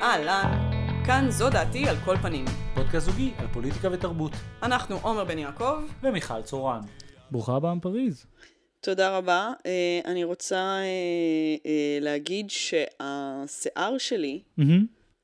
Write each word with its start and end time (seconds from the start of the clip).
אהלן, 0.00 0.70
כאן 1.06 1.30
זו 1.30 1.50
דעתי 1.50 1.88
על 1.88 1.96
כל 2.04 2.16
פנים. 2.16 2.44
פודקאסט 2.74 3.06
זוגי 3.06 3.32
על 3.38 3.46
פוליטיקה 3.52 3.88
ותרבות. 3.92 4.32
אנחנו 4.62 4.96
עומר 5.02 5.24
בן 5.24 5.38
יעקב. 5.38 5.78
ומיכל 6.02 6.42
צורן. 6.42 6.80
ברוכה 7.30 7.56
הבאה 7.56 7.74
מפריז. 7.74 8.26
תודה 8.80 9.16
רבה. 9.16 9.52
אה, 9.66 10.00
אני 10.04 10.24
רוצה 10.24 10.56
אה, 10.56 10.84
אה, 11.66 11.98
להגיד 12.00 12.50
שהשיער 12.50 13.98
שלי 13.98 14.42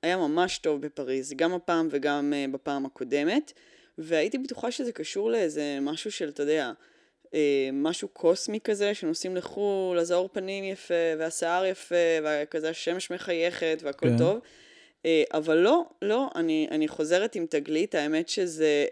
היה 0.02 0.16
ממש 0.16 0.58
טוב 0.58 0.80
בפריז, 0.80 1.32
גם 1.36 1.52
הפעם 1.52 1.88
וגם 1.90 2.32
בפעם 2.52 2.86
הקודמת, 2.86 3.52
והייתי 3.98 4.38
בטוחה 4.38 4.70
שזה 4.70 4.92
קשור 4.92 5.30
לאיזה 5.30 5.78
משהו 5.82 6.12
של, 6.12 6.28
אתה 6.28 6.42
יודע, 6.42 6.72
משהו 7.72 8.08
קוסמי 8.08 8.58
כזה, 8.64 8.94
שנוסעים 8.94 9.36
לחו"ל, 9.36 9.98
אז 9.98 10.10
האור 10.10 10.28
פנים 10.32 10.64
יפה, 10.64 10.94
והשיער 11.18 11.64
יפה, 11.64 11.94
וכזה 12.24 12.70
השמש 12.70 13.10
מחייכת, 13.10 13.80
והכל 13.82 14.08
כן. 14.08 14.18
טוב. 14.18 14.40
אבל 15.34 15.56
לא, 15.56 15.84
לא, 16.02 16.30
אני, 16.34 16.68
אני 16.70 16.88
חוזרת 16.88 17.34
עם 17.34 17.46
תגלית, 17.46 17.94
האמת 17.94 18.28
שזה 18.28 18.84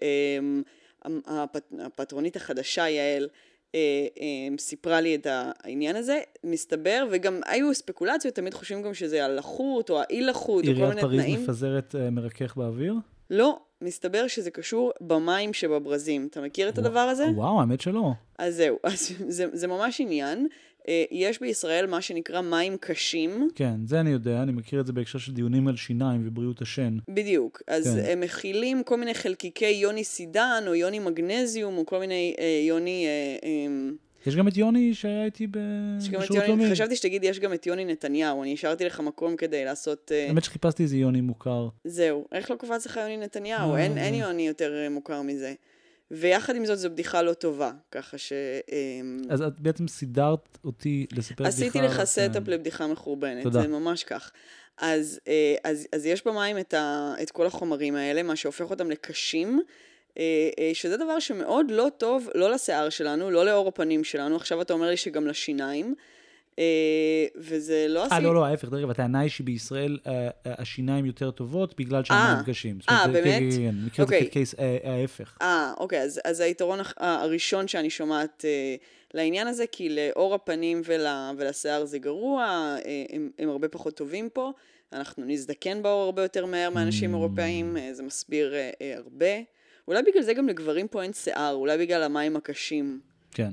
הפט, 1.26 1.72
הפטרונית 1.80 2.36
החדשה, 2.36 2.88
יעל, 2.88 3.28
אה, 3.74 3.80
אה, 4.20 4.58
סיפרה 4.58 5.00
לי 5.00 5.14
את 5.14 5.26
העניין 5.30 5.96
הזה, 5.96 6.20
מסתבר, 6.44 7.06
וגם 7.10 7.40
היו 7.46 7.74
ספקולציות, 7.74 8.34
תמיד 8.34 8.54
חושבים 8.54 8.82
גם 8.82 8.94
שזה 8.94 9.24
הלחות 9.24 9.90
או 9.90 10.00
האי 10.00 10.20
לחות, 10.20 10.64
או 10.68 10.74
כל 10.74 10.80
מיני 10.80 11.00
תנאים. 11.00 11.10
עיריית 11.10 11.26
פריז 11.36 11.48
מפזרת 11.48 11.94
אה, 11.94 12.10
מרכך 12.10 12.56
באוויר? 12.56 12.94
לא, 13.30 13.58
מסתבר 13.82 14.26
שזה 14.26 14.50
קשור 14.50 14.92
במים 15.00 15.52
שבברזים. 15.52 16.28
אתה 16.30 16.40
מכיר 16.40 16.68
את 16.68 16.78
הדבר 16.78 16.98
הזה? 16.98 17.26
וואו, 17.34 17.60
האמת 17.60 17.80
שלא. 17.80 18.10
אז 18.38 18.56
זהו, 18.56 18.78
אז 18.84 19.12
זה, 19.28 19.46
זה 19.52 19.66
ממש 19.66 20.00
עניין. 20.00 20.48
אה, 20.88 21.04
יש 21.10 21.40
בישראל 21.40 21.86
מה 21.86 22.00
שנקרא 22.00 22.40
מים 22.40 22.76
קשים. 22.80 23.48
כן, 23.54 23.74
זה 23.86 24.00
אני 24.00 24.10
יודע, 24.10 24.42
אני 24.42 24.52
מכיר 24.52 24.80
את 24.80 24.86
זה 24.86 24.92
בהקשר 24.92 25.18
של 25.18 25.32
דיונים 25.32 25.68
על 25.68 25.76
שיניים 25.76 26.22
ובריאות 26.26 26.62
השן. 26.62 26.96
בדיוק. 27.08 27.62
אז 27.66 27.84
כן. 27.84 28.12
הם 28.12 28.20
מכילים 28.20 28.82
כל 28.82 28.96
מיני 28.96 29.14
חלקיקי 29.14 29.70
יוני 29.70 30.04
סידן, 30.04 30.64
או 30.66 30.74
יוני 30.74 30.98
מגנזיום, 30.98 31.78
או 31.78 31.86
כל 31.86 31.98
מיני 31.98 32.34
אה, 32.38 32.64
יוני... 32.68 33.06
אה, 33.06 33.48
אה, 33.48 33.90
יש 34.26 34.36
גם 34.36 34.48
את 34.48 34.56
יוני 34.56 34.94
שהיה 34.94 35.24
איתי 35.24 35.46
בשירות 35.46 36.30
לאומי. 36.30 36.70
חשבתי 36.70 36.96
שתגיד, 36.96 37.24
יש 37.24 37.40
גם 37.40 37.52
את 37.52 37.66
יוני 37.66 37.84
נתניהו, 37.84 38.42
אני 38.42 38.54
השארתי 38.54 38.84
לך 38.84 39.00
מקום 39.00 39.36
כדי 39.36 39.64
לעשות... 39.64 40.12
אה, 40.14 40.28
האמת 40.28 40.44
שחיפשתי 40.44 40.82
איזה 40.82 40.96
יוני 40.96 41.20
מוכר. 41.20 41.68
זהו, 41.84 42.26
איך 42.32 42.50
לא 42.50 42.56
קפץ 42.56 42.86
לך 42.86 42.96
יוני 42.96 43.16
נתניהו? 43.16 43.76
אין, 43.76 43.98
אין 43.98 44.14
יוני 44.14 44.48
יותר 44.48 44.88
מוכר 44.90 45.22
מזה. 45.22 45.54
ויחד 46.12 46.56
עם 46.56 46.64
זאת 46.64 46.78
זו 46.78 46.90
בדיחה 46.90 47.22
לא 47.22 47.32
טובה, 47.32 47.72
ככה 47.90 48.18
ש... 48.18 48.32
אמ, 48.72 49.22
אז 49.30 49.42
את 49.42 49.60
בעצם 49.60 49.88
סידרת 49.88 50.58
אותי 50.64 51.06
לספר 51.12 51.44
בדיחה. 51.44 51.48
עשיתי 51.48 51.80
לך 51.80 52.04
setup 52.04 52.48
לבדיחה 52.48 52.86
מחורבנת, 52.86 53.42
תודה. 53.42 53.62
זה 53.62 53.68
ממש 53.68 54.04
כך. 54.04 54.32
אז, 54.78 55.20
אה, 55.28 55.54
אז, 55.64 55.86
אז 55.92 56.06
יש 56.06 56.26
במים 56.26 56.58
את, 56.58 56.74
ה, 56.74 57.14
את 57.22 57.30
כל 57.30 57.46
החומרים 57.46 57.94
האלה, 57.94 58.22
מה 58.22 58.36
שהופך 58.36 58.70
אותם 58.70 58.90
לקשים, 58.90 59.60
אה, 60.18 60.50
אה, 60.58 60.70
שזה 60.74 60.96
דבר 60.96 61.18
שמאוד 61.18 61.70
לא 61.70 61.88
טוב, 61.96 62.28
לא 62.34 62.50
לשיער 62.50 62.88
שלנו, 62.88 63.30
לא 63.30 63.46
לעור 63.46 63.68
הפנים 63.68 64.04
שלנו, 64.04 64.36
עכשיו 64.36 64.62
אתה 64.62 64.72
אומר 64.72 64.90
לי 64.90 64.96
שגם 64.96 65.26
לשיניים. 65.26 65.94
אה, 66.62 67.40
וזה 67.40 67.86
לא 67.88 68.04
עשי... 68.04 68.14
אה, 68.14 68.20
לא, 68.20 68.34
לא, 68.34 68.46
ההפך, 68.46 68.68
דרך 68.68 68.80
אגב, 68.80 68.90
הטענה 68.90 69.20
היא 69.20 69.30
שבישראל 69.30 69.98
אה, 70.06 70.12
אה, 70.12 70.28
השיניים 70.58 71.06
יותר 71.06 71.30
טובות 71.30 71.80
בגלל 71.80 72.04
שהמים 72.04 72.38
קשים. 72.38 72.78
אה, 72.90 73.08
באמת? 73.08 73.24
כן, 73.24 73.50
כן, 73.50 73.56
כן, 73.56 73.74
מכיר 73.86 74.04
את 74.04 74.08
זה 74.08 74.20
כ 74.20 74.31
case 74.31 74.54
ההפך. 74.84 75.36
אה, 75.42 75.72
אוקיי, 75.78 76.02
אז 76.24 76.40
היתרון 76.40 76.78
הראשון 76.96 77.68
שאני 77.68 77.90
שומעת 77.90 78.44
לעניין 79.14 79.46
הזה, 79.46 79.64
כי 79.72 79.88
לאור 79.88 80.34
הפנים 80.34 80.82
ולשיער 81.36 81.84
זה 81.84 81.98
גרוע, 81.98 82.76
הם 83.38 83.48
הרבה 83.48 83.68
פחות 83.68 83.96
טובים 83.96 84.28
פה. 84.32 84.52
אנחנו 84.92 85.24
נזדקן 85.26 85.82
באור 85.82 86.02
הרבה 86.02 86.22
יותר 86.22 86.46
מהר 86.46 86.70
מאנשים 86.70 87.10
mm. 87.10 87.16
אירופאים, 87.16 87.76
זה 87.92 88.02
מסביר 88.02 88.54
הרבה. 88.96 89.26
אולי 89.88 90.02
בגלל 90.02 90.22
זה 90.22 90.34
גם 90.34 90.48
לגברים 90.48 90.88
פה 90.88 91.02
אין 91.02 91.12
שיער, 91.12 91.54
אולי 91.54 91.78
בגלל 91.78 92.02
המים 92.02 92.36
הקשים. 92.36 93.00
כן. 93.30 93.50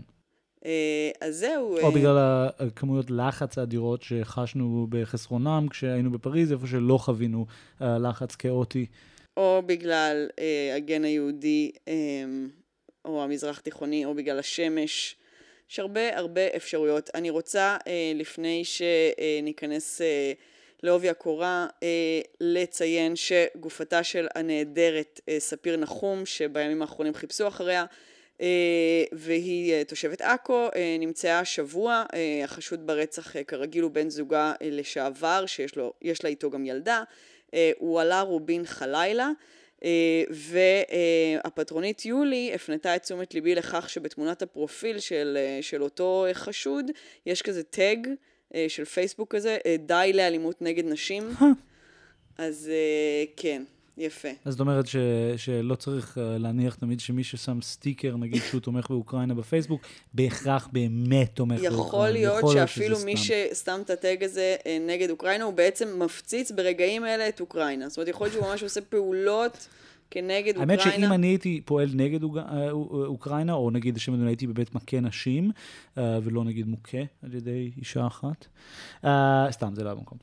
אה, 0.65 1.11
אז 1.21 1.35
זהו. 1.35 1.77
או 1.77 1.85
אה, 1.85 1.91
בגלל 1.91 2.47
הכמויות 2.59 3.11
לחץ 3.11 3.57
האדירות 3.57 4.03
שחשנו 4.03 4.87
בחסרונם 4.89 5.67
כשהיינו 5.69 6.11
בפריז, 6.11 6.51
איפה 6.51 6.67
שלא 6.67 6.97
חווינו 6.97 7.45
אה, 7.81 7.97
לחץ 7.97 8.35
כאוטי. 8.35 8.85
או 9.37 9.61
בגלל 9.65 10.27
הגן 10.75 11.03
היהודי, 11.03 11.71
או 13.05 13.23
המזרח 13.23 13.59
תיכוני, 13.59 14.05
או 14.05 14.15
בגלל 14.15 14.39
השמש. 14.39 15.15
יש 15.71 15.79
הרבה 15.79 16.17
הרבה 16.17 16.41
אפשרויות. 16.55 17.09
אני 17.15 17.29
רוצה, 17.29 17.77
לפני 18.15 18.63
שניכנס 18.65 20.01
לעובי 20.83 21.09
הקורה, 21.09 21.67
לציין 22.41 23.15
שגופתה 23.15 24.03
של 24.03 24.27
הנעדרת 24.35 25.19
ספיר 25.39 25.77
נחום, 25.77 26.25
שבימים 26.25 26.81
האחרונים 26.81 27.13
חיפשו 27.13 27.47
אחריה, 27.47 27.81
אה, 27.81 27.85
והיא 29.11 29.73
אה, 29.73 29.83
תושבת 29.83 30.21
עכו, 30.21 30.67
אה, 30.75 30.95
נמצאה 30.99 31.39
השבוע, 31.39 32.03
החשוד 32.43 32.87
ברצח 32.87 33.35
כרגיל 33.47 33.83
הוא 33.83 33.91
בן 33.91 34.09
זוגה 34.09 34.53
לשעבר, 34.61 35.45
שיש 35.45 35.75
לו, 35.75 35.93
לה 36.23 36.29
איתו 36.29 36.49
גם 36.49 36.65
ילדה, 36.65 37.03
הוא 37.77 38.01
עלה 38.01 38.21
רובין 38.21 38.65
חלילה. 38.65 39.29
והפטרונית 40.29 42.05
יולי 42.05 42.51
הפנתה 42.55 42.95
את 42.95 43.03
תשומת 43.03 43.33
ליבי 43.33 43.55
לכך 43.55 43.89
שבתמונת 43.89 44.41
הפרופיל 44.41 44.99
של, 44.99 45.37
של 45.61 45.83
אותו 45.83 46.25
חשוד 46.33 46.91
יש 47.25 47.41
כזה 47.41 47.63
טאג 47.63 48.07
של 48.67 48.85
פייסבוק 48.85 49.35
כזה, 49.35 49.57
די 49.79 50.11
לאלימות 50.13 50.61
נגד 50.61 50.85
נשים. 50.85 51.29
אז 52.37 52.71
כן. 53.37 53.63
יפה. 53.99 54.27
אז 54.45 54.53
זאת 54.53 54.59
אומרת 54.59 54.87
ש, 54.87 54.95
שלא 55.37 55.75
צריך 55.75 56.17
uh, 56.17 56.19
להניח 56.19 56.75
תמיד 56.75 56.99
שמי 56.99 57.23
ששם 57.23 57.61
סטיקר, 57.61 58.17
נגיד 58.17 58.41
שהוא 58.49 58.61
תומך 58.61 58.89
באוקראינה 58.89 59.33
בפייסבוק, 59.33 59.81
בהכרח 60.13 60.69
באמת 60.71 61.29
תומך 61.33 61.61
יכול 61.61 61.77
באוקראינה. 61.77 62.19
יכול 62.19 62.53
להיות 62.53 62.69
שאפילו 62.69 62.97
מי 63.05 63.17
ששם 63.17 63.79
את 63.85 63.89
הטג 63.89 64.23
הזה 64.23 64.55
uh, 64.59 64.67
נגד 64.87 65.09
אוקראינה, 65.09 65.43
הוא 65.43 65.53
בעצם 65.53 66.03
מפציץ 66.03 66.51
ברגעים 66.51 67.05
אלה 67.05 67.29
את 67.29 67.39
אוקראינה. 67.39 67.89
זאת 67.89 67.97
אומרת, 67.97 68.07
יכול 68.07 68.27
להיות 68.27 68.33
שהוא 68.33 68.51
ממש 68.51 68.63
עושה 68.63 68.81
פעולות. 68.81 69.67
כנגד 70.11 70.57
אוקראינה. 70.57 70.83
האמת 70.83 70.93
שאם 70.93 71.13
אני 71.13 71.27
הייתי 71.27 71.61
פועל 71.65 71.89
נגד 71.93 72.23
אוק... 72.23 72.37
אה, 72.37 72.71
אוקראינה, 72.71 73.53
או 73.53 73.71
נגיד 73.71 73.95
לשם 73.95 74.13
אדוני 74.13 74.29
הייתי 74.29 74.47
בבית 74.47 74.75
מכה 74.75 74.99
נשים, 74.99 75.51
ולא 75.97 76.43
נגיד 76.43 76.67
מוכה 76.67 76.97
על 77.23 77.33
ידי 77.33 77.71
אישה 77.77 78.07
אחת, 78.07 78.45
סתם, 79.51 79.75
זה 79.75 79.83
לא 79.83 79.89
המקום. 79.89 80.17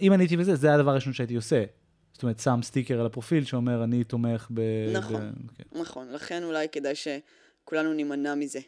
אם 0.00 0.12
אני 0.12 0.22
הייתי 0.22 0.36
בזה, 0.36 0.54
זה 0.54 0.74
הדבר 0.74 0.90
הראשון 0.90 1.12
שהייתי 1.12 1.34
עושה. 1.34 1.64
זאת 2.18 2.22
אומרת, 2.22 2.40
שם 2.40 2.60
סטיקר 2.62 3.00
על 3.00 3.06
הפרופיל 3.06 3.44
שאומר, 3.44 3.84
אני 3.84 4.04
תומך 4.04 4.48
ב... 4.50 4.60
נכון, 4.92 5.32
ב... 5.32 5.50
כן. 5.56 5.80
נכון. 5.80 6.12
לכן 6.12 6.44
אולי 6.44 6.66
כדאי 6.72 6.94
שכולנו 6.94 7.92
נימנע 7.92 8.34
מזה. 8.34 8.60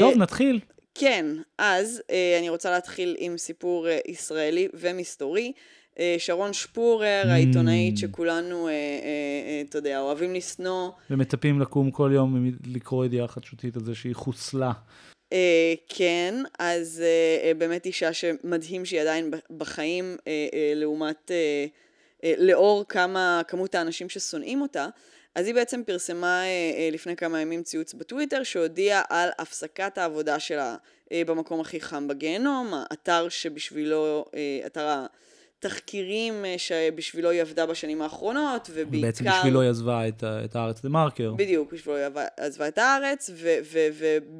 טוב, 0.00 0.16
נתחיל. 0.16 0.60
כן, 0.94 1.26
אז 1.58 2.02
אה, 2.10 2.36
אני 2.38 2.48
רוצה 2.48 2.70
להתחיל 2.70 3.16
עם 3.18 3.38
סיפור 3.38 3.88
אה, 3.88 3.98
ישראלי 4.08 4.68
ומסתורי. 4.74 5.52
אה, 5.98 6.16
שרון 6.18 6.52
שפורר, 6.52 7.22
mm. 7.24 7.28
העיתונאית 7.28 7.98
שכולנו, 7.98 8.68
אתה 9.68 9.78
יודע, 9.78 10.00
אוהבים 10.00 10.34
לשנוא. 10.34 10.90
ומצפים 11.10 11.60
לקום 11.60 11.90
כל 11.90 12.10
יום 12.14 12.50
לקרוא 12.66 13.04
ידיעה 13.04 13.28
חדשותית 13.28 13.76
על 13.76 13.84
זה 13.84 13.94
שהיא 13.94 14.14
חוסלה. 14.14 14.72
כן, 15.88 16.34
אז 16.58 17.02
באמת 17.58 17.86
אישה 17.86 18.12
שמדהים 18.12 18.84
שהיא 18.84 19.00
עדיין 19.00 19.30
בחיים 19.56 20.16
לעומת 20.74 21.30
אה, 21.30 21.66
לאור 22.38 22.84
כמה, 22.88 23.42
כמות 23.48 23.74
האנשים 23.74 24.08
ששונאים 24.08 24.62
אותה, 24.62 24.88
אז 25.34 25.46
היא 25.46 25.54
בעצם 25.54 25.82
פרסמה 25.86 26.42
אה, 26.42 26.46
אה, 26.46 26.88
לפני 26.92 27.16
כמה 27.16 27.40
ימים 27.40 27.62
ציוץ 27.62 27.94
בטוויטר 27.94 28.42
שהודיעה 28.42 29.02
על 29.08 29.28
הפסקת 29.38 29.98
העבודה 29.98 30.38
שלה 30.38 30.76
במקום 31.14 31.60
הכי 31.60 31.80
חם 31.80 32.08
בגיהנום, 32.08 32.72
האתר 32.74 33.28
שבשבילו, 33.28 34.24
אתר 34.66 35.04
התחקירים 35.58 36.44
שבשבילו 36.56 37.30
היא 37.30 37.40
עבדה 37.40 37.66
בשנים 37.66 38.02
האחרונות, 38.02 38.70
ובעיקר... 38.72 39.06
בעצם 39.06 39.24
בשבילו 39.24 39.60
היא 39.60 39.70
עזבה 39.70 40.08
את, 40.08 40.24
את 40.44 40.56
הארץ 40.56 40.82
דה 40.82 40.88
מרקר. 40.88 41.32
בדיוק, 41.36 41.72
בשבילו 41.72 41.96
היא 41.96 42.06
עזבה 42.36 42.68
את 42.68 42.78
הארץ, 42.78 43.30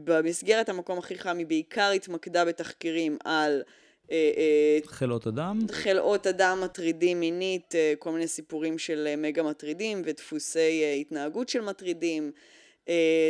ובמסגרת 0.04 0.68
המקום 0.68 0.98
הכי 0.98 1.18
חם 1.18 1.38
היא 1.38 1.46
בעיקר 1.46 1.90
התמקדה 1.90 2.44
בתחקירים 2.44 3.18
על... 3.24 3.62
אה, 4.10 4.30
אה, 4.36 4.78
חלאות 4.86 5.26
אדם? 5.26 5.58
חלאות 5.70 6.26
אדם 6.26 6.60
מטרידים 6.64 7.20
מינית, 7.20 7.74
אה, 7.74 7.94
כל 7.98 8.12
מיני 8.12 8.28
סיפורים 8.28 8.78
של 8.78 9.14
מגה 9.18 9.42
מטרידים 9.42 10.02
ודפוסי 10.04 10.84
התנהגות 11.00 11.48
של 11.48 11.60
מטרידים. 11.60 12.30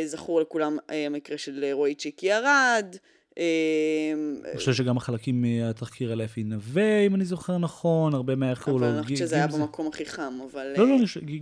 זכור 0.05 0.41
לכולם 0.41 0.77
המקרה 0.89 1.37
של 1.37 1.65
רועי 1.73 1.95
צ'יקי 1.95 2.33
ארד. 2.33 2.95
אני 3.37 4.57
חושב 4.57 4.73
שגם 4.73 4.97
החלקים 4.97 5.41
מהתחקיר 5.41 6.11
על 6.11 6.21
אפי 6.21 6.43
נווה, 6.43 6.99
אם 6.99 7.15
אני 7.15 7.25
זוכר 7.25 7.57
נכון, 7.57 8.13
הרבה 8.13 8.35
מהאחור 8.35 8.79
אבל 8.79 8.87
אני 8.87 9.03
חושבת 9.03 9.17
שזה 9.17 9.35
היה 9.35 9.47
במקום 9.47 9.87
הכי 9.87 10.05
חם, 10.05 10.33
אבל... 10.51 10.73
לא, 10.77 10.87
לא, 10.87 10.95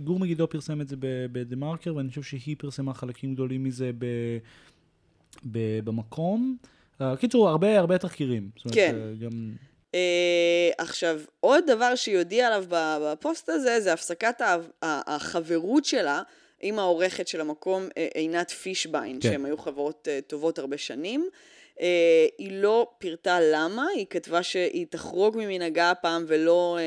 גור 0.04 0.18
מגידו 0.18 0.48
פרסם 0.48 0.80
את 0.80 0.88
זה 0.88 0.96
בדה 1.32 1.56
מרקר, 1.56 1.96
ואני 1.96 2.08
חושב 2.08 2.22
שהיא 2.22 2.56
פרסמה 2.58 2.94
חלקים 2.94 3.34
גדולים 3.34 3.64
מזה 3.64 3.90
במקום. 5.84 6.56
קיצור, 7.20 7.48
הרבה 7.48 7.78
הרבה 7.78 7.98
תחקירים. 7.98 8.50
כן. 8.72 8.96
גם... 9.20 9.30
Uh, 9.92 9.94
עכשיו, 10.78 11.20
עוד 11.40 11.64
דבר 11.66 11.94
שהיא 11.94 12.18
הודיעה 12.18 12.48
עליו 12.48 12.64
בפוסט 13.02 13.48
הזה, 13.48 13.80
זה 13.80 13.92
הפסקת 13.92 14.42
החברות 14.82 15.84
שלה 15.84 16.22
עם 16.60 16.78
העורכת 16.78 17.28
של 17.28 17.40
המקום, 17.40 17.88
אה, 17.96 18.08
עינת 18.14 18.50
פישביין, 18.50 19.18
כן. 19.20 19.28
שהן 19.28 19.44
היו 19.44 19.58
חברות 19.58 20.08
טובות 20.26 20.58
הרבה 20.58 20.78
שנים. 20.78 21.28
היא 22.38 22.52
לא 22.52 22.90
פירטה 22.98 23.38
למה, 23.40 23.86
היא 23.96 24.06
כתבה 24.10 24.42
שהיא 24.42 24.86
תחרוג 24.90 25.36
ממנהגה 25.36 25.90
הפעם 25.90 26.24
ולא 26.26 26.78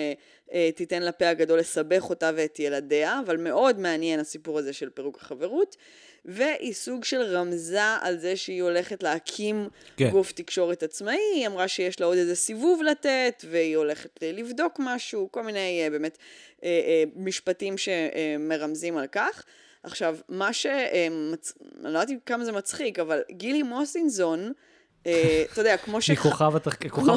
תיתן 0.75 1.03
לפה 1.03 1.27
הגדול 1.27 1.59
לסבך 1.59 2.09
אותה 2.09 2.31
ואת 2.35 2.59
ילדיה, 2.59 3.19
אבל 3.25 3.37
מאוד 3.37 3.79
מעניין 3.79 4.19
הסיפור 4.19 4.59
הזה 4.59 4.73
של 4.73 4.89
פירוק 4.89 5.17
החברות. 5.17 5.75
והיא 6.25 6.73
סוג 6.73 7.03
של 7.03 7.21
רמזה 7.21 7.81
על 8.01 8.17
זה 8.17 8.35
שהיא 8.35 8.63
הולכת 8.63 9.03
להקים 9.03 9.69
כן. 9.97 10.09
גוף 10.09 10.31
תקשורת 10.31 10.83
עצמאי, 10.83 11.19
היא 11.33 11.47
אמרה 11.47 11.67
שיש 11.67 11.99
לה 11.99 12.05
עוד 12.05 12.17
איזה 12.17 12.35
סיבוב 12.35 12.83
לתת, 12.83 13.45
והיא 13.49 13.77
הולכת 13.77 14.19
לבדוק 14.23 14.75
משהו, 14.79 15.29
כל 15.31 15.43
מיני 15.43 15.87
באמת 15.91 16.17
משפטים 17.15 17.75
שמרמזים 17.77 18.97
על 18.97 19.07
כך. 19.07 19.43
עכשיו, 19.83 20.17
מה 20.29 20.53
ש... 20.53 20.65
אני 20.65 21.93
לא 21.93 21.99
יודעת 21.99 22.17
כמה 22.25 22.45
זה 22.45 22.51
מצחיק, 22.51 22.99
אבל 22.99 23.21
גילי 23.31 23.63
מוסינזון, 23.63 24.45
אה, 24.45 24.51
אתה 25.03 25.61
יודע, 25.61 25.77
כמו 25.77 26.01
ש... 26.01 26.09
מכוכב 26.09 26.55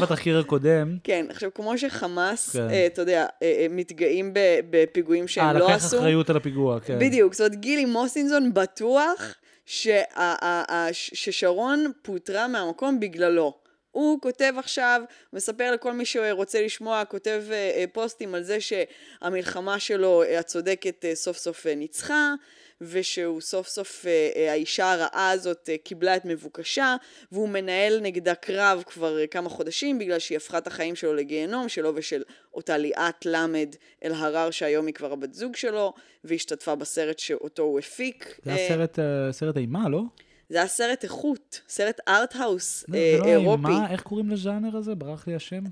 התחקיר 0.02 0.38
הקודם. 0.38 0.96
כן, 1.04 1.26
עכשיו, 1.30 1.50
כמו 1.54 1.78
שחמאס, 1.78 2.52
כן. 2.52 2.70
אה, 2.70 2.86
אתה 2.86 3.02
יודע, 3.02 3.26
אה, 3.42 3.66
מתגאים 3.70 4.30
בפיגועים 4.70 5.28
שהם 5.28 5.56
לא 5.56 5.70
עשו. 5.70 5.70
אה, 5.70 5.76
לקח 5.76 5.98
אחריות 5.98 6.30
על 6.30 6.36
הפיגוע, 6.36 6.80
כן. 6.80 6.98
בדיוק, 6.98 7.34
זאת 7.34 7.40
אומרת, 7.40 7.60
גילי 7.60 7.84
מוסינזון 7.84 8.54
בטוח 8.54 9.34
ששרון 10.92 11.92
פוטרה 12.02 12.48
מהמקום 12.48 13.00
בגללו. 13.00 13.54
הוא 13.90 14.20
כותב 14.20 14.52
עכשיו, 14.58 15.02
מספר 15.32 15.70
לכל 15.72 15.92
מי 15.92 16.04
שרוצה 16.04 16.62
לשמוע, 16.62 17.04
כותב 17.04 17.42
פוסטים 17.92 18.34
על 18.34 18.42
זה 18.42 18.58
שהמלחמה 18.60 19.78
שלו, 19.78 20.22
הצודקת, 20.38 21.04
סוף 21.14 21.36
סוף 21.36 21.66
ניצחה. 21.66 22.34
ושהוא 22.80 23.40
סוף 23.40 23.68
סוף, 23.68 24.06
אה, 24.06 24.30
אה, 24.36 24.52
האישה 24.52 24.92
הרעה 24.92 25.30
הזאת 25.30 25.70
אה, 25.72 25.76
קיבלה 25.84 26.16
את 26.16 26.24
מבוקשה, 26.24 26.96
והוא 27.32 27.48
מנהל 27.48 28.00
נגדה 28.00 28.34
קרב 28.34 28.82
כבר 28.86 29.26
כמה 29.26 29.48
חודשים, 29.48 29.98
בגלל 29.98 30.18
שהיא 30.18 30.36
הפכה 30.36 30.58
את 30.58 30.66
החיים 30.66 30.96
שלו 30.96 31.14
לגיהנום, 31.14 31.68
שלו 31.68 31.92
ושל 31.94 32.22
אותה 32.54 32.78
ליאת 32.78 33.26
למד 33.26 33.74
אל-הרר, 34.04 34.50
שהיום 34.50 34.86
היא 34.86 34.94
כבר 34.94 35.12
הבת 35.12 35.34
זוג 35.34 35.56
שלו, 35.56 35.92
והשתתפה 36.24 36.74
בסרט 36.74 37.18
שאותו 37.18 37.62
הוא 37.62 37.78
הפיק. 37.78 38.38
זה 38.44 38.54
היה 38.54 38.68
סרט, 38.68 38.98
סרט 39.30 39.56
אימה, 39.56 39.88
לא? 39.88 40.02
זה 40.48 40.58
היה 40.58 40.66
סרט 40.66 41.04
איכות, 41.04 41.60
סרט 41.68 42.00
art 42.08 42.37
house 42.37 42.84
לא, 42.88 42.96
אה, 42.96 43.16
לא 43.20 43.26
אירופי. 43.26 43.62
מה, 43.62 43.90
איך 43.90 44.02
קוראים 44.02 44.30
לז'אנר 44.30 44.76
הזה? 44.76 44.94
ברח 44.94 45.26
לי 45.26 45.34
השם? 45.34 45.62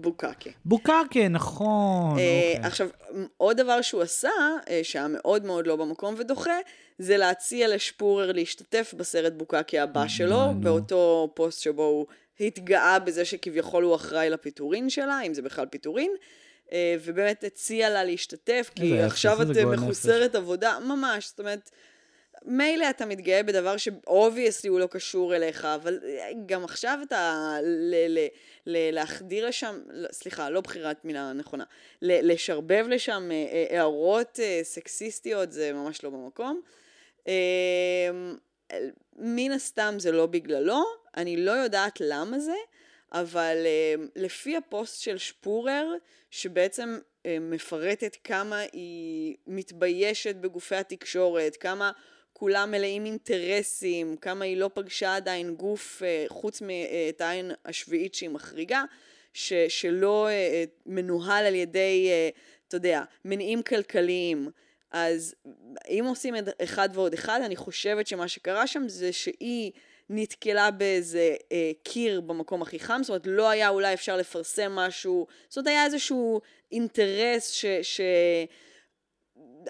בוקקה. 0.00 0.50
בוקקה, 0.64 1.28
נכון. 1.30 2.18
אה, 2.18 2.52
אוקיי. 2.54 2.66
עכשיו, 2.66 2.88
עוד 3.36 3.56
דבר 3.56 3.82
שהוא 3.82 4.02
עשה, 4.02 4.30
אה, 4.68 4.80
שהיה 4.82 5.06
מאוד 5.08 5.44
מאוד 5.44 5.66
לא 5.66 5.76
במקום 5.76 6.14
ודוחה, 6.18 6.56
זה 6.98 7.16
להציע 7.16 7.68
לשפורר 7.74 8.32
להשתתף 8.32 8.94
בסרט 8.96 9.32
בוקקה 9.32 9.82
הבא 9.82 10.08
שלו, 10.08 10.40
באותו 10.60 11.30
פוסט 11.34 11.60
שבו 11.62 11.84
הוא 11.84 12.06
התגאה 12.40 12.98
בזה 12.98 13.24
שכביכול 13.24 13.84
הוא 13.84 13.94
אחראי 13.94 14.30
לפיטורין 14.30 14.90
שלה, 14.90 15.20
אם 15.20 15.34
זה 15.34 15.42
בכלל 15.42 15.66
פיטורין. 15.66 16.10
ובאמת 17.04 17.44
הציע 17.44 17.90
לה 17.90 18.04
להשתתף, 18.04 18.70
כי 18.74 19.00
עכשיו 19.00 19.42
את 19.42 19.56
מחוסרת 19.56 20.34
עבודה, 20.34 20.78
ממש, 20.84 21.28
זאת 21.28 21.40
אומרת... 21.40 21.70
מילא 22.44 22.90
אתה 22.90 23.06
מתגאה 23.06 23.42
בדבר 23.42 23.76
ש 23.76 23.93
obviously 23.93 24.70
הוא 24.70 24.80
לא 24.80 24.86
קשור 24.86 25.36
אליך, 25.36 25.64
אבל 25.64 25.98
גם 26.46 26.64
עכשיו 26.64 26.98
אתה 27.02 27.54
ל- 27.62 28.18
ל- 28.18 28.28
ל- 28.66 28.94
להחדיר 28.94 29.46
לשם, 29.46 29.80
לא, 29.90 30.08
סליחה, 30.12 30.50
לא 30.50 30.60
בחירת 30.60 31.04
מילה 31.04 31.32
נכונה, 31.32 31.64
ל- 32.02 32.32
לשרבב 32.32 32.86
לשם 32.88 33.28
אה, 33.30 33.36
אה, 33.36 33.78
הערות 33.78 34.40
אה, 34.42 34.60
סקסיסטיות 34.62 35.52
זה 35.52 35.72
ממש 35.72 36.04
לא 36.04 36.10
במקום. 36.10 36.60
מן 39.16 39.52
הסתם 39.52 39.94
זה 39.98 40.12
לא 40.12 40.26
בגללו, 40.26 40.82
אני 41.16 41.36
לא 41.36 41.50
יודעת 41.50 42.00
למה 42.00 42.38
זה, 42.38 42.54
אבל 43.12 43.56
לפי 44.16 44.56
הפוסט 44.56 45.02
של 45.02 45.18
שפורר, 45.18 45.94
שבעצם 46.30 46.98
מפרטת 47.40 48.16
כמה 48.24 48.58
היא 48.72 49.36
מתביישת 49.46 50.34
בגופי 50.36 50.76
התקשורת, 50.76 51.56
כמה 51.56 51.92
כולם 52.38 52.70
מלאים 52.70 53.06
אינטרסים, 53.06 54.16
כמה 54.16 54.44
היא 54.44 54.56
לא 54.56 54.70
פגשה 54.74 55.16
עדיין 55.16 55.54
גוף, 55.54 56.02
אה, 56.02 56.24
חוץ 56.28 56.62
מאת 56.62 57.20
העין 57.20 57.50
השביעית 57.64 58.14
שהיא 58.14 58.30
מחריגה, 58.30 58.84
ש, 59.32 59.52
שלא 59.68 60.28
אה, 60.28 60.64
מנוהל 60.86 61.46
על 61.46 61.54
ידי, 61.54 62.08
אה, 62.10 62.28
אתה 62.68 62.76
יודע, 62.76 63.02
מניעים 63.24 63.62
כלכליים. 63.62 64.50
אז 64.90 65.34
אם 65.88 66.04
עושים 66.08 66.34
אחד 66.62 66.88
ועוד 66.92 67.12
אחד, 67.12 67.40
אני 67.44 67.56
חושבת 67.56 68.06
שמה 68.06 68.28
שקרה 68.28 68.66
שם 68.66 68.88
זה 68.88 69.12
שהיא 69.12 69.72
נתקלה 70.10 70.70
באיזה 70.70 71.34
אה, 71.52 71.70
קיר 71.82 72.20
במקום 72.20 72.62
הכי 72.62 72.78
חם, 72.78 73.00
זאת 73.02 73.08
אומרת 73.08 73.26
לא 73.26 73.48
היה 73.48 73.68
אולי 73.68 73.94
אפשר 73.94 74.16
לפרסם 74.16 74.72
משהו, 74.72 75.26
זאת 75.48 75.56
אומרת 75.56 75.68
היה 75.68 75.84
איזשהו 75.84 76.40
אינטרס 76.72 77.50
ש... 77.50 77.64
ש 77.82 78.00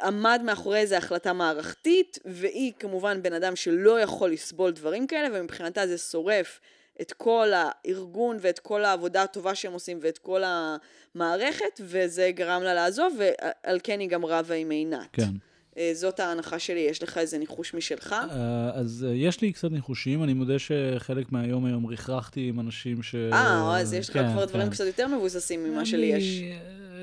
עמד 0.02 0.40
מאחורי 0.44 0.78
איזו 0.78 0.94
החלטה 0.94 1.32
מערכתית, 1.32 2.18
והיא 2.24 2.72
כמובן 2.78 3.22
בן 3.22 3.32
אדם 3.32 3.56
שלא 3.56 4.00
יכול 4.00 4.30
לסבול 4.30 4.70
דברים 4.70 5.06
כאלה, 5.06 5.28
ומבחינתה 5.32 5.86
זה 5.86 5.98
שורף 5.98 6.60
את 7.00 7.12
כל 7.12 7.48
הארגון 7.54 8.36
ואת 8.40 8.58
כל 8.58 8.84
העבודה 8.84 9.22
הטובה 9.22 9.54
שהם 9.54 9.72
עושים 9.72 9.98
ואת 10.02 10.18
כל 10.18 10.42
המערכת, 10.44 11.80
וזה 11.80 12.30
גרם 12.34 12.62
לה 12.62 12.74
לעזוב, 12.74 13.18
ועל 13.18 13.78
כן 13.82 14.00
היא 14.00 14.08
גם 14.08 14.24
רבה 14.24 14.54
עם 14.54 14.70
עינת. 14.70 15.08
כן. 15.12 15.30
אה, 15.78 15.90
זאת 15.94 16.20
ההנחה 16.20 16.58
שלי, 16.58 16.80
יש 16.80 17.02
לך 17.02 17.18
איזה 17.18 17.38
ניחוש 17.38 17.74
משלך? 17.74 18.12
אה, 18.12 18.70
אז 18.74 19.06
אה, 19.08 19.14
יש 19.14 19.40
לי 19.40 19.52
קצת 19.52 19.70
ניחושים, 19.70 20.24
אני 20.24 20.32
מודה 20.32 20.58
שחלק 20.58 21.32
מהיום 21.32 21.64
היום 21.64 21.86
ריחרחתי 21.86 22.48
עם 22.48 22.60
אנשים 22.60 23.02
ש... 23.02 23.14
אה, 23.14 23.80
אז 23.80 23.94
יש 23.94 24.08
לך 24.08 24.14
כן, 24.14 24.32
כבר 24.32 24.44
דברים 24.44 24.66
כן. 24.66 24.72
קצת 24.72 24.84
יותר 24.84 25.06
מבוססים 25.06 25.64
ממה 25.64 25.86
שלי 25.86 26.06
יש. 26.06 26.42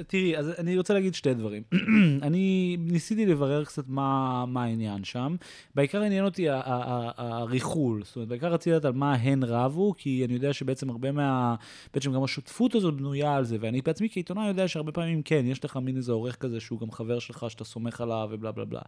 תראי, 0.08 0.38
אז 0.38 0.52
אני 0.60 0.78
רוצה 0.78 0.94
להגיד 0.94 1.16
שתי 1.16 1.34
דברים. 1.34 1.64
אני 2.28 2.78
ניסיתי 2.80 3.26
לברר 3.26 3.66
קצת 3.66 3.84
מה, 3.88 4.46
מה 4.48 4.64
העניין 4.64 5.04
שם. 5.04 5.36
בעיקר 5.76 6.02
עניין 6.02 6.26
אותי 6.26 6.46
הריחול, 6.50 8.04
זאת 8.04 8.16
אומרת, 8.16 8.30
בעיקר 8.30 8.54
רציתי 8.54 8.70
לדעת 8.70 8.86
על 8.86 8.94
מה 8.94 9.14
הן 9.14 9.44
רבו, 9.44 9.94
כי 9.98 10.26
אני 10.26 10.34
יודע 10.34 10.54
שבעצם 10.54 10.90
הרבה 10.90 11.12
מה... 11.12 11.56
בעצם 11.94 12.14
גם 12.14 12.24
השותפות 12.24 12.76
הזאת 12.76 12.94
בנויה 12.94 13.36
על 13.36 13.44
זה, 13.44 13.58
ואני 13.60 13.82
בעצמי 13.82 14.10
כעיתונאי 14.12 14.48
יודע 14.48 14.68
שהרבה 14.68 14.92
פעמים 14.92 15.22
כן, 15.22 15.46
יש 15.46 15.66
לך 15.66 15.78
מין 15.78 15.98
איזה 15.98 16.12
עורך 16.12 16.36
כזה 16.36 16.60
שהוא 16.60 16.80
גם 16.80 16.92
חבר 16.92 17.20
שלך, 17.20 17.46
שאתה 17.50 17.64
סומך 17.64 18.02
עליו 18.02 18.28
ובלה 18.32 18.52
בלה 18.52 18.66
בלה. 18.66 18.82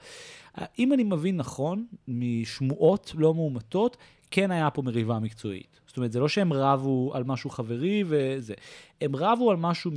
אם 0.79 0.93
אני 0.93 1.03
מבין 1.03 1.37
נכון, 1.37 1.85
משמועות 2.07 3.13
לא 3.17 3.33
מאומתות, 3.33 3.97
כן 4.31 4.51
היה 4.51 4.69
פה 4.69 4.81
מריבה 4.81 5.19
מקצועית. 5.19 5.79
זאת 5.97 5.99
אומרת, 5.99 6.11
זה 6.11 6.19
לא 6.19 6.27
שהם 6.27 6.53
רבו 6.53 7.11
על 7.13 7.23
משהו 7.23 7.49
חברי 7.49 8.03
וזה, 8.07 8.53
הם 9.01 9.15
רבו 9.15 9.51
על 9.51 9.57
משהו. 9.57 9.91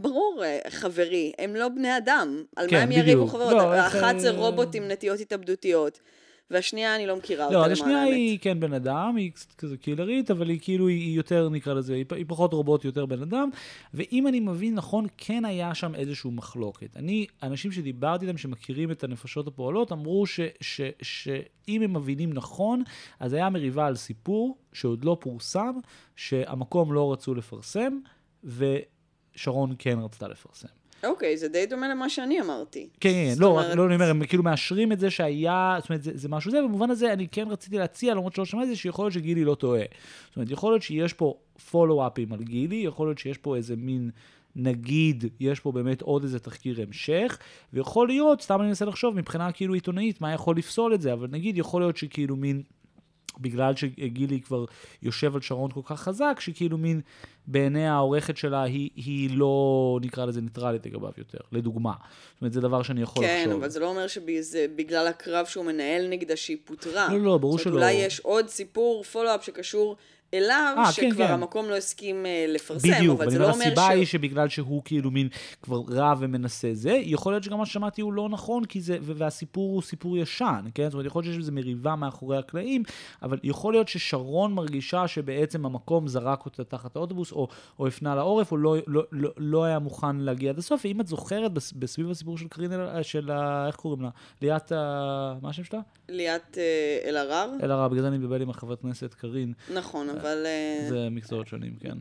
ברור, 0.00 0.42
אה, 0.44 0.58
חברי, 0.68 1.32
הם 1.38 1.56
לא 1.56 1.68
בני 1.68 1.96
אדם. 1.96 2.42
על 2.56 2.68
כן, 2.68 2.76
מה 2.76 2.82
הם. 2.82 2.92
יריבו 2.92 3.26
חברות? 3.26 3.52
לא, 3.52 3.86
אחת 3.86 4.14
איך... 4.14 4.18
זה 4.18 4.30
רובוט 4.30 4.74
עם 4.74 4.88
נטיות 4.88 5.20
התאבדותיות. 5.20 6.00
והשנייה 6.50 6.96
אני 6.96 7.06
לא 7.06 7.16
מכירה 7.16 7.50
לא, 7.50 7.58
אותה 7.58 7.58
למען 7.58 7.68
האמת. 7.68 7.78
לא, 7.78 7.86
השנייה 7.98 8.16
היא 8.16 8.38
כן 8.38 8.60
בן 8.60 8.72
אדם, 8.72 9.16
היא 9.16 9.30
כזה 9.58 9.76
קילרית, 9.76 10.30
אבל 10.30 10.48
היא 10.48 10.60
כאילו, 10.62 10.88
היא 10.88 11.16
יותר 11.16 11.48
נקרא 11.48 11.74
לזה, 11.74 11.94
היא, 11.94 12.04
היא 12.10 12.24
פחות 12.28 12.52
רובוט, 12.52 12.84
יותר 12.84 13.06
בן 13.06 13.22
אדם. 13.22 13.50
ואם 13.94 14.26
אני 14.26 14.40
מבין 14.40 14.74
נכון, 14.74 15.06
כן 15.16 15.44
היה 15.44 15.74
שם 15.74 15.94
איזושהי 15.94 16.30
מחלוקת. 16.30 16.96
אני, 16.96 17.26
אנשים 17.42 17.72
שדיברתי 17.72 18.26
איתם, 18.26 18.38
שמכירים 18.38 18.90
את 18.90 19.04
הנפשות 19.04 19.46
הפועלות, 19.46 19.92
אמרו 19.92 20.26
ש, 20.26 20.40
ש, 20.60 20.80
ש, 21.02 21.28
שאם 21.66 21.82
הם 21.82 21.96
מבינים 21.96 22.32
נכון, 22.32 22.82
אז 23.20 23.32
היה 23.32 23.50
מריבה 23.50 23.86
על 23.86 23.96
סיפור 23.96 24.58
שעוד 24.72 25.04
לא 25.04 25.16
פורסם, 25.20 25.72
שהמקום 26.16 26.92
לא 26.92 27.12
רצו 27.12 27.34
לפרסם, 27.34 27.98
ושרון 28.44 29.74
כן 29.78 29.98
רצתה 29.98 30.28
לפרסם. 30.28 30.68
אוקיי, 31.04 31.34
okay, 31.34 31.36
זה 31.36 31.48
די 31.48 31.66
דומה 31.66 31.88
למה 31.88 32.08
שאני 32.08 32.40
אמרתי. 32.40 32.88
כן, 33.00 33.10
כן, 33.10 33.34
לא, 33.38 33.46
אומרת... 33.46 33.76
לא, 33.76 33.86
אני 33.86 33.94
אומר, 33.94 34.10
הם 34.10 34.26
כאילו 34.26 34.42
מאשרים 34.42 34.92
את 34.92 35.00
זה 35.00 35.10
שהיה, 35.10 35.76
זאת 35.80 35.90
אומרת, 35.90 36.02
זה, 36.02 36.10
זה 36.14 36.28
משהו 36.28 36.50
זה, 36.50 36.62
במובן 36.62 36.90
הזה 36.90 37.12
אני 37.12 37.28
כן 37.28 37.48
רציתי 37.48 37.78
להציע, 37.78 38.14
למרות 38.14 38.34
שלא 38.34 38.44
שמעתי, 38.44 38.76
שיכול 38.76 39.04
להיות 39.04 39.14
שגילי 39.14 39.44
לא 39.44 39.54
טועה. 39.54 39.82
זאת 40.28 40.36
אומרת, 40.36 40.50
יכול 40.50 40.72
להיות 40.72 40.82
שיש 40.82 41.12
פה 41.12 41.34
פולו-אפים 41.70 42.32
על 42.32 42.42
גילי, 42.42 42.76
יכול 42.76 43.08
להיות 43.08 43.18
שיש 43.18 43.38
פה 43.38 43.56
איזה 43.56 43.76
מין... 43.76 44.10
נגיד, 44.58 45.24
יש 45.40 45.60
פה 45.60 45.72
באמת 45.72 46.02
עוד 46.02 46.22
איזה 46.22 46.38
תחקיר 46.38 46.82
המשך, 46.82 47.38
ויכול 47.72 48.08
להיות, 48.08 48.42
סתם 48.42 48.60
אני 48.60 48.68
מנסה 48.68 48.84
לחשוב 48.84 49.14
מבחינה 49.14 49.52
כאילו 49.52 49.74
עיתונאית, 49.74 50.20
מה 50.20 50.32
יכול 50.32 50.56
לפסול 50.56 50.94
את 50.94 51.00
זה, 51.00 51.12
אבל 51.12 51.28
נגיד, 51.30 51.58
יכול 51.58 51.82
להיות 51.82 51.96
שכאילו 51.96 52.36
מין 52.36 52.62
בגלל 53.40 53.76
שגילי 53.76 54.40
כבר 54.40 54.64
יושב 55.02 55.34
על 55.34 55.40
שרון 55.40 55.70
כל 55.70 55.80
כך 55.84 56.00
חזק, 56.00 56.36
שכאילו 56.40 56.78
מין 56.78 57.00
בעיני 57.46 57.88
העורכת 57.88 58.36
שלה 58.36 58.62
היא, 58.62 58.90
היא 58.96 59.30
לא, 59.32 59.98
נקרא 60.02 60.24
לזה, 60.24 60.40
ניטרלית 60.40 60.86
לגביו 60.86 61.10
יותר, 61.18 61.38
לדוגמה. 61.52 61.92
זאת 62.32 62.40
אומרת, 62.40 62.52
זה 62.52 62.60
דבר 62.60 62.82
שאני 62.82 63.02
יכול 63.02 63.24
כן, 63.24 63.36
לחשוב. 63.38 63.52
כן, 63.52 63.58
אבל 63.58 63.70
זה 63.70 63.80
לא 63.80 63.88
אומר 63.88 64.06
שבגלל 64.06 65.06
הקרב 65.06 65.46
שהוא 65.46 65.64
מנהל 65.64 66.08
נגדה 66.08 66.36
שהיא 66.36 66.56
פוטרה. 66.64 67.08
לא, 67.12 67.20
לא, 67.20 67.38
ברור 67.38 67.58
שלא. 67.58 67.74
אולי 67.74 67.92
יש 67.92 68.20
עוד 68.20 68.48
סיפור 68.48 69.02
פולו-אפ 69.02 69.44
שקשור 69.44 69.96
אליו, 70.34 70.76
아, 70.88 70.92
שכבר 70.92 71.10
כן, 71.10 71.26
כן. 71.26 71.32
המקום 71.32 71.66
לא 71.68 71.76
הסכים 71.76 72.26
אה, 72.26 72.44
לפרסם, 72.48 72.88
בדיוק, 72.88 73.20
אבל 73.20 73.30
זה 73.30 73.38
לא 73.38 73.44
אומר, 73.44 73.54
אומר 73.54 73.64
הסיבה 73.66 73.86
ש... 73.86 73.90
היא 73.90 74.06
שבגלל 74.06 74.48
שהוא 74.48 74.82
כאילו 74.84 75.10
מין 75.10 75.28
כבר 75.62 75.80
רב 75.88 76.18
ומנסה 76.20 76.68
זה, 76.72 76.90
יכול 77.02 77.32
להיות 77.32 77.44
שגם 77.44 77.58
מה 77.58 77.66
ששמעתי 77.66 78.00
הוא 78.02 78.12
לא 78.12 78.28
נכון, 78.28 78.64
כי 78.64 78.80
זה, 78.80 78.98
והסיפור 79.02 79.72
הוא 79.72 79.82
סיפור 79.82 80.18
ישן, 80.18 80.64
כן? 80.74 80.84
זאת 80.84 80.92
אומרת, 80.94 81.06
יכול 81.06 81.22
להיות 81.22 81.34
שיש 81.34 81.40
איזו 81.40 81.52
מריבה 81.52 81.96
מאחורי 81.96 82.38
הקלעים, 82.38 82.82
אבל 83.22 83.38
יכול 83.42 83.72
להיות 83.74 83.88
ששרון 83.88 84.52
מרגישה 84.52 85.08
שבעצם 85.08 85.66
המקום 85.66 86.08
זרק 86.08 86.44
אותה 86.44 86.64
תחת 86.64 86.96
האוטובוס, 86.96 87.32
או, 87.32 87.48
או 87.78 87.86
הפנה 87.86 88.14
לעורף, 88.14 88.52
או 88.52 88.56
לא, 88.56 88.76
לא, 88.86 89.02
לא, 89.12 89.30
לא 89.36 89.64
היה 89.64 89.78
מוכן 89.78 90.16
להגיע 90.16 90.50
עד 90.50 90.58
הסוף, 90.58 90.80
ואם 90.84 91.00
את 91.00 91.06
זוכרת, 91.06 91.52
בס- 91.52 91.72
בסביב 91.72 92.10
הסיפור 92.10 92.38
של 92.38 92.48
קרין, 92.48 92.70
של, 93.02 93.30
ה- 93.30 93.66
איך 93.66 93.76
קוראים 93.76 94.02
לה? 94.02 94.08
ליאת, 94.42 94.72
ה- 94.72 95.34
מה 95.42 95.48
השם 95.48 95.64
שלה? 95.64 95.80
ליאת 96.08 96.58
אה, 96.58 97.08
אלהרר? 97.08 97.50
אלהרר, 97.62 97.88
בגלל 97.88 98.02
זה 98.02 98.08
אני 98.08 98.18
מבלבל 98.18 98.42
עם 98.42 98.50
החברת 98.50 98.80
כנסת 98.82 99.14
קרין. 99.14 99.52
נכון, 99.74 100.08
אבל... 100.20 100.42
אה, 100.46 100.86
זה 100.88 101.08
מקצועות 101.10 101.46
שונים, 101.46 101.76
כן. 101.80 101.96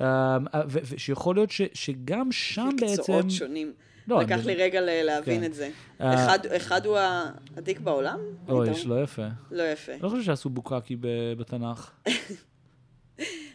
אה, 0.00 0.36
ו- 0.68 0.78
ושיכול 0.90 1.36
להיות 1.36 1.50
שגם 1.74 2.32
שם 2.32 2.68
בעצם... 2.80 2.92
מקצועות 2.94 3.30
שונים. 3.30 3.72
לא, 4.08 4.20
לקח 4.22 4.32
אני- 4.38 4.46
לי 4.46 4.54
רגע 4.54 4.80
להבין 4.80 5.40
כן. 5.40 5.44
את 5.46 5.54
זה. 5.54 5.70
אה, 6.00 6.14
אחד- 6.14 6.46
אחד 6.46 6.86
הוא 6.86 6.98
העתיק 6.98 7.80
בעולם? 7.80 8.18
אוי, 8.48 8.66
פתאום? 8.68 8.82
שלא 8.82 9.02
יפה. 9.02 9.26
לא 9.50 9.62
יפה. 9.62 9.92
לא 10.00 10.08
חושב 10.08 10.22
שעשו 10.22 10.50
בוקקי 10.50 10.96
בתנ"ך. 11.38 11.90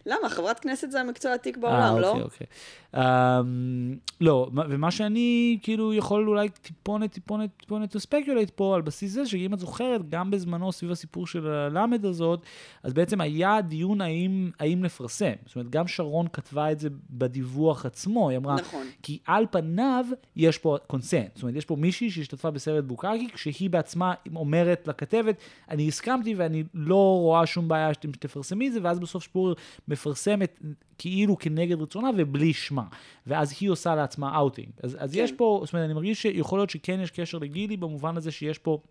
למה? 0.09 0.29
חברת 0.29 0.59
כנסת 0.59 0.91
זה 0.91 1.01
המקצוע 1.01 1.31
העתיק 1.31 1.57
אה, 1.57 1.61
בעולם, 1.61 1.99
לא? 1.99 2.07
אוקיי, 2.09 2.23
אוקיי. 2.23 2.47
אמ, 2.95 3.95
לא, 4.21 4.49
מה- 4.51 4.63
ומה 4.69 4.91
שאני 4.91 5.57
כאילו 5.61 5.93
יכול 5.93 6.27
אולי 6.27 6.49
טיפונת, 6.49 7.11
טיפונת, 7.11 7.49
טיפונת 7.57 7.95
to 7.95 7.99
speculate 7.99 8.51
פה 8.55 8.75
על 8.75 8.81
בסיס 8.81 9.11
זה, 9.11 9.25
שאם 9.25 9.53
את 9.53 9.59
זוכרת, 9.59 10.09
גם 10.09 10.31
בזמנו 10.31 10.71
סביב 10.71 10.91
הסיפור 10.91 11.27
של 11.27 11.47
הלמד 11.47 12.05
הזאת, 12.05 12.39
אז 12.83 12.93
בעצם 12.93 13.21
היה 13.21 13.61
דיון 13.61 14.01
האם, 14.01 14.51
האם 14.59 14.83
לפרסם. 14.83 15.31
זאת 15.45 15.55
אומרת, 15.55 15.69
גם 15.69 15.87
שרון 15.87 16.27
כתבה 16.33 16.71
את 16.71 16.79
זה 16.79 16.89
בדיווח 17.09 17.85
עצמו, 17.85 18.29
היא 18.29 18.37
אמרה, 18.37 18.55
נכון. 18.55 18.87
כי 19.03 19.19
על 19.25 19.45
פניו 19.51 20.05
יש 20.35 20.57
פה 20.57 20.77
consent. 20.87 21.29
זאת 21.35 21.43
אומרת, 21.43 21.55
יש 21.55 21.65
פה 21.65 21.75
מישהי 21.75 22.11
שהשתתפה 22.11 22.51
בסרט 22.51 22.83
בוקקי, 22.83 23.27
כשהיא 23.33 23.69
בעצמה 23.69 24.13
אומרת 24.35 24.87
לכתבת, 24.87 25.35
אני 25.69 25.87
הסכמתי 25.87 26.35
ואני 26.35 26.63
לא 26.73 27.17
רואה 27.19 27.45
שום 27.45 27.67
בעיה 27.67 27.93
שאתם 27.93 28.11
תפרסמי 28.11 28.67
את 28.67 28.73
זה, 28.73 28.79
ואז 28.83 28.99
בסוף 28.99 29.23
שפורר 29.23 29.53
מפרסמת 29.99 30.59
כאילו 30.97 31.37
כנגד 31.37 31.81
רצונה 31.81 32.09
ובלי 32.17 32.53
שמה. 32.53 32.83
ואז 33.27 33.55
היא 33.59 33.69
עושה 33.69 33.95
לעצמה 33.95 34.37
אאוטינג. 34.37 34.69
אז, 34.83 34.97
אז 34.99 35.13
כן. 35.13 35.19
יש 35.19 35.31
פה, 35.31 35.61
זאת 35.65 35.73
אומרת, 35.73 35.85
אני 35.85 35.93
מרגיש 35.93 36.21
שיכול 36.21 36.59
להיות 36.59 36.69
שכן 36.69 36.99
יש 36.99 37.11
קשר 37.11 37.37
לגילי, 37.37 37.77
במובן 37.77 38.17
הזה 38.17 38.31
שיש 38.31 38.57
פה... 38.57 38.81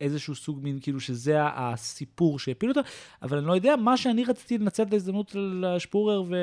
איזשהו 0.00 0.34
סוג 0.34 0.58
מין, 0.62 0.78
כאילו 0.82 1.00
שזה 1.00 1.36
הסיפור 1.40 2.38
שהפיל 2.38 2.68
אותה, 2.68 2.80
אבל 3.22 3.38
אני 3.38 3.46
לא 3.46 3.52
יודע, 3.52 3.76
מה 3.76 3.96
שאני 3.96 4.24
רציתי 4.24 4.58
לנצל 4.58 4.82
את 4.82 4.92
ההזדמנות 4.92 5.34
לשפורר 5.34 6.22
ו... 6.28 6.36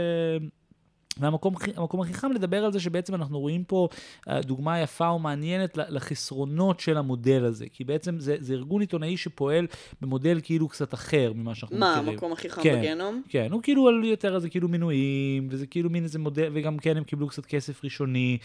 והמקום 1.19 1.55
המקום 1.75 2.01
הכי 2.01 2.13
חם 2.13 2.31
לדבר 2.31 2.65
על 2.65 2.71
זה 2.71 2.79
שבעצם 2.79 3.15
אנחנו 3.15 3.39
רואים 3.39 3.63
פה 3.63 3.87
אה, 4.29 4.41
דוגמה 4.41 4.79
יפה 4.79 5.11
ומעניינת 5.11 5.77
לחסרונות 5.77 6.79
של 6.79 6.97
המודל 6.97 7.45
הזה. 7.45 7.65
כי 7.73 7.83
בעצם 7.83 8.19
זה, 8.19 8.35
זה 8.39 8.53
ארגון 8.53 8.81
עיתונאי 8.81 9.17
שפועל 9.17 9.67
במודל 10.01 10.39
כאילו 10.43 10.67
קצת 10.67 10.93
אחר 10.93 11.31
ממה 11.35 11.55
שאנחנו 11.55 11.77
מה, 11.77 11.91
מכירים. 11.95 12.09
המקום 12.09 12.31
הכי 12.31 12.49
חם 12.49 12.63
כן. 12.63 12.77
בגיהנום? 12.77 13.21
כן, 13.29 13.47
הוא 13.51 13.61
כאילו 13.61 13.87
על 13.87 14.03
יותר 14.03 14.35
איזה 14.35 14.49
כאילו 14.49 14.67
מינויים, 14.67 15.47
וזה 15.51 15.67
כאילו 15.67 15.89
מין 15.89 16.03
איזה 16.03 16.19
מודל, 16.19 16.49
וגם 16.53 16.77
כן 16.77 16.97
הם 16.97 17.03
קיבלו 17.03 17.27
קצת 17.27 17.45
כסף 17.45 17.83
ראשוני, 17.83 18.37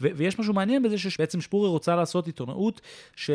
ו- 0.00 0.08
ויש 0.14 0.38
משהו 0.38 0.54
מעניין 0.54 0.82
בזה 0.82 0.98
שבעצם 0.98 1.40
שפורר 1.40 1.68
רוצה 1.68 1.96
לעשות 1.96 2.26
עיתונאות, 2.26 2.80
ש- 3.16 3.30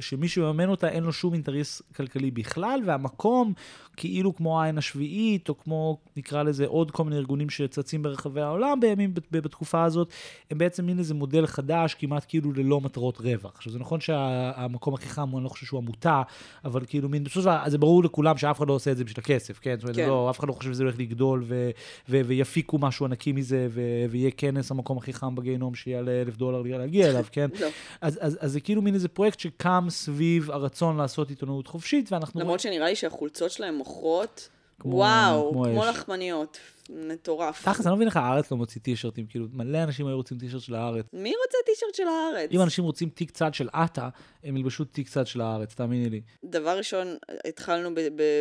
שמי 0.00 0.28
שמממן 0.28 0.68
אותה 0.68 0.88
אין 0.88 1.04
לו 1.04 1.12
שום 1.12 1.32
אינטרס 1.34 1.82
כלכלי 1.96 2.30
בכלל, 2.30 2.80
והמקום 2.86 3.52
כאילו 3.96 4.36
כמו 4.36 4.62
העין 4.62 4.78
השביעית, 4.78 5.48
או 5.48 5.58
כמו 5.58 5.98
נקרא 6.16 6.42
לזה 6.42 6.66
עוד 6.66 6.90
כל 6.90 7.04
מיני 7.04 7.16
ארגונים 7.16 7.50
שצצים 7.90 8.02
ברחבי 8.02 8.40
העולם 8.40 8.80
בימים, 8.80 9.14
בתקופה 9.30 9.84
הזאת, 9.84 10.08
הם 10.50 10.58
בעצם 10.58 10.86
מין 10.86 10.98
איזה 10.98 11.14
מודל 11.14 11.46
חדש, 11.46 11.94
כמעט 11.94 12.24
כאילו 12.28 12.52
ללא 12.52 12.80
מטרות 12.80 13.18
רווח. 13.18 13.52
עכשיו 13.56 13.72
זה 13.72 13.78
נכון 13.78 14.00
שהמקום 14.00 14.94
הכי 14.94 15.08
חם, 15.08 15.36
אני 15.36 15.44
לא 15.44 15.48
חושב 15.48 15.66
שהוא 15.66 15.78
עמותה, 15.78 16.22
אבל 16.64 16.84
כאילו 16.86 17.08
מין, 17.08 17.24
בסופו 17.24 17.40
של 17.40 17.46
דבר, 17.46 17.62
זה 17.66 17.78
ברור 17.78 18.04
לכולם 18.04 18.36
שאף 18.36 18.58
אחד 18.58 18.68
לא 18.68 18.72
עושה 18.72 18.92
את 18.92 18.96
זה 18.96 19.04
בשביל 19.04 19.20
הכסף, 19.24 19.58
כן? 19.58 19.74
זאת 19.76 19.82
אומרת, 19.82 19.96
כן. 19.96 20.08
לא, 20.08 20.30
אף 20.30 20.38
אחד 20.38 20.48
לא 20.48 20.52
חושב 20.52 20.72
שזה 20.72 20.82
הולך 20.82 20.98
לגדול, 20.98 21.42
ו- 21.46 21.70
ו- 22.08 22.20
ויפיקו 22.26 22.78
משהו 22.78 23.06
ענקי 23.06 23.32
מזה, 23.32 23.68
ו- 23.70 24.04
ויהיה 24.10 24.30
כנס 24.30 24.70
המקום 24.70 24.98
הכי 24.98 25.12
חם 25.12 25.34
בגיהנום 25.34 25.74
שיעלה 25.74 26.22
אלף 26.22 26.36
דולר 26.36 26.62
להגיע 26.78 27.10
אליו, 27.10 27.24
כן? 27.32 27.48
לא. 27.60 27.68
אז, 28.00 28.18
אז, 28.20 28.38
אז 28.40 28.52
זה 28.52 28.60
כאילו 28.60 28.82
מין 28.82 28.94
איזה 28.94 29.08
פרויקט 29.08 29.40
שקם 29.40 29.86
סביב 29.88 30.50
הרצון 30.50 30.96
לעשות 30.96 31.30
עיתונאות 31.30 31.66
חופשית, 31.66 32.12
ואנחנו... 32.12 32.40
למרות 32.40 32.60
שנראה 32.60 32.88
לי 32.88 32.96
שהחולצות 32.96 33.50
שלהם 33.50 33.74
מוכרות, 33.74 34.48
כמו- 34.80 34.96
וואו, 34.96 35.52
כמו 35.52 35.64
כמו. 35.64 35.84
לחמניות. 35.84 36.58
מטורף. 36.92 37.62
תכלס, 37.62 37.80
אני 37.80 37.90
לא 37.90 37.96
מבין 37.96 38.08
איך 38.08 38.16
הארץ 38.16 38.50
לא 38.50 38.56
מוציא 38.56 38.80
טישרטים, 38.80 39.26
כאילו, 39.26 39.46
מלא 39.52 39.82
אנשים 39.82 40.06
היו 40.06 40.16
רוצים 40.16 40.38
טישרט 40.38 40.62
של 40.62 40.74
הארץ. 40.74 41.06
מי 41.12 41.32
רוצה 41.46 41.58
טישרט 41.66 41.94
של 41.94 42.08
הארץ? 42.08 42.50
אם 42.52 42.62
אנשים 42.62 42.84
רוצים 42.84 43.08
תיק 43.08 43.30
צד 43.30 43.54
של 43.54 43.68
עטה, 43.72 44.08
הם 44.44 44.56
ילבשו 44.56 44.84
תיק 44.84 45.08
צד 45.08 45.26
של 45.26 45.40
הארץ, 45.40 45.74
תאמיני 45.74 46.10
לי. 46.10 46.20
דבר 46.44 46.78
ראשון, 46.78 47.16
התחלנו 47.48 47.90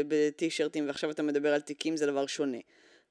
בטישרטים 0.07 0.87
ועכשיו 0.87 1.11
אתה 1.11 1.23
מדבר 1.23 1.53
על 1.53 1.61
תיקים, 1.61 1.97
זה 1.97 2.05
דבר 2.05 2.25
שונה. 2.25 2.57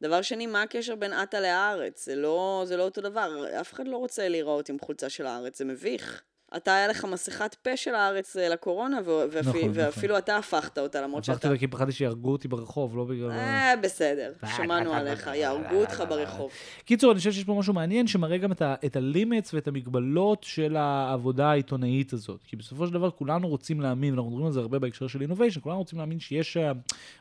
דבר 0.03 0.23
שני, 0.23 0.47
מה 0.47 0.63
הקשר 0.63 0.95
בין 0.95 1.13
עטה 1.13 1.41
לארץ? 1.41 2.05
זה 2.05 2.15
לא, 2.17 2.63
זה 2.67 2.77
לא 2.77 2.83
אותו 2.83 3.01
דבר. 3.01 3.45
אף 3.61 3.73
אחד 3.73 3.89
לא 3.89 3.97
רוצה 3.97 4.29
להיראות 4.29 4.69
עם 4.69 4.77
חולצה 4.85 5.09
של 5.09 5.27
הארץ, 5.27 5.59
זה 5.59 5.65
מביך. 5.65 6.23
אתה, 6.57 6.75
היה 6.75 6.89
לך 6.89 7.05
מסכת 7.05 7.55
פה 7.55 7.77
של 7.77 7.95
הארץ 7.95 8.37
אה, 8.37 8.49
לקורונה, 8.49 8.99
ואפי- 9.07 9.39
נכון, 9.49 9.61
נכון. 9.61 9.71
ואפילו 9.75 10.19
אתה 10.19 10.37
הפכת 10.37 10.79
אותה, 10.79 11.01
למרות 11.03 11.23
הפכתי 11.23 11.37
שאתה... 11.39 11.49
אותה 11.49 11.59
כי 11.59 11.67
פחדתי 11.67 11.93
שיהרגו 11.93 12.33
אותי 12.33 12.49
ברחוב, 12.49 12.97
לא 12.97 13.05
בגלל... 13.05 13.31
אה, 13.31 13.75
בסדר, 13.83 14.33
שמענו 14.57 14.93
עליך, 14.95 15.31
יהרגו 15.35 15.75
אותך 15.81 16.03
ברחוב. 16.09 16.51
קיצור, 16.85 17.11
אני 17.13 17.19
חושב 17.19 17.33
שיש 17.33 17.45
פה 17.45 17.55
משהו 17.59 17.75
מעניין 17.75 18.07
שמראה 18.07 18.39
גם 18.39 18.53
את, 18.53 18.63
ה- 18.63 18.75
את 18.85 18.97
הלימיטס 18.97 19.55
ואת 19.55 19.69
המגבלות 19.69 20.45
של 20.45 20.77
העבודה 20.77 21.51
העיתונאית 21.51 22.13
הזאת. 22.13 22.41
כי 22.45 22.57
בסופו 22.57 22.87
של 22.87 22.93
דבר 22.93 23.11
כולנו 23.11 23.49
רוצים 23.49 23.81
להאמין, 23.81 24.13
ואנחנו 24.15 24.31
מדברים 24.31 24.47
על 24.47 24.53
זה 24.53 24.61
הרבה 24.61 24.79
בהקשר 24.79 25.07
של 25.07 25.23
אינוביישן, 25.23 25.61
כולנו 25.61 25.79
רוצים 25.79 25.99
להאמין 25.99 26.21
שיש 26.21 26.57
אה, 26.57 26.73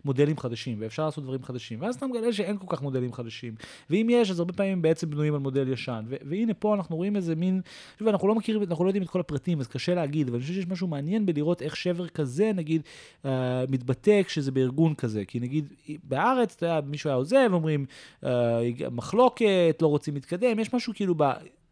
מודלים 0.06 0.38
חדשים, 0.38 0.78
ואפשר 0.82 1.06
לעשות 1.06 1.24
דברים 1.24 1.44
חדשים. 1.44 1.82
ואז 1.82 1.96
אתה 1.96 2.08
מגלה 2.08 2.34
שאין 2.34 2.58
כל 2.58 2.76
כך 2.76 2.82
מודלים 2.82 3.14
חדשים. 3.14 3.56
ואם 3.90 4.08
יש, 4.12 4.32
אז 4.32 4.40
הרבה 4.40 4.54
פעמים 4.54 4.82
בעצם 4.82 5.10
בנויים 5.10 5.34
על 5.34 5.40
מודל 5.40 5.68
ישן. 5.74 6.06
והנה 6.10 6.54
פה 6.54 6.76
אנחנו 6.76 6.96
רואים 6.96 7.16
איזה 7.16 7.36
מין, 7.36 7.62
שוב, 8.00 8.08
אנחנו 8.08 8.28
לא 8.28 8.36
מכירים, 8.36 8.64
אנחנו 8.64 8.84
לא 8.86 8.90
יודעים 8.90 9.04
את 9.04 9.10
כל 9.10 9.17
הפרטים, 9.20 9.60
אז 9.60 9.68
קשה 9.68 9.96
להגיד, 9.96 10.28
אבל 10.28 10.36
אני 10.36 10.42
חושב 10.42 10.54
שיש 10.54 10.68
משהו 10.68 10.88
מעניין 10.88 11.26
בלראות 11.26 11.62
איך 11.62 11.76
שבר 11.76 12.08
כזה, 12.08 12.52
נגיד, 12.56 12.82
אה, 13.26 13.64
מתבטא 13.70 14.24
כשזה 14.24 14.52
בארגון 14.52 14.96
כזה. 14.96 15.26
כי 15.26 15.40
נגיד, 15.40 15.74
בארץ, 16.04 16.56
אתה 16.56 16.66
יודע, 16.66 16.82
מישהו 16.88 17.10
היה 17.10 17.18
עוזב, 17.18 17.50
אומרים, 17.54 17.86
אה, 18.24 18.60
מחלוקת, 18.92 19.78
לא 19.82 19.88
רוצים 19.88 20.14
להתקדם, 20.14 20.60
יש 20.60 20.74
משהו 20.74 20.94
כאילו 20.96 21.16
ב... 21.18 21.24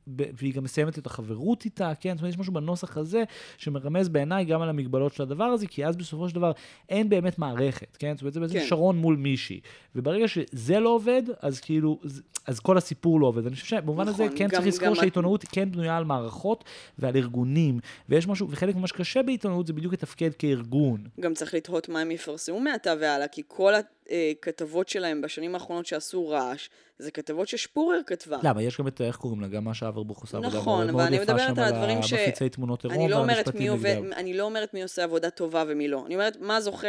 והיא 0.07 0.53
גם 0.53 0.63
מסיימת 0.63 0.97
את 0.99 1.05
החברות 1.05 1.65
איתה, 1.65 1.91
כן? 1.99 2.11
זאת 2.15 2.21
אומרת, 2.21 2.33
יש 2.33 2.39
משהו 2.39 2.53
בנוסח 2.53 2.97
הזה 2.97 3.23
שמרמז 3.57 4.09
בעיניי 4.09 4.45
גם 4.45 4.61
על 4.61 4.69
המגבלות 4.69 5.13
של 5.13 5.23
הדבר 5.23 5.43
הזה, 5.43 5.67
כי 5.67 5.85
אז 5.85 5.95
בסופו 5.95 6.29
של 6.29 6.35
דבר 6.35 6.51
אין 6.89 7.09
באמת 7.09 7.39
מערכת, 7.39 7.97
כן? 7.97 8.13
זאת 8.15 8.21
אומרת, 8.21 8.33
זה 8.33 8.39
בעצם 8.39 8.53
כן. 8.53 8.65
שרון 8.67 8.97
מול 8.97 9.15
מישהי. 9.15 9.59
וברגע 9.95 10.27
שזה 10.27 10.79
לא 10.79 10.89
עובד, 10.89 11.23
אז 11.41 11.59
כאילו, 11.59 11.99
אז 12.47 12.59
כל 12.59 12.77
הסיפור 12.77 13.19
לא 13.19 13.27
עובד. 13.27 13.45
אני 13.45 13.55
חושב 13.55 13.65
שבמובן 13.67 14.07
הזה 14.07 14.23
נכון, 14.25 14.37
כן 14.37 14.43
גם- 14.43 14.49
צריך 14.51 14.67
לזכור 14.67 14.87
גם- 14.87 14.95
שהעיתונאות 14.95 15.45
כן 15.51 15.71
בנויה 15.71 15.97
על 15.97 16.03
מערכות 16.05 16.63
ועל 16.99 17.15
ארגונים, 17.15 17.79
ויש 18.09 18.27
משהו, 18.27 18.47
וחלק 18.49 18.75
ממה 18.75 18.87
שקשה 18.87 19.23
בעיתונאות 19.23 19.67
זה 19.67 19.73
בדיוק 19.73 19.93
לתפקד 19.93 20.29
כארגון. 20.39 21.03
גם 21.19 21.33
צריך 21.33 21.53
לתהות 21.53 21.89
מה 21.89 22.01
הם 22.01 22.11
יפרסמו 22.11 22.59
מעתה 22.59 22.93
והלאה, 23.01 23.27
כי 23.27 23.41
כל 23.47 23.73
הכתבות 24.09 24.89
שלהם 24.89 25.21
בשנים 25.21 25.55
האחרונות 25.55 25.85
שעשו 25.85 26.29
רעש, 26.29 26.69
זה 26.99 27.11
כתבות 27.11 27.47
ששפורר 27.47 27.99
כתבה. 28.07 28.37
למה? 28.43 28.63
יש 28.63 28.79
גם 28.79 28.87
את, 28.87 29.01
איך 29.01 29.15
קוראים 29.15 29.41
לה? 29.41 29.47
גם 29.47 29.63
מה 29.63 29.73
שאברבוך 29.73 30.21
עושה 30.21 30.37
עבודה 30.37 30.57
נכון, 30.57 30.85
מאוד 30.85 30.89
אבל 30.95 31.01
אני 31.07 31.19
מדברת 31.19 31.39
שם 31.55 31.59
על 31.61 31.73
הדברים 31.73 32.01
ש- 32.01 32.13
מפיצי 32.13 32.49
תמונות 32.49 32.85
עירום 32.85 33.09
לא, 33.09 33.15
והמשפטים 33.15 33.73
נגדם. 33.73 34.13
אני 34.13 34.33
לא 34.33 34.43
אומרת 34.43 34.73
מי 34.73 34.83
עושה 34.83 35.03
עבודה 35.03 35.29
טובה 35.29 35.63
ומי 35.67 35.87
לא. 35.87 36.03
אני 36.05 36.15
אומרת 36.15 36.37
מה 36.41 36.61
זוכה 36.61 36.87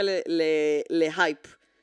להייפ, 0.90 1.38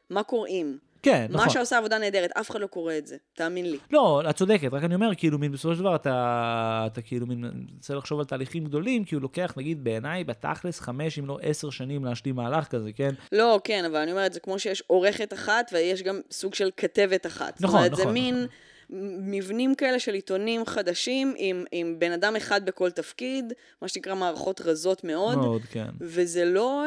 מה 0.10 0.24
קוראים. 0.24 0.78
כן, 1.04 1.26
מה 1.30 1.38
נכון. 1.38 1.50
שעושה 1.50 1.78
עבודה 1.78 1.98
נהדרת, 1.98 2.32
אף 2.32 2.52
אחד 2.52 2.62
לא 2.62 2.68
קורא 2.68 2.98
את 2.98 3.08
זה, 3.08 3.16
תאמין 3.34 3.72
לי. 3.72 3.78
לא, 3.92 4.22
את 4.30 4.36
צודקת, 4.36 4.74
רק 4.74 4.84
אני 4.84 4.96
אומר, 4.96 5.16
כאילו, 5.18 5.40
מין, 5.40 5.52
בסופו 5.52 5.76
של 5.76 5.80
דבר 5.80 5.96
אתה, 5.96 6.88
אתה 6.92 7.02
כאילו, 7.02 7.28
מין, 7.28 7.66
רוצה 7.76 7.96
לחשוב 7.96 8.20
על 8.20 8.26
תהליכים 8.26 8.66
גדולים, 8.66 9.04
כי 9.04 9.16
הוא 9.16 9.22
לוקח, 9.22 9.54
נגיד, 9.58 9.84
בעיניי, 9.84 10.24
בתכלס, 10.24 10.80
חמש, 10.80 11.20
אם 11.20 11.26
לא 11.26 11.38
עשר 11.42 11.70
שנים 11.70 12.06
להשלים 12.06 12.36
מהלך 12.36 12.68
כזה, 12.68 12.90
כן? 12.96 13.10
לא, 13.32 13.60
כן, 13.64 13.86
אבל 13.86 13.96
אני 13.96 14.12
אומרת, 14.12 14.34
זה 14.34 14.40
כמו 14.40 14.60
שיש 14.60 14.84
עורכת 14.88 15.34
אחת 15.34 15.70
ויש 15.74 16.04
גם 16.04 16.20
סוג 16.32 16.54
של 16.54 16.70
כתבת 16.78 17.26
אחת. 17.26 17.62
נכון, 17.62 17.70
זאת 17.70 17.74
אומרת, 17.74 17.92
נכון, 17.92 18.06
זה 18.06 18.12
מין 18.12 18.36
נכון. 18.36 18.48
מבנים 18.90 19.76
כאלה 19.76 20.00
של 20.00 20.14
עיתונים 20.14 20.66
חדשים 20.66 21.34
עם, 21.38 21.66
עם 21.72 21.96
בן 22.00 22.12
אדם 22.12 22.36
אחד 22.36 22.66
בכל 22.66 22.92
תפקיד, 22.92 23.54
מה 23.82 23.88
שנקרא 23.88 24.16
מערכות 24.16 24.62
רזות 24.62 25.04
מאוד. 25.04 25.38
מאוד, 25.38 25.62
כן. 25.62 25.90
וזה 26.00 26.46
לא 26.46 26.86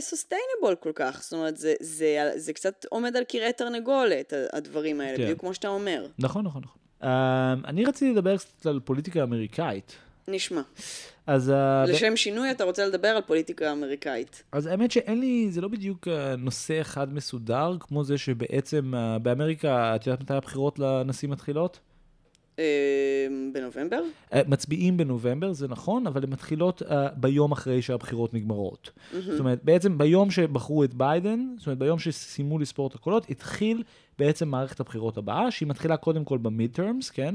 sustainable 0.00 0.74
כל 0.80 0.92
כך, 0.94 1.20
זאת 1.22 1.32
אומרת, 1.32 1.56
זה, 1.56 1.74
זה, 1.80 2.32
זה 2.36 2.52
קצת 2.52 2.84
עומד 2.88 3.16
על 3.16 3.22
כרעי 3.28 3.52
תרנגולת, 3.52 4.32
הדברים 4.52 5.00
האלה, 5.00 5.16
כן. 5.16 5.22
בדיוק 5.22 5.40
כמו 5.40 5.54
שאתה 5.54 5.68
אומר. 5.68 6.06
נכון, 6.18 6.44
נכון, 6.44 6.62
נכון. 6.64 6.78
Um, 7.02 7.04
אני 7.64 7.84
רציתי 7.84 8.12
לדבר 8.12 8.36
קצת 8.36 8.66
על 8.66 8.80
פוליטיקה 8.84 9.22
אמריקאית. 9.22 9.96
נשמע. 10.28 10.60
אז... 11.26 11.48
Uh, 11.48 11.90
לשם. 11.90 12.16
שינוי 12.16 12.50
אתה 12.50 12.64
רוצה 12.64 12.86
לדבר 12.86 13.08
על 13.08 13.22
פוליטיקה 13.22 13.72
אמריקאית. 13.72 14.42
אז 14.52 14.66
האמת 14.66 14.90
שאין 14.90 15.20
לי, 15.20 15.46
זה 15.50 15.60
לא 15.60 15.68
בדיוק 15.68 16.08
נושא 16.38 16.80
אחד 16.80 17.14
מסודר, 17.14 17.76
כמו 17.80 18.04
זה 18.04 18.18
שבעצם 18.18 18.94
uh, 18.94 19.18
באמריקה, 19.18 19.96
את 19.96 20.06
יודעת 20.06 20.20
מתי 20.20 20.34
הבחירות 20.34 20.78
לנשיא 20.78 21.28
מתחילות? 21.28 21.80
בנובמבר? 23.52 24.00
מצביעים 24.48 24.96
בנובמבר, 24.96 25.52
זה 25.52 25.68
נכון, 25.68 26.06
אבל 26.06 26.24
הן 26.24 26.30
מתחילות 26.30 26.82
uh, 26.82 26.92
ביום 27.16 27.52
אחרי 27.52 27.82
שהבחירות 27.82 28.34
נגמרות. 28.34 28.90
Mm-hmm. 28.90 29.16
זאת 29.30 29.40
אומרת, 29.40 29.64
בעצם 29.64 29.98
ביום 29.98 30.30
שבחרו 30.30 30.84
את 30.84 30.94
ביידן, 30.94 31.46
זאת 31.58 31.66
אומרת, 31.66 31.78
ביום 31.78 31.98
שסיימו 31.98 32.58
לספור 32.58 32.86
את 32.86 32.94
הקולות, 32.94 33.30
התחיל 33.30 33.82
בעצם 34.18 34.48
מערכת 34.48 34.80
הבחירות 34.80 35.18
הבאה, 35.18 35.50
שהיא 35.50 35.68
מתחילה 35.68 35.96
קודם 35.96 36.24
כל 36.24 36.38
במיד 36.38 36.72
טרמס, 36.72 37.10
כן? 37.10 37.34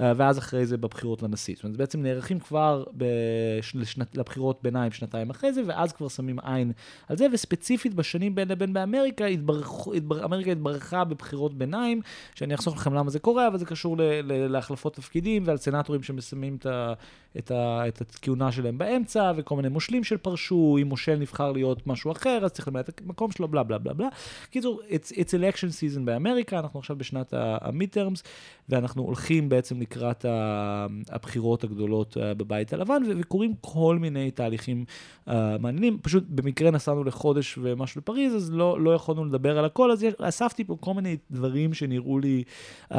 אה, 0.00 0.12
ואז 0.16 0.38
אחרי 0.38 0.66
זה 0.66 0.76
בבחירות 0.76 1.22
לנשיא. 1.22 1.54
זאת 1.54 1.64
אומרת, 1.64 1.76
בעצם 1.76 2.02
נערכים 2.02 2.40
כבר 2.40 2.84
בש... 2.92 3.76
לשנת... 3.76 4.16
לבחירות 4.16 4.62
ביניים 4.62 4.92
שנתיים 4.92 5.30
אחרי 5.30 5.52
זה, 5.52 5.62
ואז 5.66 5.92
כבר 5.92 6.08
שמים 6.08 6.38
עין 6.42 6.72
על 7.08 7.16
זה, 7.16 7.26
וספציפית 7.32 7.94
בשנים 7.94 8.34
בין 8.34 8.48
לבין 8.48 8.72
באמריקה, 8.72 9.26
התברכ... 9.26 9.88
התבר... 9.94 10.24
אמריקה 10.24 10.50
התברכה 10.50 11.04
בבחירות 11.04 11.54
ביניים, 11.54 12.00
שאני 12.34 12.54
אחסוך 12.54 12.76
לכם 12.76 12.94
למה 12.94 13.10
זה 13.10 13.18
קורה, 13.18 13.46
אבל 13.48 13.58
זה 13.58 13.64
קשור 13.64 13.96
ל... 13.98 14.02
ל... 14.02 14.46
להחלפות 14.46 14.94
תפקידים 14.94 15.42
ועל 15.46 15.56
סנטורים 15.56 16.02
שמסיימים 16.02 16.56
את, 16.56 16.66
ה... 16.66 16.92
את, 17.38 17.50
ה... 17.50 17.88
את 17.88 18.00
הכהונה 18.00 18.52
שלהם 18.52 18.78
באמצע, 18.78 19.32
וכל 19.36 19.56
מיני 19.56 19.68
מושלים 19.68 20.04
שפרשו, 20.04 20.78
אם 20.82 20.86
מושל 20.86 21.16
נבחר 21.16 21.52
להיות 21.52 21.86
משהו 21.86 22.12
אחר, 22.12 22.40
אז 22.44 22.52
צריך 22.52 22.68
למלא 22.68 22.80
את 22.80 23.00
המקום 23.04 23.30
שלו, 23.30 23.48
בלה 23.48 23.62
בלה 23.62 23.78
בלה 23.78 23.92
בלה. 23.92 24.08
קיצור, 24.50 24.80
it's, 24.88 25.12
it's 25.12 25.30
election 25.30 25.96
season 25.96 26.00
באמריקה, 26.04 26.58
אנחנו 26.58 26.78
עכשיו 26.78 26.96
בשנת 26.96 27.34
המיד-טרמס, 27.36 28.22
ואנחנו 28.68 29.02
הולכים 29.02 29.48
בעצם 29.48 29.80
לקראת 29.80 30.24
הבחירות 31.08 31.64
הגדולות 31.64 32.16
אה, 32.16 32.34
בבית 32.34 32.72
הלבן, 32.72 33.02
וקורים 33.20 33.54
כל 33.60 33.98
מיני 34.00 34.30
תהליכים 34.30 34.84
uh, 35.28 35.32
מעניינים. 35.60 35.98
פשוט 36.02 36.24
במקרה 36.28 36.70
נסענו 36.70 37.04
לחודש 37.04 37.58
ומשהו 37.62 38.00
לפריז, 38.00 38.36
אז 38.36 38.50
לא, 38.52 38.80
לא 38.80 38.90
יכולנו 38.90 39.24
לדבר 39.24 39.58
על 39.58 39.64
הכל, 39.64 39.90
אז 39.90 40.06
אספתי 40.20 40.64
פה 40.64 40.76
כל 40.80 40.94
מיני 40.94 41.16
דברים 41.30 41.74
שנראו 41.74 42.18
לי... 42.18 42.44
Um, 42.92 42.96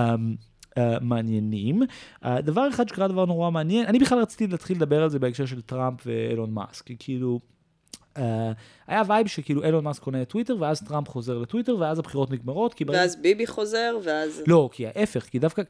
Uh, 0.73 0.81
מעניינים. 1.01 1.81
Uh, 2.23 2.27
דבר 2.41 2.69
אחד 2.69 2.87
שקרה 2.87 3.07
דבר 3.07 3.25
נורא 3.25 3.51
מעניין, 3.51 3.85
אני 3.85 3.99
בכלל 3.99 4.19
רציתי 4.19 4.47
להתחיל 4.47 4.77
לדבר 4.77 5.03
על 5.03 5.09
זה 5.09 5.19
בהקשר 5.19 5.45
של 5.45 5.61
טראמפ 5.61 5.99
ואילון 6.05 6.51
מאסק, 6.51 6.85
כי 6.85 6.95
כאילו... 6.99 7.39
Uh, 8.17 8.21
היה 8.87 9.01
vibe 9.07 9.27
שכאילו 9.27 9.63
אילון 9.63 9.83
מאסק 9.83 10.03
קונה 10.03 10.21
את 10.21 10.29
טוויטר, 10.29 10.55
ואז 10.59 10.81
טראמפ 10.81 11.09
חוזר 11.09 11.37
לטוויטר, 11.37 11.75
ואז 11.79 11.99
הבחירות 11.99 12.31
נגמרות. 12.31 12.73
כי 12.73 12.83
ואז 12.83 13.15
ברגע... 13.15 13.21
ביבי 13.21 13.47
חוזר, 13.47 13.97
ואז... 14.03 14.43
לא, 14.47 14.69
כי 14.71 14.87
ההפך, 14.87 15.23
כי 15.23 15.39
דווקא 15.39 15.61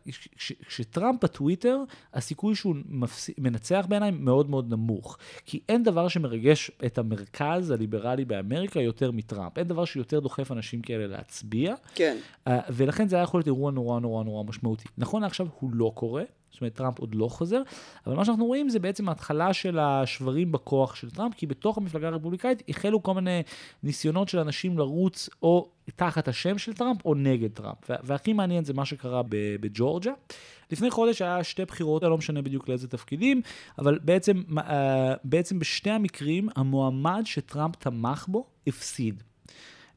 כשטראמפ 0.68 1.24
בטוויטר, 1.24 1.84
הסיכוי 2.14 2.56
שהוא 2.56 2.76
מפס... 2.90 3.30
מנצח 3.38 3.86
בעיניי 3.90 4.12
מאוד 4.12 4.50
מאוד 4.50 4.70
נמוך. 4.70 5.18
כי 5.46 5.60
אין 5.70 5.84
דבר 5.84 6.08
שמרגש 6.08 6.72
את 6.86 6.98
המרכז 6.98 7.72
הליברלי 7.72 8.26
באמריקה 8.26 8.82
יותר 8.82 9.12
מטראמפ. 9.12 9.58
אין 9.58 9.68
דבר 9.68 9.86
שיותר 9.86 10.20
דוחף 10.20 10.52
אנשים 10.52 10.82
כאלה 10.82 11.08
להצביע. 11.08 11.76
כן. 11.96 12.18
Uh, 12.50 12.52
ולכן 12.70 13.08
זה 13.08 13.16
היה 13.16 13.24
יכול 13.24 13.38
להיות 13.38 13.48
אירוע 13.48 13.72
נורא 13.72 14.00
נורא 14.00 14.24
נורא 14.24 14.44
משמעותי. 14.44 14.86
נכון 14.98 15.22
לעכשיו 15.22 15.48
הוא 15.60 15.72
לא 15.74 15.92
קורה. 15.96 16.24
זאת 16.54 16.62
אומרת, 16.62 16.74
טראמפ 16.74 17.00
עוד 17.00 17.16
לא 17.16 17.28
חוזר, 17.28 17.62
אבל 18.08 18.16
מה 18.16 18.26
שאנחנו 18.26 18.46
רואים 18.46 18.70
זה 18.70 18.80
בעצם 18.80 19.10
ההתחלה 19.10 19.54
של 19.54 19.80
השברים 19.80 20.52
בכוח 20.52 20.96
של 20.96 21.10
טראמפ, 21.10 21.34
כי 21.34 21.48
בתוך 21.48 21.78
המפלגה 21.78 22.08
הרפובליקאית 22.08 22.64
החלו 22.70 23.04
כל 23.04 23.14
מיני 23.14 23.42
ניסיונות 23.84 24.30
של 24.30 24.40
אנשים 24.40 24.78
לרוץ 24.78 25.30
או 25.44 25.70
תחת 25.96 26.28
השם 26.28 26.58
של 26.58 26.74
טראמפ 26.74 27.06
או 27.06 27.16
נגד 27.16 27.52
טראמפ. 27.52 27.90
והכי 28.04 28.34
מעניין 28.34 28.64
זה 28.64 28.74
מה 28.74 28.86
שקרה 28.86 29.22
בג'ורג'ה. 29.30 30.12
לפני 30.72 30.92
חודש 30.92 31.22
היה 31.22 31.44
שתי 31.44 31.66
בחירות, 31.66 32.04
לא 32.04 32.18
משנה 32.18 32.42
בדיוק 32.42 32.70
לאיזה 32.70 32.88
תפקידים, 32.88 33.42
אבל 33.80 34.00
בעצם, 34.04 34.44
אה, 34.58 35.14
בעצם 35.24 35.60
בשתי 35.60 35.90
המקרים 35.90 36.50
המועמד 36.56 37.22
שטראמפ 37.26 37.76
תמך 37.76 38.26
בו 38.28 38.46
הפסיד. 38.68 39.24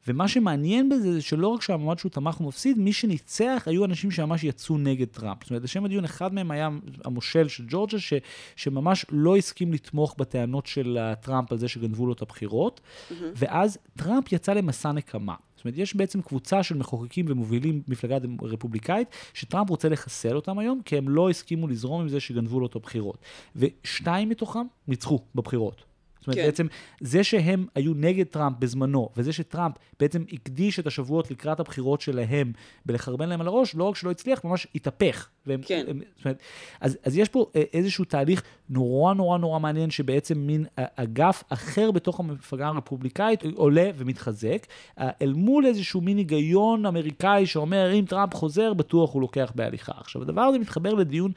ומה 0.07 0.27
שמעניין 0.27 0.89
בזה 0.89 1.13
זה 1.13 1.21
שלא 1.21 1.47
רק 1.47 1.61
שהמועמד 1.61 1.99
שהוא 1.99 2.09
תמך 2.09 2.35
הוא 2.35 2.47
מפסיד, 2.47 2.77
מי 2.77 2.93
שניצח 2.93 3.63
היו 3.65 3.85
אנשים 3.85 4.11
שממש 4.11 4.43
יצאו 4.43 4.77
נגד 4.77 5.07
טראמפ. 5.07 5.43
זאת 5.43 5.49
אומרת, 5.49 5.63
לשם 5.63 5.85
הדיון, 5.85 6.03
אחד 6.03 6.33
מהם 6.33 6.51
היה 6.51 6.69
המושל 7.05 7.47
של 7.47 7.63
ג'ורג'ה, 7.67 7.99
ש, 7.99 8.13
שממש 8.55 9.05
לא 9.11 9.37
הסכים 9.37 9.73
לתמוך 9.73 10.15
בטענות 10.17 10.65
של 10.65 10.97
טראמפ 11.21 11.51
על 11.51 11.57
זה 11.57 11.67
שגנבו 11.67 12.05
לו 12.05 12.13
את 12.13 12.21
הבחירות, 12.21 12.81
mm-hmm. 12.81 13.13
ואז 13.35 13.77
טראמפ 13.97 14.31
יצא 14.31 14.53
למסע 14.53 14.91
נקמה. 14.91 15.35
זאת 15.55 15.65
אומרת, 15.65 15.77
יש 15.77 15.95
בעצם 15.95 16.21
קבוצה 16.21 16.63
של 16.63 16.77
מחוקקים 16.77 17.25
ומובילים 17.29 17.81
מפלגה 17.87 18.17
רפובליקאית, 18.41 19.07
שטראמפ 19.33 19.69
רוצה 19.69 19.89
לחסל 19.89 20.35
אותם 20.35 20.59
היום, 20.59 20.81
כי 20.85 20.97
הם 20.97 21.09
לא 21.09 21.29
הסכימו 21.29 21.67
לזרום 21.67 22.01
עם 22.01 22.09
זה 22.09 22.19
שגנבו 22.19 22.59
לו 22.59 22.65
את 22.65 22.75
הבחירות. 22.75 23.17
ושניים 23.55 24.29
מתוכם 24.29 24.65
ניצחו 24.87 25.19
בבחירות. 25.35 25.83
זאת 26.19 26.27
אומרת, 26.27 26.39
כן. 26.39 26.45
בעצם 26.45 26.67
זה 27.01 27.23
שהם 27.23 27.65
היו 27.75 27.93
נגד 27.93 28.25
טראמפ 28.25 28.57
בזמנו, 28.59 29.09
וזה 29.17 29.33
שטראמפ 29.33 29.75
בעצם 29.99 30.23
הקדיש 30.31 30.79
את 30.79 30.87
השבועות 30.87 31.31
לקראת 31.31 31.59
הבחירות 31.59 32.01
שלהם 32.01 32.51
בלחרבן 32.85 33.29
להם 33.29 33.41
על 33.41 33.47
הראש, 33.47 33.75
לא 33.75 33.83
רק 33.83 33.95
שלא 33.95 34.11
הצליח, 34.11 34.43
ממש 34.43 34.67
התהפך. 34.75 35.29
והם, 35.47 35.61
כן. 35.65 35.85
הם, 35.87 35.99
זאת 36.15 36.25
אומרת, 36.25 36.41
אז, 36.81 36.97
אז 37.03 37.17
יש 37.17 37.29
פה 37.29 37.45
אה, 37.55 37.63
איזשהו 37.73 38.05
תהליך 38.05 38.43
נורא 38.69 39.13
נורא 39.13 39.37
נורא 39.37 39.59
מעניין, 39.59 39.89
שבעצם 39.89 40.37
מין 40.37 40.65
אה, 40.79 40.85
אגף 40.95 41.43
אחר 41.49 41.91
בתוך 41.91 42.19
המפלגה 42.19 42.67
הרפובליקאית 42.67 43.43
עולה 43.55 43.89
ומתחזק, 43.97 44.67
אה, 44.99 45.09
אל 45.21 45.33
מול 45.33 45.65
איזשהו 45.65 46.01
מין 46.01 46.17
היגיון 46.17 46.85
אמריקאי 46.85 47.45
שאומר, 47.45 47.93
אם 47.93 48.05
טראמפ 48.07 48.33
חוזר, 48.33 48.73
בטוח 48.73 49.13
הוא 49.13 49.21
לוקח 49.21 49.51
בהליכה. 49.55 49.91
עכשיו, 49.97 50.21
הדבר 50.21 50.41
הזה 50.41 50.59
מתחבר 50.59 50.93
לדיון, 50.93 51.31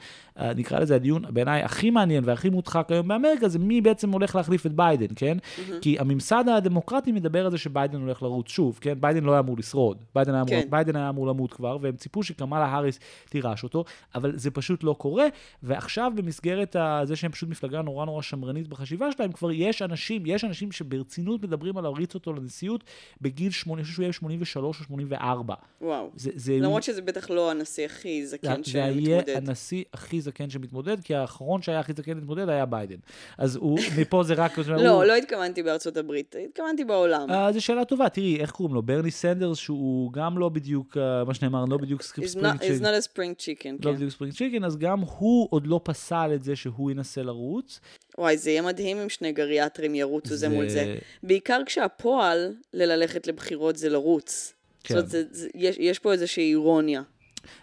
נקרא 0.55 0.79
לזה 0.79 0.95
הדיון 0.95 1.23
בעיניי 1.29 1.61
הכי 1.61 1.89
מעניין 1.89 2.23
והכי 2.25 2.49
מודחק 2.49 2.87
היום 2.91 3.07
באמריקה, 3.07 3.47
זה 3.47 3.59
מי 3.59 3.81
בעצם 3.81 4.11
הולך 4.11 4.35
להחליף 4.35 4.65
את 4.65 4.71
ביידן, 4.81 5.15
כן? 5.15 5.37
Mm-hmm. 5.37 5.73
כי 5.81 5.99
הממסד 5.99 6.43
הדמוקרטי 6.57 7.11
מדבר 7.11 7.45
על 7.45 7.51
זה 7.51 7.57
שביידן 7.57 8.01
הולך 8.01 8.23
לרוץ 8.23 8.47
שוב, 8.47 8.79
כן? 8.81 9.01
ביידן 9.01 9.23
לא 9.23 9.31
היה 9.31 9.39
אמור 9.39 9.57
לשרוד. 9.57 9.97
ביידן 10.15 10.33
היה, 10.33 10.43
כן. 10.47 10.55
אמור, 10.55 10.69
ביידן 10.69 10.95
היה 10.95 11.09
אמור 11.09 11.27
למות 11.27 11.53
כבר, 11.53 11.77
והם 11.81 11.95
ציפו 11.95 12.23
שקמאלה 12.23 12.65
האריס 12.65 12.99
תירש 13.29 13.63
אותו, 13.63 13.83
אבל 14.15 14.37
זה 14.37 14.51
פשוט 14.51 14.83
לא 14.83 14.95
קורה. 14.97 15.25
ועכשיו 15.63 16.11
במסגרת 16.15 16.75
זה 17.03 17.15
שהם 17.15 17.31
פשוט 17.31 17.49
מפלגה 17.49 17.81
נורא 17.81 18.05
נורא 18.05 18.21
שמרנית 18.21 18.67
בחשיבה 18.67 19.11
שלהם, 19.11 19.31
כבר 19.31 19.51
יש 19.51 19.81
אנשים, 19.81 20.25
יש 20.25 20.43
אנשים 20.43 20.71
שברצינות 20.71 21.43
מדברים 21.43 21.77
על 21.77 21.83
להריץ 21.83 22.13
אותו 22.13 22.33
לנשיאות 22.33 22.83
בגיל 23.21 23.51
8, 23.51 23.79
אני 23.79 23.83
חושב 23.83 23.95
שהוא 23.95 24.03
יהיה 24.03 24.13
83 24.13 24.79
או 24.79 24.83
84. 24.85 25.55
וואו. 25.81 26.09
זה, 26.15 26.31
זה 26.35 26.53
למרות 26.53 26.71
הוא... 26.73 26.81
שזה 26.81 27.01
בטח 27.01 27.29
לא 27.29 27.51
הנשיא 27.51 27.85
הכי 27.85 28.27
זקן 28.27 28.63
שמתמודד. 28.63 28.93
זה 28.95 28.99
יהיה 28.99 29.37
הנשיא 29.37 29.83
הכי 29.93 30.21
זקן 30.21 30.49
שמתמודד, 30.49 30.99
כי 31.03 31.15
האחרון 31.15 31.61
שהיה 31.61 31.79
הכי 31.79 31.93
זקן 31.93 32.15
להתמודד 32.15 32.49
היה 32.49 32.65
ביידן. 32.65 32.95
אז 33.37 33.55
הוא, 33.55 33.79
מפה 33.97 34.23
זה 34.23 34.33
רק... 34.33 34.59
לא, 34.67 34.89
הוא... 34.89 35.03
לא 35.03 35.15
התכוונתי 35.15 35.63
בארצות 35.63 35.97
הברית, 35.97 36.35
התכוונתי 36.49 36.83
בעולם. 36.83 37.29
Uh, 37.29 37.53
זו 37.53 37.61
שאלה 37.61 37.85
טובה, 37.85 38.09
תראי, 38.09 38.39
איך 38.39 38.51
קוראים 38.51 38.75
לו? 38.75 38.81
ברני 38.81 39.11
סנדרס, 39.11 39.57
שהוא 39.57 40.13
גם 40.13 40.37
לא 40.37 40.49
בדיוק, 40.49 40.97
uh, 40.97 41.27
מה 41.27 41.33
שנאמר, 41.33 41.65
לא 41.65 41.77
בדיוק 41.77 42.01
spring 42.01 42.29
chicken. 42.29 42.57
He's 42.57 42.81
not 42.81 43.03
a 43.03 43.07
spring 43.07 43.43
chicken, 43.43 43.85
לא 43.85 43.91
כן. 43.91 43.95
בדיוק 43.95 44.11
spring 44.11 44.33
chicken, 44.33 44.63
אז 44.63 44.77
גם 44.77 44.99
הוא 44.99 45.47
עוד 45.51 45.67
לא 45.67 45.79
פסל 45.83 46.31
את 46.35 46.43
זה 46.43 46.55
שהוא 46.55 46.91
ינסה 46.91 47.23
לרוץ. 47.23 47.79
וואי, 48.17 48.37
זה 48.37 48.49
יהיה 48.49 48.61
מדהים 48.61 48.97
אם 48.97 49.09
שני 49.09 49.31
גריאטרים 49.31 49.95
ירוצו 49.95 50.35
זה, 50.35 50.49
מול 50.49 50.69
זה. 50.69 50.95
בעיקר 51.23 51.61
כשהפועל 51.65 52.53
ללכת 52.73 53.27
לבחירות 53.27 53.75
זה 53.75 53.89
לרוץ. 53.89 54.53
כן. 54.83 54.95
זאת 54.95 55.15
אומרת, 55.15 55.27
יש, 55.55 55.75
יש 55.79 55.99
פה 55.99 56.11
איזושהי 56.11 56.49
אירוניה. 56.49 57.01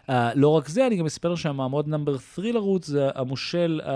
Uh, 0.09 0.12
לא 0.35 0.49
רק 0.49 0.69
זה, 0.69 0.87
אני 0.87 0.97
גם 0.97 1.07
אספר 1.07 1.35
שהמועמד 1.35 1.88
number 1.88 2.18
3 2.19 2.47
לרוץ 2.55 2.87
זה 2.87 3.09
המושל 3.14 3.81
uh, 3.85 3.88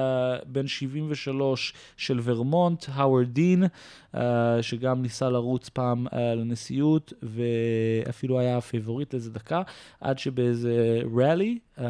בן 0.47 0.67
73 0.67 1.75
של 1.97 2.21
ורמונט, 2.23 2.85
האוורד 2.89 3.29
דין, 3.29 3.65
uh, 4.15 4.19
שגם 4.61 5.03
ניסה 5.03 5.31
לרוץ 5.31 5.69
פעם 5.69 6.07
uh, 6.07 6.15
לנשיאות, 6.37 7.13
ואפילו 7.23 8.39
היה 8.39 8.61
favorite 8.61 9.15
איזה 9.15 9.31
דקה, 9.31 9.63
עד 10.01 10.19
שבאיזה 10.19 11.01
rally, 11.17 11.59
uh, 11.79 11.83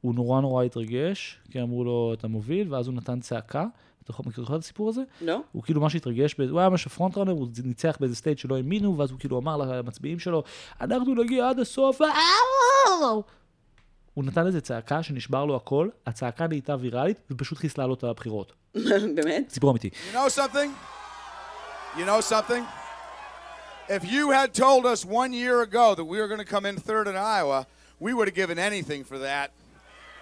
הוא 0.00 0.14
נורא 0.14 0.40
נורא 0.40 0.64
התרגש, 0.64 1.38
כי 1.50 1.62
אמרו 1.62 1.84
לו, 1.84 2.14
אתה 2.18 2.28
מוביל, 2.28 2.74
ואז 2.74 2.86
הוא 2.86 2.94
נתן 2.94 3.20
צעקה. 3.20 3.66
אתה 4.10 4.22
מכיר 4.26 4.44
את 4.44 4.50
הסיפור 4.50 4.88
הזה? 4.88 5.02
לא. 5.20 5.40
הוא 5.52 5.62
כאילו 5.62 5.80
ממש 5.80 5.94
התרגש, 5.94 6.34
הוא 6.50 6.60
היה 6.60 6.68
ממש 6.68 6.86
ה 6.86 6.91
front 6.91 7.18
runner, 7.18 7.32
הוא 7.32 7.48
ניצח 7.64 7.96
באיזה 8.00 8.16
state 8.16 8.38
שלא 8.38 8.56
האמינו, 8.56 8.98
ואז 8.98 9.10
הוא 9.10 9.18
כאילו 9.18 9.38
אמר 9.38 9.56
למצביעים 9.56 10.18
שלו, 10.18 10.42
אנחנו 10.80 11.14
נגיע 11.14 11.48
עד 11.48 11.60
הסוף, 11.60 12.00
הוא 14.14 14.24
נתן 14.24 14.46
איזה 14.46 14.60
צעקה 14.60 15.02
שנשבר 15.02 15.44
לו 15.44 15.56
הכל, 15.56 15.88
הצעקה 16.06 16.46
נהייתה 16.46 16.76
ויראלית, 16.80 17.20
ופשוט 17.30 17.58
חיסלה 17.58 17.86
לו 17.86 17.94
את 17.94 18.04
הבחירות. 18.04 18.52
באמת? 19.16 19.50
סיפור 19.50 19.70
אמיתי. 19.70 19.88
You 19.88 20.14
know 20.14 20.28
something? 20.28 20.70
You 21.98 22.04
know 22.04 22.20
something? 22.20 22.64
If 23.88 24.04
you 24.04 24.30
had 24.30 24.52
told 24.52 24.84
us 24.84 25.04
one 25.04 25.32
year 25.32 25.62
ago 25.62 25.94
that 25.94 26.04
we 26.04 26.18
were 26.20 26.28
going 26.28 26.44
to 26.46 26.50
come 26.54 26.66
in 26.66 26.76
third 26.76 27.06
in 27.06 27.16
Iowa, 27.16 27.66
we 28.00 28.12
would 28.12 28.26
have 28.28 28.34
given 28.34 28.58
anything 28.58 29.04
for 29.04 29.18
that. 29.18 29.52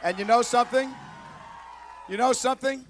And 0.03 0.18
you 0.18 0.25
know 0.25 0.42
something? 0.42 0.88
You 2.11 2.16
know 2.16 2.33
something? 2.33 2.85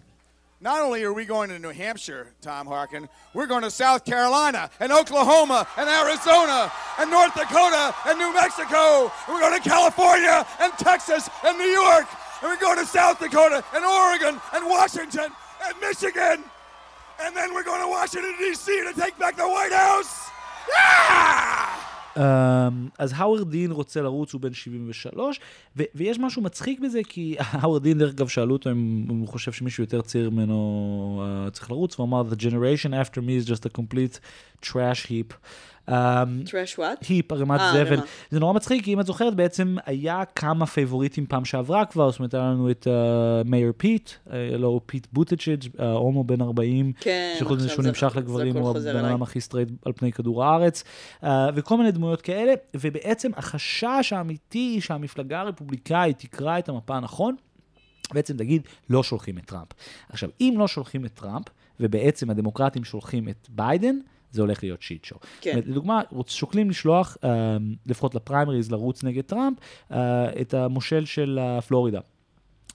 Not 0.64 0.80
only 0.80 1.04
are 1.04 1.12
we 1.12 1.26
going 1.26 1.50
to 1.50 1.58
New 1.58 1.72
Hampshire, 1.72 2.32
Tom 2.40 2.66
Harkin, 2.66 3.06
we're 3.34 3.46
going 3.46 3.64
to 3.64 3.70
South 3.70 4.06
Carolina 4.06 4.70
and 4.80 4.90
Oklahoma 4.90 5.68
and 5.76 5.90
Arizona 5.90 6.72
and 6.98 7.10
North 7.10 7.34
Dakota 7.34 7.94
and 8.06 8.18
New 8.18 8.32
Mexico. 8.32 9.12
And 9.26 9.34
we're 9.34 9.40
going 9.40 9.62
to 9.62 9.68
California 9.68 10.46
and 10.60 10.72
Texas 10.78 11.28
and 11.44 11.58
New 11.58 11.64
York 11.66 12.06
and 12.40 12.50
we're 12.50 12.56
going 12.58 12.78
to 12.78 12.86
South 12.86 13.20
Dakota 13.20 13.62
and 13.74 13.84
Oregon 13.84 14.40
and 14.54 14.66
Washington 14.66 15.30
and 15.66 15.80
Michigan. 15.82 16.42
And 17.20 17.36
then 17.36 17.52
we're 17.52 17.62
going 17.62 17.82
to 17.82 17.88
Washington, 17.88 18.34
D.C. 18.38 18.84
to 18.84 18.98
take 18.98 19.18
back 19.18 19.36
the 19.36 19.46
White 19.46 19.72
House. 19.72 20.30
Yeah! 20.74 21.93
Um, 22.16 22.20
אז 22.98 23.12
האוורד 23.16 23.50
דין 23.50 23.72
רוצה 23.72 24.02
לרוץ, 24.02 24.32
הוא 24.32 24.40
בן 24.40 24.52
73, 24.52 25.40
ו- 25.76 25.82
ויש 25.94 26.18
משהו 26.18 26.42
מצחיק 26.42 26.80
בזה, 26.80 27.00
כי 27.08 27.36
האוורד 27.38 27.82
דין, 27.82 27.98
דרך 27.98 28.10
אגב, 28.10 28.28
שאלו 28.28 28.52
אותו 28.52 28.70
אם 28.70 29.06
הוא 29.08 29.28
חושב 29.28 29.52
שמישהו 29.52 29.82
יותר 29.82 30.02
צעיר 30.02 30.30
ממנו 30.30 31.22
uh, 31.46 31.50
צריך 31.50 31.70
לרוץ, 31.70 31.94
והוא 31.98 32.06
אמר, 32.06 32.22
The 32.30 32.36
generation 32.36 32.90
after 33.06 33.16
me 33.16 33.44
is 33.44 33.48
just 33.48 33.66
a 33.66 33.78
complete 33.78 34.20
trash 34.62 35.06
heap. 35.08 35.34
Trash 36.46 36.78
what? 36.78 37.04
Heap, 37.08 37.32
ערימת 37.32 37.60
אה, 37.60 37.72
זבל. 37.72 38.00
זה 38.30 38.40
נורא 38.40 38.52
מצחיק, 38.52 38.84
כי 38.84 38.94
אם 38.94 39.00
את 39.00 39.06
זוכרת, 39.06 39.34
בעצם 39.34 39.76
היה 39.86 40.24
כמה 40.24 40.66
פייבוריטים 40.66 41.26
פעם 41.26 41.44
שעברה 41.44 41.84
כבר, 41.84 42.10
זאת 42.10 42.18
אומרת, 42.18 42.34
היה 42.34 42.42
לנו 42.42 42.70
את 42.70 42.86
Mayor 43.44 43.72
פיט, 43.76 44.10
אה, 44.32 44.56
לא, 44.56 44.80
פיט 44.86 45.06
בוטג'יג', 45.12 45.64
הומו 45.78 46.24
בן 46.24 46.40
40, 46.40 46.92
כן, 47.00 47.34
שחוץ 47.38 47.58
מזה 47.58 47.68
שהוא 47.68 47.84
נמשך 47.84 48.16
לגברים, 48.16 48.56
הוא 48.56 48.70
הבן 48.70 49.04
אדם 49.04 49.22
הכי 49.22 49.40
סטרייט 49.40 49.68
על 49.84 49.92
פני 49.92 50.12
כדור 50.12 50.44
הארץ, 50.44 50.84
וכל 51.54 51.76
מיני 51.76 51.92
דמויות 51.92 52.22
כאלה, 52.22 52.52
ובעצם 52.76 53.30
החשש 53.36 54.12
האמיתי 54.12 54.80
שהמפלגה 54.80 55.40
הרפובליקאית 55.40 56.18
תקרא 56.18 56.58
את 56.58 56.68
המפה 56.68 56.96
הנכון, 56.96 57.36
בעצם 58.12 58.36
תגיד, 58.36 58.62
לא 58.90 59.02
שולחים 59.02 59.38
את 59.38 59.44
טראמפ. 59.44 59.68
עכשיו, 60.08 60.28
אם 60.40 60.54
לא 60.58 60.68
שולחים 60.68 61.04
את 61.04 61.14
טראמפ, 61.14 61.46
ובעצם 61.80 62.30
הדמוקרטים 62.30 62.84
שולחים 62.84 63.28
את 63.28 63.48
ביידן, 63.50 63.96
זה 64.34 64.42
הולך 64.42 64.62
להיות 64.62 64.82
shit 64.82 65.04
show. 65.04 65.20
כן. 65.40 65.60
לדוגמה, 65.66 66.00
שוקלים 66.26 66.70
לשלוח, 66.70 67.16
אה, 67.24 67.56
לפחות 67.86 68.14
לפריימריז, 68.14 68.70
לרוץ 68.70 69.04
נגד 69.04 69.22
טראמפ, 69.22 69.58
אה, 69.92 70.40
את 70.40 70.54
המושל 70.54 71.04
של 71.04 71.38
פלורידה. 71.68 72.00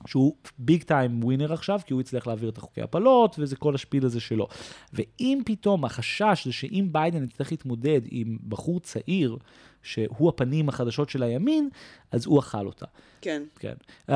שהוא 0.07 0.35
big 0.57 0.83
time 0.83 1.23
winner 1.23 1.53
עכשיו, 1.53 1.79
כי 1.85 1.93
הוא 1.93 2.01
הצליח 2.01 2.27
להעביר 2.27 2.49
את 2.49 2.57
החוקי 2.57 2.81
הפלות, 2.81 3.35
וזה 3.39 3.55
כל 3.55 3.75
השפיל 3.75 4.05
הזה 4.05 4.19
שלו. 4.19 4.47
ואם 4.93 5.41
פתאום 5.45 5.85
החשש 5.85 6.41
זה 6.45 6.53
שאם 6.53 6.87
ביידן 6.91 7.23
יצטרך 7.23 7.51
להתמודד 7.51 8.01
עם 8.09 8.37
בחור 8.47 8.79
צעיר, 8.79 9.37
שהוא 9.83 10.29
הפנים 10.29 10.69
החדשות 10.69 11.09
של 11.09 11.23
הימין, 11.23 11.69
אז 12.11 12.25
הוא 12.25 12.39
אכל 12.39 12.65
אותה. 12.65 12.85
כן. 13.21 13.43
כן. 13.59 13.73
Uh, 14.09 14.13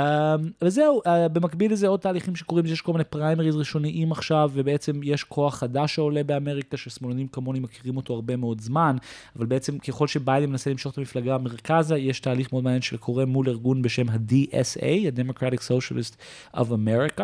וזהו, 0.62 1.01
uh, 1.06 1.29
במקביל 1.34 1.71
לזה 1.71 1.88
עוד 1.88 1.99
תהליכים 1.99 2.36
שקורים, 2.36 2.65
יש 2.65 2.82
כל 2.82 2.91
מיני 2.91 3.03
פריימריז 3.03 3.56
ראשוניים 3.56 4.12
עכשיו, 4.12 4.51
ובעצם 4.53 4.99
יש 5.03 5.23
כוח 5.23 5.56
חדש 5.56 5.95
שעולה 5.95 6.23
באמריקה, 6.23 6.77
ששמאלנים 6.77 7.27
כמוני 7.27 7.60
מכירים 7.60 7.97
אותו 7.97 8.13
הרבה 8.13 8.36
מאוד 8.36 8.62
זמן, 8.62 8.95
אבל 9.36 9.45
בעצם 9.45 9.77
ככל 9.77 10.08
שביידן 10.08 10.49
מנסה 10.49 10.69
למשוך 10.69 10.93
את 10.93 10.97
המפלגה 10.97 11.38
מרכזה, 11.38 11.97
יש 11.97 12.19
תהליך 12.19 12.53
מאוד 12.53 12.63
מעניין 12.63 12.82
שקורה 12.82 13.25
מול 13.25 13.49
ארגון 13.49 13.82
בשם 13.82 14.10
ה-DSA, 14.10 14.86
ה-Democratic 14.86 15.60
Socialist 15.60 16.15
of 16.56 16.67
America. 16.69 17.23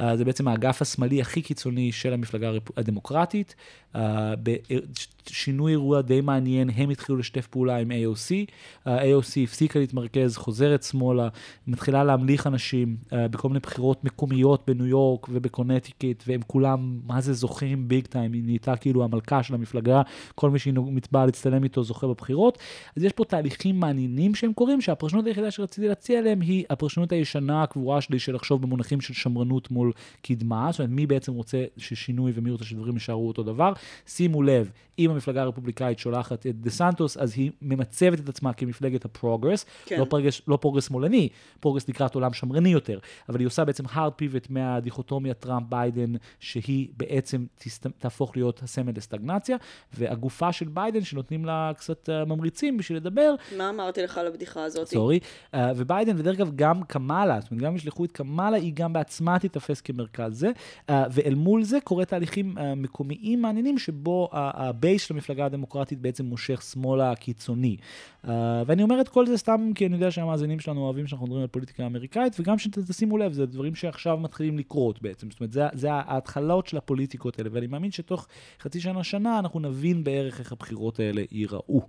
Uh, 0.00 0.02
זה 0.16 0.24
בעצם 0.24 0.48
האגף 0.48 0.82
השמאלי 0.82 1.20
הכי 1.20 1.42
קיצוני 1.42 1.92
של 1.92 2.12
המפלגה 2.12 2.50
הדמוקרטית. 2.76 3.54
Uh, 3.94 3.98
בשינוי 4.42 5.72
אירוע 5.72 6.00
די 6.00 6.20
מעניין, 6.20 6.70
הם 6.74 6.90
התחילו 6.90 7.18
לשתף 7.18 7.46
פעולה 7.46 7.76
עם 7.76 7.90
AOC. 7.90 8.50
ה-AOC 8.86 9.40
הפסיקה 9.44 9.78
להתמרכז, 10.04 10.36
חוזרת 10.36 10.82
שמאלה, 10.82 11.28
מתחילה 11.66 12.04
להמליך 12.04 12.46
אנשים 12.46 12.96
uh, 13.06 13.14
בכל 13.30 13.48
מיני 13.48 13.60
בחירות 13.60 14.04
מקומיות 14.04 14.62
בניו 14.66 14.86
יורק 14.86 15.26
ובקונטיקט, 15.28 16.24
והם 16.26 16.40
כולם, 16.46 17.00
מה 17.06 17.20
זה 17.20 17.32
זוכים 17.32 17.88
ביג 17.88 18.06
טיים, 18.06 18.32
היא 18.32 18.42
נהייתה 18.44 18.76
כאילו 18.76 19.04
המלכה 19.04 19.42
של 19.42 19.54
המפלגה, 19.54 20.02
כל 20.34 20.50
מי 20.50 20.58
שהיא 20.58 20.74
באה 21.12 21.26
להצטלם 21.26 21.64
איתו 21.64 21.84
זוכה 21.84 22.06
בבחירות. 22.06 22.58
אז 22.96 23.04
יש 23.04 23.12
פה 23.12 23.24
תהליכים 23.24 23.80
מעניינים 23.80 24.34
שהם 24.34 24.52
קורים, 24.52 24.80
שהפרשנות 24.80 25.26
היחידה 25.26 25.50
שרציתי 25.50 25.88
להציע 25.88 26.22
להם 26.22 26.40
היא 26.40 26.64
הפרשנות 26.70 27.12
הישנה 27.12 27.62
הקבועה 27.62 28.00
שלי 28.00 28.18
של 28.18 28.34
לחשוב 28.34 28.62
במונחים 28.62 29.00
של 29.00 29.14
שמרנות 29.14 29.70
מול 29.70 29.92
קדמה, 30.22 30.68
זאת 30.70 30.78
אומרת 30.78 30.90
מי 30.92 31.06
בעצם 31.06 31.32
רוצה 31.32 31.64
ששינוי 31.76 32.32
ומי 32.34 32.50
רוצה 32.50 32.64
שדברים 32.64 32.94
יישארו 32.94 33.28
אותו 33.28 33.42
דבר. 33.42 33.72
שימו 34.06 34.42
לב, 34.42 34.70
אם 34.98 35.10
המפלגה 35.10 35.42
הרפובליקאית 35.42 35.98
שולחת 35.98 36.46
את 36.46 36.60
דה 36.60 36.70
סנטוס, 36.70 37.16
אז 37.16 37.32
היא 37.36 37.50
ממצבת 37.62 38.20
את 38.20 38.28
עצמה 38.28 38.52
כמפלגת 38.52 39.04
ה 39.04 39.10
progress, 39.10 39.66
כן. 39.86 39.93
לא, 39.98 40.04
progress, 40.04 40.40
לא 40.48 40.56
progress 40.56 40.88
שמאלני, 40.88 41.28
progress 41.60 41.88
לקראת 41.88 42.14
עולם 42.14 42.32
שמרני 42.32 42.68
יותר, 42.68 42.98
אבל 43.28 43.40
היא 43.40 43.46
עושה 43.46 43.64
בעצם 43.64 43.84
hard 43.86 44.22
pivot 44.22 44.46
מהדיכוטומיה 44.50 45.34
טראמפ-ביידן, 45.34 46.12
שהיא 46.40 46.88
בעצם 46.96 47.44
תסת... 47.58 47.86
תהפוך 47.98 48.36
להיות 48.36 48.62
הסמל 48.62 48.92
לסטגנציה, 48.96 49.56
והגופה 49.92 50.52
של 50.52 50.68
ביידן, 50.68 51.00
שנותנים 51.00 51.44
לה 51.44 51.72
קצת 51.76 52.08
uh, 52.08 52.28
ממריצים 52.28 52.76
בשביל 52.76 52.98
לדבר, 52.98 53.34
מה 53.56 53.70
אמרתי 53.70 54.02
לך 54.02 54.18
על 54.18 54.26
הבדיחה 54.26 54.64
הזאת? 54.64 54.86
sorry, 54.88 55.20
uh, 55.54 55.58
וביידן, 55.76 56.18
ודרך 56.18 56.36
אגב 56.36 56.50
גם 56.56 56.82
קמאלה, 56.82 57.40
זאת 57.40 57.50
אומרת, 57.50 57.64
גם 57.64 57.70
אם 57.70 57.76
ישלחו 57.76 58.04
את 58.04 58.12
קמאלה, 58.12 58.56
היא 58.56 58.72
גם 58.74 58.92
בעצמה 58.92 59.38
תיתפס 59.38 59.80
כמרכז 59.80 60.38
זה, 60.38 60.50
uh, 60.90 60.92
ואל 61.10 61.34
מול 61.34 61.62
זה 61.62 61.78
קורה 61.84 62.04
תהליכים 62.04 62.58
uh, 62.58 62.60
מקומיים 62.76 63.42
מעניינים, 63.42 63.78
שבו 63.78 64.28
uh, 64.32 64.36
ה 64.36 64.49
base 64.49 65.02
של 65.02 65.14
המפלגה 65.14 65.46
הדמוקרטית 65.46 66.00
בעצם 66.00 66.24
מושך 66.24 66.62
שמאלה 66.62 67.14
קיצוני. 67.14 67.76
Uh, 68.24 68.28
ואני 68.66 68.82
אומר 68.82 69.00
את 69.00 69.08
כל 69.08 69.26
זה 69.26 69.36
סתם 69.36 69.70
כי 69.84 69.88
אני 69.88 69.96
יודע 69.96 70.10
שהמאזינים 70.10 70.60
שלנו 70.60 70.80
אוהבים 70.80 71.06
שאנחנו 71.06 71.26
מדברים 71.26 71.42
על 71.42 71.48
פוליטיקה 71.48 71.86
אמריקאית, 71.86 72.40
וגם 72.40 72.58
שתשימו 72.58 73.18
לב, 73.18 73.32
זה 73.32 73.46
דברים 73.46 73.74
שעכשיו 73.74 74.16
מתחילים 74.16 74.58
לקרות 74.58 75.02
בעצם. 75.02 75.30
זאת 75.30 75.40
אומרת, 75.40 75.52
זה, 75.52 75.62
זה 75.72 75.92
ההתחלות 75.92 76.66
של 76.66 76.76
הפוליטיקות 76.76 77.38
האלה, 77.38 77.50
ואני 77.52 77.66
מאמין 77.66 77.90
שתוך 77.90 78.26
חצי 78.60 78.80
שנה, 78.80 79.04
שנה, 79.04 79.38
אנחנו 79.38 79.60
נבין 79.60 80.04
בערך 80.04 80.40
איך 80.40 80.52
הבחירות 80.52 81.00
האלה 81.00 81.22
ייראו. 81.30 81.80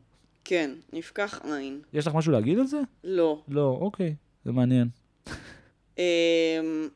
כן, 0.43 0.71
נפקח 0.93 1.41
עין. 1.43 1.81
יש 1.93 2.07
לך 2.07 2.15
משהו 2.15 2.31
להגיד 2.31 2.59
על 2.59 2.67
זה? 2.67 2.79
לא. 3.03 3.41
לא, 3.47 3.77
אוקיי, 3.81 4.15
זה 4.45 4.51
מעניין. 4.51 4.87
אמ, 5.97 6.03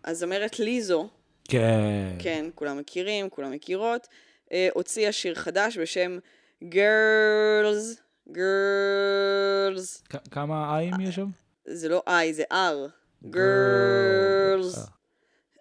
הזמרת 0.06 0.60
ליזו, 0.60 1.10
כן. 1.44 2.16
כן, 2.20 2.46
כולם 2.56 2.78
מכירים, 2.78 3.30
כולם 3.30 3.52
מכירות, 3.52 4.08
אה, 4.52 4.70
הוציאה 4.74 5.12
שיר 5.12 5.36
חדש 5.36 5.78
בשם 5.78 6.18
Girls, 6.64 8.00
Girls, 8.34 10.02
כ- 10.10 10.28
כמה 10.32 10.76
איים 10.78 10.94
יש 11.02 11.16
שם? 11.16 11.30
זה 11.66 11.90
לא 11.90 12.04
I, 12.08 12.32
זה. 12.32 12.44
Girls, 13.26 14.78
אה. 14.78 14.84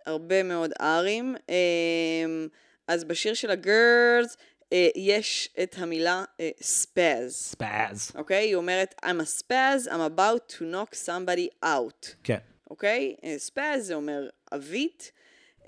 הרבה 0.07 0.43
מאוד 0.43 0.71
R'ים. 0.81 1.37
אמ, 1.49 2.49
אז 2.89 3.05
בשיר 3.05 3.35
של 3.35 3.51
ה-Girls 3.51 4.37
אה, 4.73 4.89
יש 4.97 5.51
את 5.63 5.75
המילה 5.79 6.25
אה, 6.41 6.51
spaz. 6.61 7.29
ספאז. 7.31 8.11
אוקיי? 8.15 8.45
היא 8.49 8.55
אומרת, 8.55 8.95
I'm 9.05 9.21
a 9.21 9.43
spaz, 9.43 9.89
I'm 9.89 10.19
about 10.19 10.53
to 10.53 10.61
knock 10.61 10.95
somebody 11.07 11.65
out. 11.65 12.07
כן. 12.25 12.39
אוקיי? 12.71 13.15
ספאז 13.37 13.87
זה 13.87 13.95
אומר 13.95 14.29
עווית. 14.53 15.13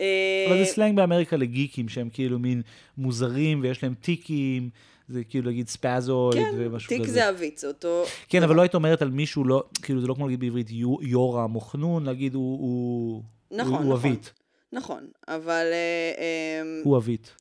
אה, 0.01 0.45
אבל 0.49 0.65
זה 0.65 0.73
סלנג 0.73 0.97
באמריקה 0.97 1.37
לגיקים 1.37 1.89
שהם 1.89 2.11
כאילו 2.13 2.39
מין 2.39 2.63
מוזרים 2.99 3.61
ויש 3.63 3.83
להם 3.83 3.95
טיקים, 3.95 4.71
זה 5.11 5.25
כאילו 5.25 5.47
להגיד 5.47 5.69
ספאזויד 5.69 6.45
כן, 6.45 6.55
ומשהו 6.57 6.89
תיק 6.89 7.03
כזה. 7.03 7.13
זה 7.13 7.29
עווית, 7.29 7.59
זה 7.59 7.69
אותו... 7.69 8.05
כן, 8.29 8.43
אבל 8.43 8.57
לא 8.57 8.63
היית 8.63 8.75
אומרת 8.75 9.03
על 9.03 9.11
מישהו, 9.11 9.45
לא, 9.45 9.65
כאילו 9.83 10.01
זה 10.01 10.07
לא 10.07 10.15
כמו 10.15 10.27
להגיד 10.27 10.41
בעברית 10.41 10.71
יו- 10.71 11.03
יורם 11.03 11.55
או 11.55 11.61
חנון, 11.61 12.05
להגיד 12.05 12.35
הוא... 12.35 12.59
הוא 12.59 13.23
נכון, 13.51 13.73
הוא 13.73 13.79
נכון. 13.79 13.91
עווית. 13.91 14.33
נכון, 14.73 15.07
אבל... 15.29 15.67
אה, 15.73 16.23
אה, 16.23 16.81
הוא 16.85 16.97
עווית. 16.97 17.35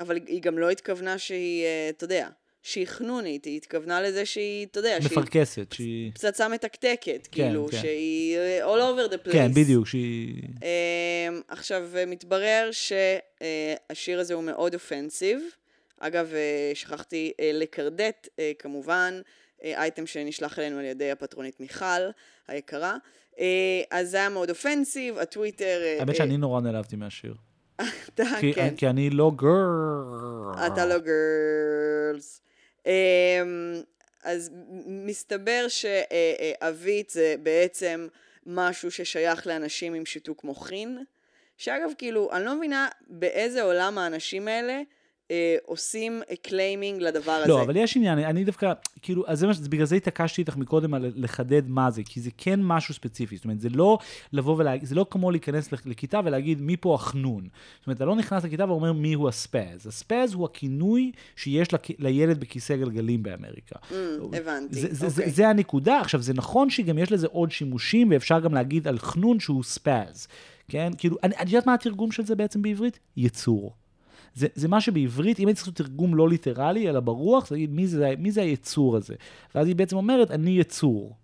אבל 0.00 0.18
היא 0.26 0.42
גם 0.42 0.58
לא 0.58 0.70
התכוונה 0.70 1.18
שהיא, 1.18 1.64
אה, 1.64 1.88
אתה 1.88 2.04
יודע, 2.04 2.28
שהיא 2.62 2.86
חנונית, 2.86 3.44
היא 3.44 3.56
התכוונה 3.56 4.00
לזה 4.00 4.26
שהיא, 4.26 4.66
אתה 4.66 4.78
יודע, 4.78 4.96
שהיא 5.00 5.12
מפרכסת, 5.12 5.72
שהיא... 5.72 6.12
פצצה 6.12 6.48
מתקתקת, 6.48 6.98
כן, 7.04 7.18
כאילו, 7.32 7.68
כן. 7.70 7.76
שהיא 7.80 8.36
אה, 8.36 8.64
all 8.64 8.78
over 8.78 9.12
the 9.12 9.26
place. 9.26 9.32
כן, 9.32 9.54
בדיוק, 9.54 9.86
שהיא... 9.86 10.42
אמ, 10.42 11.40
עכשיו, 11.48 11.88
מתברר 12.06 12.70
שהשיר 12.72 14.20
הזה 14.20 14.34
הוא 14.34 14.44
מאוד 14.44 14.74
אופנסיב. 14.74 15.40
אגב, 16.00 16.34
אה, 16.34 16.70
שכחתי 16.74 17.32
אה, 17.40 17.50
לקרדט, 17.54 18.28
אה, 18.38 18.52
כמובן, 18.58 19.20
אייטם 19.62 20.06
שנשלח 20.06 20.58
אלינו 20.58 20.78
על 20.78 20.84
ידי 20.84 21.10
הפטרונית 21.10 21.60
מיכל 21.60 22.10
היקרה. 22.48 22.96
אז 23.90 24.10
זה 24.10 24.16
היה 24.16 24.28
מאוד 24.28 24.50
offensive, 24.50 25.18
הטוויטר... 25.18 25.80
האמת 25.98 26.16
שאני 26.16 26.36
נורא 26.36 26.60
נעלבתי 26.60 26.96
מהשיר. 26.96 27.34
אתה, 28.08 28.24
כן. 28.54 28.76
כי 28.76 28.86
אני 28.88 29.10
לא 29.10 29.32
גר... 29.36 30.66
אתה 30.66 30.86
לא 30.86 30.94
girls. 30.98 32.42
אז 34.24 34.50
מסתבר 34.86 35.66
שעווית 35.68 37.10
זה 37.10 37.34
בעצם 37.42 38.08
משהו 38.46 38.90
ששייך 38.90 39.46
לאנשים 39.46 39.94
עם 39.94 40.06
שיתוק 40.06 40.44
מוחין, 40.44 41.04
שאגב, 41.56 41.90
כאילו, 41.98 42.32
אני 42.32 42.44
לא 42.44 42.56
מבינה 42.56 42.88
באיזה 43.06 43.62
עולם 43.62 43.98
האנשים 43.98 44.48
האלה 44.48 44.82
אה, 45.30 45.56
עושים 45.64 46.22
claiming 46.42 47.02
לדבר 47.02 47.32
הזה. 47.32 47.48
לא, 47.48 47.62
אבל 47.62 47.76
יש 47.76 47.96
עניין, 47.96 48.18
אני 48.18 48.44
דווקא, 48.44 48.72
כאילו, 49.02 49.24
אז 49.26 49.38
זה 49.38 49.46
מה, 49.46 49.52
בגלל 49.68 49.86
זה 49.86 49.96
התעקשתי 49.96 50.40
איתך 50.40 50.56
מקודם 50.56 50.94
על 50.94 51.12
לחדד 51.16 51.68
מה 51.68 51.90
זה, 51.90 52.02
כי 52.04 52.20
זה 52.20 52.30
כן 52.36 52.60
משהו 52.62 52.94
ספציפי. 52.94 53.36
זאת 53.36 53.44
אומרת, 53.44 53.60
זה 53.60 53.68
לא 53.68 53.98
לבוא 54.32 54.56
ולהגיד, 54.58 54.88
זה 54.88 54.94
לא 54.94 55.06
כמו 55.10 55.30
להיכנס 55.30 55.72
לכיתה 55.86 56.20
ולהגיד 56.24 56.60
מי 56.60 56.76
פה 56.76 56.94
החנון. 56.94 57.48
זאת 57.78 57.86
אומרת, 57.86 57.96
אתה 57.96 58.04
לא 58.04 58.16
נכנס 58.16 58.44
לכיתה 58.44 58.64
ואומר 58.68 58.92
מי 58.92 59.12
הוא 59.12 59.28
הספאז. 59.28 59.86
הספאז 59.86 60.34
הוא 60.34 60.44
הכינוי 60.44 61.12
שיש 61.36 61.68
לילד 61.98 62.40
בכיסא 62.40 62.76
גלגלים 62.76 63.22
באמריקה. 63.22 63.76
Mm, 63.90 63.94
הבנתי, 64.36 64.74
זה, 64.74 64.88
זה, 64.90 65.06
אוקיי. 65.06 65.26
זה, 65.26 65.36
זה 65.36 65.48
הנקודה. 65.48 66.00
עכשיו, 66.00 66.22
זה 66.22 66.34
נכון 66.34 66.70
שגם 66.70 66.98
יש 66.98 67.12
לזה 67.12 67.26
עוד 67.26 67.50
שימושים, 67.50 68.10
ואפשר 68.10 68.40
גם 68.40 68.54
להגיד 68.54 68.88
על 68.88 68.98
חנון 68.98 69.40
שהוא 69.40 69.64
ספאז. 69.64 70.28
כן? 70.68 70.90
כאילו, 70.98 71.16
אני, 71.22 71.36
אני 71.36 71.50
יודעת 71.50 71.66
מה 71.66 71.74
התרגום 71.74 72.12
של 72.12 72.24
זה 72.24 72.34
בעצם 72.34 72.62
בעברית? 72.62 72.98
יצור. 73.16 73.74
זה, 74.34 74.46
זה 74.54 74.68
מה 74.68 74.80
שבעברית, 74.80 75.40
אם 75.40 75.46
הייתי 75.46 75.60
צריך 75.62 75.76
תרגום 75.76 76.14
לא 76.14 76.28
ליטרלי, 76.28 76.88
אלא 76.88 77.00
ברוח, 77.00 77.48
זה 77.48 77.54
להגיד, 77.54 77.70
מי 77.70 77.86
זה, 77.86 78.14
מי 78.18 78.30
זה 78.30 78.42
היצור 78.42 78.96
הזה? 78.96 79.14
ואז 79.54 79.66
היא 79.66 79.76
בעצם 79.76 79.96
אומרת, 79.96 80.30
אני 80.30 80.50
יצור. 80.50 81.16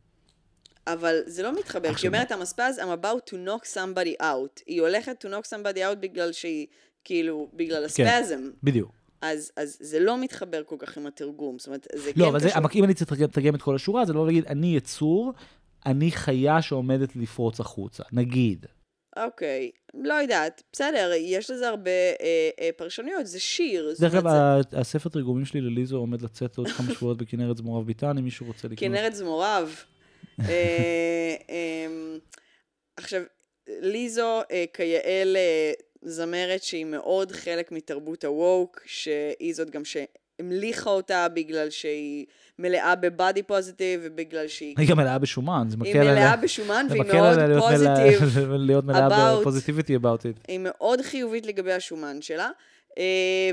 אבל 0.86 1.20
זה 1.26 1.42
לא 1.42 1.58
מתחבר, 1.58 1.94
כי 1.94 2.06
היא 2.06 2.08
אומרת 2.08 2.32
המספז, 2.32 2.78
I'm 2.78 3.04
about 3.04 3.30
to 3.30 3.32
knock 3.32 3.66
somebody 3.74 4.22
out. 4.22 4.62
היא 4.66 4.80
הולכת 4.80 5.24
to 5.24 5.28
knock 5.28 5.46
somebody 5.46 5.78
out 5.78 5.94
בגלל 6.00 6.32
שהיא, 6.32 6.66
כאילו, 7.04 7.48
בגלל 7.54 7.84
הספזם. 7.84 8.38
כן, 8.38 8.50
בדיוק. 8.62 8.92
אז, 9.20 9.52
אז 9.56 9.76
זה 9.80 10.00
לא 10.00 10.20
מתחבר 10.20 10.62
כל 10.66 10.76
כך 10.78 10.96
עם 10.96 11.06
התרגום, 11.06 11.58
זאת 11.58 11.66
אומרת, 11.66 11.86
זה 11.94 12.10
לא, 12.16 12.24
כן 12.24 12.30
אבל 12.30 12.38
קשור. 12.38 12.50
זה, 12.50 12.68
אם 12.74 12.84
אני 12.84 12.94
צריך 12.94 13.20
לתרגם 13.20 13.54
את 13.54 13.62
כל 13.62 13.74
השורה, 13.74 14.04
זה 14.04 14.12
לא 14.12 14.26
להגיד, 14.26 14.44
אני 14.46 14.76
יצור, 14.76 15.32
אני 15.86 16.12
חיה 16.12 16.62
שעומדת 16.62 17.16
לפרוץ 17.16 17.60
החוצה, 17.60 18.02
נגיד. 18.12 18.66
אוקיי, 19.16 19.70
לא 20.02 20.14
יודעת, 20.14 20.62
בסדר, 20.72 21.10
יש 21.18 21.50
לזה 21.50 21.68
הרבה 21.68 21.90
אה, 21.90 22.50
אה, 22.60 22.70
פרשנויות, 22.76 23.26
זה 23.26 23.40
שיר. 23.40 23.94
דרך 24.00 24.14
אגב, 24.14 24.22
זה- 24.70 24.80
הספר 24.80 25.08
תרגומים 25.08 25.44
שלי 25.44 25.60
לליזו 25.60 25.96
עומד 25.96 26.22
לצאת 26.22 26.56
עוד 26.58 26.68
כמה 26.68 26.94
שבועות 26.94 27.16
בכנרת 27.18 27.56
זמורב 27.56 27.86
ביטן, 27.86 28.18
אם 28.18 28.24
מישהו 28.24 28.46
רוצה 28.46 28.68
לקנות. 28.68 28.80
כנרת 28.80 29.14
זמוריו. 29.14 29.70
אה, 30.40 31.34
אמ, 31.48 32.18
עכשיו, 32.96 33.22
ליזו 33.68 34.40
אה, 34.50 34.64
כיאה 34.72 35.22
לזמרת 36.02 36.62
שהיא 36.62 36.84
מאוד 36.84 37.32
חלק 37.32 37.72
מתרבות 37.72 38.24
הווק, 38.24 38.80
שהיא 38.86 39.54
זאת 39.54 39.70
גם 39.70 39.82
שהמליכה 40.44 40.90
אותה 40.90 41.26
בגלל 41.34 41.70
שהיא 41.70 42.26
מלאה 42.58 42.94
בבאדי 42.94 43.42
פוזיטיב 43.42 44.00
ובגלל 44.04 44.48
שהיא 44.48 44.74
היא 44.78 44.88
גם 44.88 44.96
מלאה 44.96 45.18
בשומן, 45.18 45.66
זה 45.70 45.76
מקל 45.76 45.88
היא 45.88 46.00
עליה. 46.00 46.12
מלאה 46.14 46.36
בשומן 46.36 46.86
והיא 46.90 47.02
מאוד 47.12 47.38
פוזיטיב. 47.60 48.46
להיות 48.58 48.84
מלאה 48.84 49.08
about- 49.08 49.40
בפוזיטיביטי 49.40 49.96
about 49.96 50.20
it. 50.22 50.40
היא 50.48 50.58
מאוד 50.62 51.00
חיובית 51.00 51.46
לגבי 51.46 51.72
השומן 51.72 52.22
שלה, 52.22 52.50
אה, 52.98 53.04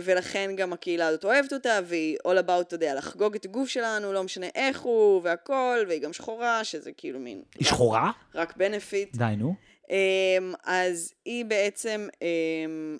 ולכן 0.04 0.52
גם 0.58 0.74
הקהילה 0.74 1.08
הזאת 1.08 1.24
אוהבת 1.26 1.54
אותה, 1.54 1.80
והיא 1.86 2.17
all 2.28 2.48
about, 2.48 2.62
אתה 2.62 2.76
יודע, 2.76 2.96
לחגוג 2.96 3.36
את 3.36 3.46
הגוף 3.46 3.70
שלנו, 3.70 4.13
לא 4.13 4.24
משנה 4.24 4.46
איך 4.56 4.80
הוא 4.82 5.22
והכל, 5.24 5.78
והיא 5.88 6.02
גם 6.02 6.13
שחורה, 6.13 6.63
שזה 6.63 6.91
כאילו 6.98 7.20
מין... 7.20 7.41
היא 7.60 7.67
שחורה? 7.67 8.12
רק 8.36 8.58
בנפיט. 8.58 9.15
די, 9.17 9.26
נו. 9.38 9.56
אמ, 9.89 9.96
אז 10.65 11.13
היא 11.26 11.46
בעצם 11.46 12.08
אמ, 12.22 12.98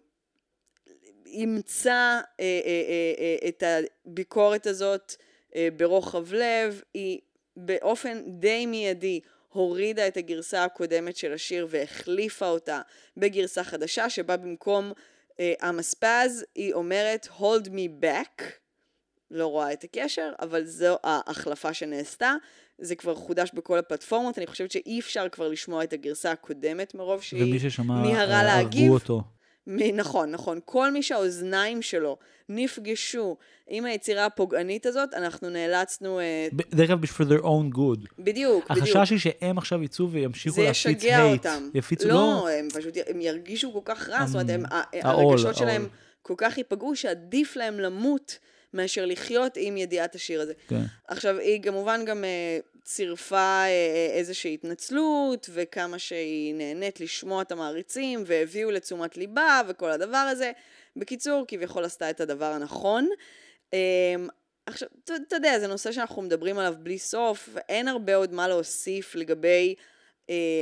אימצה 1.32 1.92
אה, 1.92 2.22
אה, 2.40 2.62
אה, 2.66 3.14
אה, 3.20 3.50
את 3.50 3.64
הביקורת 4.06 4.68
הזאת 4.68 5.16
אה, 5.56 5.68
ברוחב 5.78 6.34
לב, 6.34 6.82
היא 6.94 7.20
באופן 7.58 8.22
די 8.28 8.66
מיידי 8.66 9.20
הורידה 9.50 10.08
את 10.08 10.18
הגרסה 10.18 10.64
הקודמת 10.64 11.18
של 11.18 11.34
השיר 11.34 11.68
והחליפה 11.70 12.48
אותה 12.48 12.82
בגרסה 13.18 13.64
חדשה 13.64 14.10
שבה 14.10 14.38
במקום 14.38 14.92
אה, 15.40 15.54
המספז 15.62 16.46
היא 16.56 16.74
אומרת 16.74 17.28
hold 17.40 17.68
me 17.68 18.04
back 18.04 18.44
לא 19.32 19.48
רואה 19.48 19.74
את 19.74 19.84
הקשר, 19.84 20.32
אבל 20.42 20.66
זו 20.66 20.98
ההחלפה 21.04 21.74
שנעשתה. 21.74 22.36
זה 22.78 22.96
כבר 22.96 23.16
חודש 23.16 23.52
בכל 23.54 23.78
הפלטפורמות, 23.78 24.38
אני 24.38 24.48
חושבת 24.48 24.72
שאי 24.72 25.00
אפשר 25.00 25.30
כבר 25.30 25.48
לשמוע 25.48 25.84
את 25.84 25.94
הגרסה 25.94 26.32
הקודמת 26.32 26.96
מרוב 26.96 27.22
שהיא 27.22 27.44
ומי 27.44 27.60
ששמע, 27.60 28.02
מיהרה 28.02 28.40
אה, 28.40 28.44
להגיב. 28.44 28.82
הרגו 28.82 28.94
אותו. 28.94 29.22
נכון, 29.94 30.32
נכון. 30.32 30.60
כל 30.66 30.92
מי 30.92 31.04
שהאוזניים 31.04 31.82
שלו 31.82 32.18
נפגשו 32.50 33.38
עם 33.68 33.86
היצירה 33.86 34.26
הפוגענית 34.26 34.86
הזאת, 34.86 35.14
אנחנו 35.14 35.50
נאלצנו... 35.50 36.20
אה, 36.20 36.48
דרך 36.54 36.90
אגב, 36.90 37.04
for 37.04 37.24
their 37.24 37.44
own 37.44 37.76
good. 37.76 38.08
בדיוק, 38.20 38.20
בדיוק. 38.20 38.70
החשש 38.70 39.10
היא 39.10 39.20
שהם 39.20 39.58
עכשיו 39.58 39.84
יצאו 39.84 40.10
וימשיכו 40.10 40.56
זה 40.56 40.64
להפיץ 40.64 40.86
ישגע 40.86 41.24
הייט. 41.24 41.46
אותם. 41.46 41.70
יפיצו, 41.74 42.08
לא, 42.08 42.50
הם 42.50 42.68
פשוט, 42.70 42.98
הם 43.08 43.22
ירגישו 43.22 43.74
כל 43.74 43.80
כך 43.86 44.10
רע, 44.10 44.26
זאת 44.26 44.42
אומרת, 44.42 44.60
העול, 45.02 45.34
הרגשות 45.34 45.56
שלהם. 45.56 45.88
כל 46.22 46.34
כך 46.38 46.58
ייפגעו, 46.58 46.96
שעדיף 46.96 47.56
להם 47.56 47.80
למות 47.80 48.40
מאשר 48.74 49.06
לחיות 49.06 49.54
עם 49.56 49.78
ידיעת 49.78 50.16
השיר 50.16 50.42
הזה. 50.42 50.54
כן. 50.68 50.82
עכשיו, 51.08 51.38
היא 51.38 51.64
כמובן 51.64 52.06
גם 52.06 52.24
אה, 52.24 52.60
צירפה 52.84 53.36
אה, 53.36 53.68
אה, 53.68 54.10
איזושהי 54.14 54.54
התנצלות, 54.54 55.50
וכמה 55.54 56.00
שהיא 56.00 56.56
נהנית 56.56 57.00
לשמוע 57.00 57.42
את 57.42 57.52
המעריצים, 57.52 58.24
והביאו 58.26 58.72
לתשומת 58.72 59.18
ליבה, 59.18 59.62
וכל 59.68 59.92
הדבר 59.92 60.18
הזה. 60.18 60.52
בקיצור, 60.96 61.46
כביכול 61.48 61.86
עשתה 61.86 62.10
את 62.10 62.22
הדבר 62.22 62.46
הנכון. 62.46 63.10
אה, 63.74 64.16
עכשיו, 64.66 64.90
אתה 65.04 65.36
יודע, 65.36 65.60
זה 65.60 65.68
נושא 65.68 65.92
שאנחנו 65.92 66.22
מדברים 66.22 66.58
עליו 66.58 66.76
בלי 66.80 67.00
סוף, 67.00 67.50
ואין 67.54 67.88
הרבה 67.88 68.16
עוד 68.16 68.34
מה 68.34 68.48
להוסיף 68.48 69.16
לגבי 69.16 69.76
אה, 70.30 70.62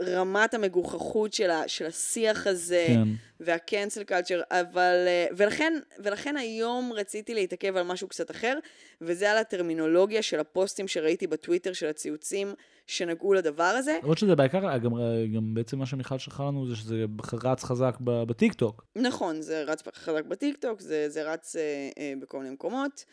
רמת 0.00 0.54
המגוחכות 0.54 1.32
של, 1.32 1.50
ה, 1.50 1.62
של 1.66 1.86
השיח 1.86 2.46
הזה, 2.46 2.84
כן. 2.86 3.08
והקנסל 3.40 4.04
קלצ'ר, 4.04 4.40
אבל, 4.50 5.04
אה, 5.06 5.26
ולכן, 5.36 5.72
ולכן 5.98 6.36
היום 6.36 6.92
רציתי 6.92 7.34
להתעכב 7.34 7.76
על 7.76 7.82
משהו 7.82 8.08
קצת 8.08 8.30
אחר, 8.30 8.58
וזה 9.00 9.30
על 9.30 9.38
הטרמינולוגיה 9.38 10.22
של 10.22 10.40
הפוסטים 10.40 10.88
שראיתי 10.88 11.26
בטוויטר 11.26 11.72
של 11.72 11.86
הציוצים 11.86 12.54
שנגעו 12.86 13.34
לדבר 13.34 13.62
הזה. 13.62 13.98
למרות 14.02 14.18
שזה 14.18 14.36
בעיקר, 14.36 14.78
גם, 14.78 14.92
גם 15.34 15.54
בעצם 15.54 15.78
מה 15.78 15.86
שמיכל 15.86 16.18
שלחה 16.18 16.44
לנו 16.44 16.68
זה 16.68 16.76
שזה 16.76 17.04
רץ 17.44 17.64
חזק 17.64 17.96
בטיקטוק. 18.00 18.86
נכון, 18.96 19.42
זה 19.42 19.62
רץ 19.66 19.82
חזק 19.94 20.24
בטיקטוק, 20.24 20.80
זה, 20.80 21.08
זה 21.08 21.32
רץ 21.32 21.56
אה, 21.56 21.62
אה, 21.98 22.12
בכל 22.20 22.38
מיני 22.38 22.50
מקומות. 22.50 23.04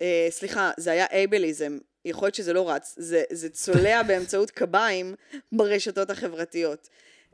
אה, 0.00 0.26
סליחה, 0.30 0.70
זה 0.76 0.90
היה 0.90 1.06
אייבליזם, 1.10 1.78
יכול 2.06 2.26
להיות 2.26 2.34
שזה 2.34 2.52
לא 2.52 2.70
רץ, 2.70 2.94
זה, 2.98 3.22
זה 3.30 3.48
צולע 3.48 4.02
באמצעות 4.08 4.50
קביים 4.50 5.14
ברשתות 5.52 6.10
החברתיות. 6.10 6.88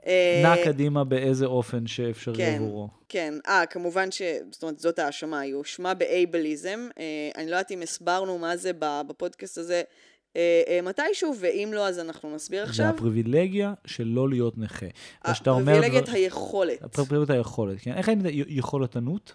אה, 0.06 0.40
נע 0.42 0.64
קדימה 0.64 1.04
באיזה 1.04 1.46
אופן 1.46 1.87
שאפשרי 1.87 2.37
כן, 2.37 2.56
עבורו. 2.56 2.88
כן. 3.08 3.35
אה, 3.48 3.66
כמובן 3.70 4.11
ש... 4.11 4.22
זאת 4.50 4.62
אומרת, 4.62 4.78
זאת 4.78 4.98
ההאשמה, 4.98 5.40
היא 5.40 5.54
הואשמה 5.54 5.94
באייבליזם. 5.94 6.88
אה, 6.98 7.04
אני 7.37 7.46
לא 7.46 7.50
יודעת 7.50 7.70
אם 7.70 7.82
הסברנו 7.82 8.38
מה 8.38 8.56
זה 8.56 8.70
בפודקאסט 8.78 9.58
הזה 9.58 9.82
אה, 10.37 10.62
אה, 10.68 10.82
מתישהו, 10.82 11.35
ואם 11.40 11.70
לא, 11.72 11.88
אז 11.88 11.98
אנחנו 11.98 12.35
נסביר 12.35 12.64
זה 12.64 12.70
עכשיו. 12.70 12.87
הפריבילגיה 12.87 13.74
של 13.87 14.04
לא 14.04 14.28
להיות 14.28 14.58
נכה. 14.58 14.87
הפריבילגיית 15.22 16.08
היכולת. 16.08 16.82
הפריבילגיית 16.82 17.30
היכולת, 17.30 17.78
כן. 17.80 17.92
איך 17.92 18.08
יודע, 18.08 18.30
יכולתנות? 18.32 19.35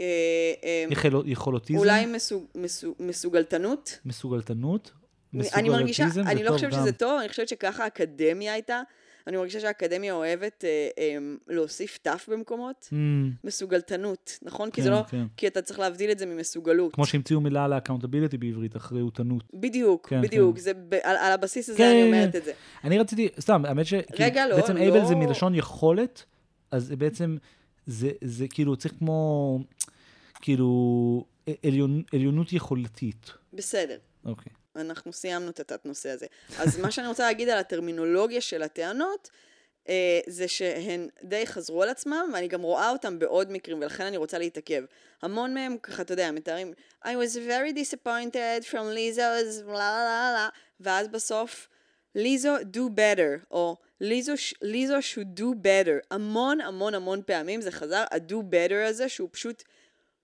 אה, 0.00 0.04
אה, 0.64 0.84
יכול- 0.90 1.22
יכולוטיזם? 1.26 1.78
אולי 1.78 2.06
מסוג, 2.06 2.44
מסוג, 2.54 2.94
מסוגלתנות? 3.00 3.98
מסוגלתנות? 4.04 4.92
אני 5.54 5.68
מרגישה, 5.68 6.06
מסוגלטיזם? 6.06 6.30
אני 6.30 6.38
זה 6.38 6.44
לא 6.44 6.48
טוב 6.48 6.56
חושבת 6.56 6.72
גם. 6.72 6.80
שזה 6.80 6.92
טוב, 6.92 7.18
אני 7.20 7.28
חושבת 7.28 7.48
שככה 7.48 7.84
האקדמיה 7.84 8.52
הייתה. 8.52 8.82
אני 9.26 9.36
מרגישה 9.36 9.60
שהאקדמיה 9.60 10.14
אוהבת 10.14 10.64
אה, 10.64 10.88
אה, 10.98 11.16
להוסיף 11.48 11.98
תף 12.02 12.28
במקומות. 12.32 12.88
Mm, 12.90 12.94
מסוגלתנות, 13.44 14.38
נכון? 14.42 14.70
כי 14.70 14.76
כן, 14.76 14.82
זה 14.82 14.90
לא, 14.90 15.02
כן. 15.08 15.24
כי 15.36 15.46
אתה 15.46 15.62
צריך 15.62 15.78
להבדיל 15.78 16.10
את 16.10 16.18
זה 16.18 16.26
ממסוגלות. 16.26 16.94
כמו 16.94 17.06
שהמציאו 17.06 17.40
מילה 17.40 17.68
ל-accountability 17.68 18.36
בעברית, 18.38 18.76
אחריותנות. 18.76 19.44
בדיוק, 19.54 20.08
כן, 20.08 20.22
בדיוק, 20.22 20.56
כן. 20.56 20.62
זה 20.62 20.74
ב, 20.74 20.94
על, 20.94 21.16
על 21.16 21.32
הבסיס 21.32 21.68
הזה 21.68 21.78
כן, 21.78 21.84
אני 21.84 22.00
כן, 22.00 22.06
אומרת 22.06 22.32
כן. 22.32 22.38
את 22.38 22.44
זה. 22.44 22.52
אני 22.84 22.98
רציתי, 22.98 23.28
סתם, 23.40 23.64
האמת 23.64 23.86
ש... 23.86 23.94
רגע, 24.18 24.46
לא, 24.46 24.56
בעצם 24.56 24.76
לא. 24.76 24.80
אייבל 24.80 25.04
זה 25.04 25.14
מלשון 25.14 25.54
יכולת, 25.54 26.24
אז 26.70 26.86
זה 26.86 26.96
בעצם, 26.96 27.36
זה, 27.86 28.10
זה 28.24 28.46
כאילו 28.48 28.76
צריך 28.76 28.94
כמו, 28.98 29.58
כאילו, 30.40 31.24
עליון, 31.66 32.02
עליונות 32.14 32.52
יכולתית. 32.52 33.30
בסדר, 33.52 33.98
אוקיי. 34.24 34.52
אנחנו 34.76 35.12
סיימנו 35.12 35.50
את 35.50 35.60
התת-נושא 35.60 36.10
הזה. 36.10 36.26
אז 36.58 36.78
מה 36.78 36.90
שאני 36.90 37.06
רוצה 37.06 37.22
להגיד 37.22 37.48
על 37.48 37.58
הטרמינולוגיה 37.58 38.40
של 38.40 38.62
הטענות, 38.62 39.30
אה, 39.88 40.20
זה 40.26 40.48
שהן 40.48 41.08
די 41.24 41.46
חזרו 41.46 41.82
על 41.82 41.88
עצמם, 41.88 42.30
ואני 42.34 42.48
גם 42.48 42.62
רואה 42.62 42.90
אותם 42.90 43.18
בעוד 43.18 43.52
מקרים, 43.52 43.78
ולכן 43.78 44.04
אני 44.04 44.16
רוצה 44.16 44.38
להתעכב. 44.38 44.82
המון 45.22 45.54
מהם, 45.54 45.76
ככה, 45.82 46.02
אתה 46.02 46.12
יודע, 46.12 46.30
מתארים, 46.30 46.72
I 47.04 47.08
was 47.08 47.36
very 47.36 47.72
disappointed 47.72 48.70
from 48.70 48.84
Lizzo's 48.96 49.62
la 49.66 49.90
la 49.98 50.06
la 50.08 50.30
la, 50.36 50.50
ואז 50.80 51.08
בסוף, 51.08 51.68
ליזו 52.14 52.56
do 52.56 52.90
better, 52.96 53.46
או 53.50 53.76
ליזו, 54.62 54.94
should 54.98 55.40
do 55.40 55.44
better. 55.62 56.06
המון 56.10 56.60
המון 56.60 56.94
המון 56.94 57.20
פעמים 57.26 57.60
זה 57.60 57.70
חזר, 57.70 58.04
ה-do 58.10 58.34
better 58.34 58.88
הזה, 58.88 59.08
שהוא 59.08 59.28
פשוט 59.32 59.62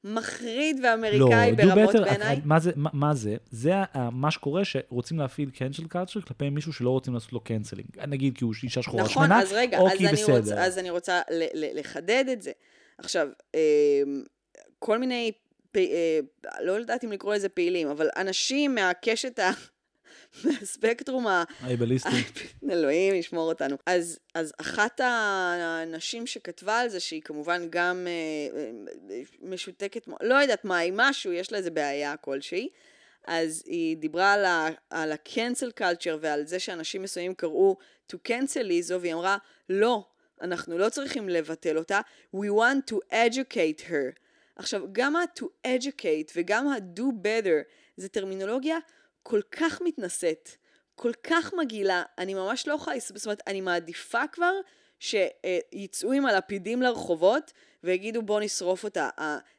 מחריד 0.04 0.80
ואמריקאי 0.84 1.50
לא, 1.50 1.56
ברמות 1.74 1.94
do 1.94 1.98
better, 1.98 2.00
בעיניי. 2.04 2.40
מה 2.44 2.58
זה, 2.60 2.70
מה, 2.76 2.90
מה 2.92 3.14
זה? 3.14 3.36
זה 3.50 3.74
ה- 3.76 4.10
מה 4.10 4.30
שקורה 4.30 4.64
שרוצים 4.64 5.18
להפעיל 5.18 5.50
cancel 5.54 5.84
culture 5.94 6.26
כלפי 6.26 6.50
מישהו 6.50 6.72
שלא 6.72 6.90
רוצים 6.90 7.14
לעשות 7.14 7.32
לו 7.32 7.40
קנצלינג. 7.40 7.88
נגיד 8.08 8.36
כי 8.38 8.44
הוא 8.44 8.54
אישה 8.62 8.82
שחורה 8.82 9.02
נכון, 9.04 9.24
שמנה, 9.26 9.42
אז 9.42 9.52
רגע, 9.52 9.78
או 9.78 9.88
אז 9.88 9.98
כי 9.98 10.06
אני, 10.08 10.12
בסדר. 10.12 10.36
רוצה, 10.38 10.64
אז 10.66 10.78
אני 10.78 10.90
רוצה 10.90 11.20
ל- 11.30 11.44
ל- 11.64 11.78
לחדד 11.78 12.24
את 12.32 12.42
זה. 12.42 12.52
עכשיו, 12.98 13.28
אמ, 13.54 14.22
כל 14.78 14.98
מיני, 14.98 15.32
פ, 15.72 15.76
אה, 15.76 16.20
לא 16.62 16.72
יודעת 16.72 17.04
אם 17.04 17.12
לקרוא 17.12 17.34
לזה 17.34 17.48
פעילים, 17.48 17.88
אבל 17.88 18.08
אנשים 18.16 18.74
מהקשת 18.74 19.38
ה... 19.38 19.50
מהספקטרום 20.44 21.26
ה... 21.26 21.44
האייבליסטי. 21.60 22.08
אלוהים 22.70 23.14
ישמור 23.14 23.48
אותנו. 23.48 23.76
אז, 23.86 24.18
אז 24.34 24.52
אחת 24.60 25.00
הנשים 25.04 26.26
שכתבה 26.26 26.78
על 26.78 26.88
זה, 26.88 27.00
שהיא 27.00 27.22
כמובן 27.22 27.66
גם 27.70 28.06
אה, 28.06 28.60
אה, 29.10 29.20
משותקת, 29.42 30.08
לא 30.22 30.34
יודעת 30.34 30.64
מה, 30.64 30.78
היא 30.78 30.92
משהו, 30.96 31.32
יש 31.32 31.52
לה 31.52 31.58
איזה 31.58 31.70
בעיה 31.70 32.16
כלשהי. 32.16 32.68
אז 33.26 33.62
היא 33.66 33.96
דיברה 33.96 34.32
על 34.32 34.44
ה, 34.44 34.68
על 34.90 35.12
ה-cancel 35.12 35.80
culture 35.80 36.16
ועל 36.20 36.46
זה 36.46 36.58
שאנשים 36.58 37.02
מסוימים 37.02 37.34
קראו 37.34 37.76
to 38.12 38.16
cancel 38.28 38.62
ליזו, 38.62 39.00
והיא 39.00 39.14
אמרה, 39.14 39.36
לא, 39.68 40.04
אנחנו 40.42 40.78
לא 40.78 40.88
צריכים 40.88 41.28
לבטל 41.28 41.78
אותה, 41.78 42.00
we 42.36 42.48
want 42.48 42.92
to 42.92 42.96
educate 43.12 43.80
her. 43.88 44.20
עכשיו, 44.56 44.82
גם 44.92 45.16
ה-to 45.16 45.44
educate 45.66 46.32
וגם 46.36 46.68
ה-do 46.68 47.02
better 47.02 47.72
זה 47.96 48.08
טרמינולוגיה 48.08 48.78
כל 49.22 49.40
כך 49.50 49.80
מתנשאת, 49.85 50.50
כל 50.94 51.12
כך 51.22 51.54
מגעילה, 51.54 52.02
אני 52.18 52.35
ממש 52.35 52.68
לא 52.68 52.74
יכולה, 52.74 52.96
זאת 52.98 53.24
אומרת, 53.24 53.42
אני 53.46 53.61
מעדיפה 53.61 54.26
כבר 54.33 54.52
שיצאו 54.98 56.12
עם 56.12 56.26
הלפידים 56.26 56.83
לרחובות 56.83 57.52
ויגידו 57.85 58.22
בוא 58.22 58.40
נשרוף 58.40 58.85
אותה. 58.85 59.09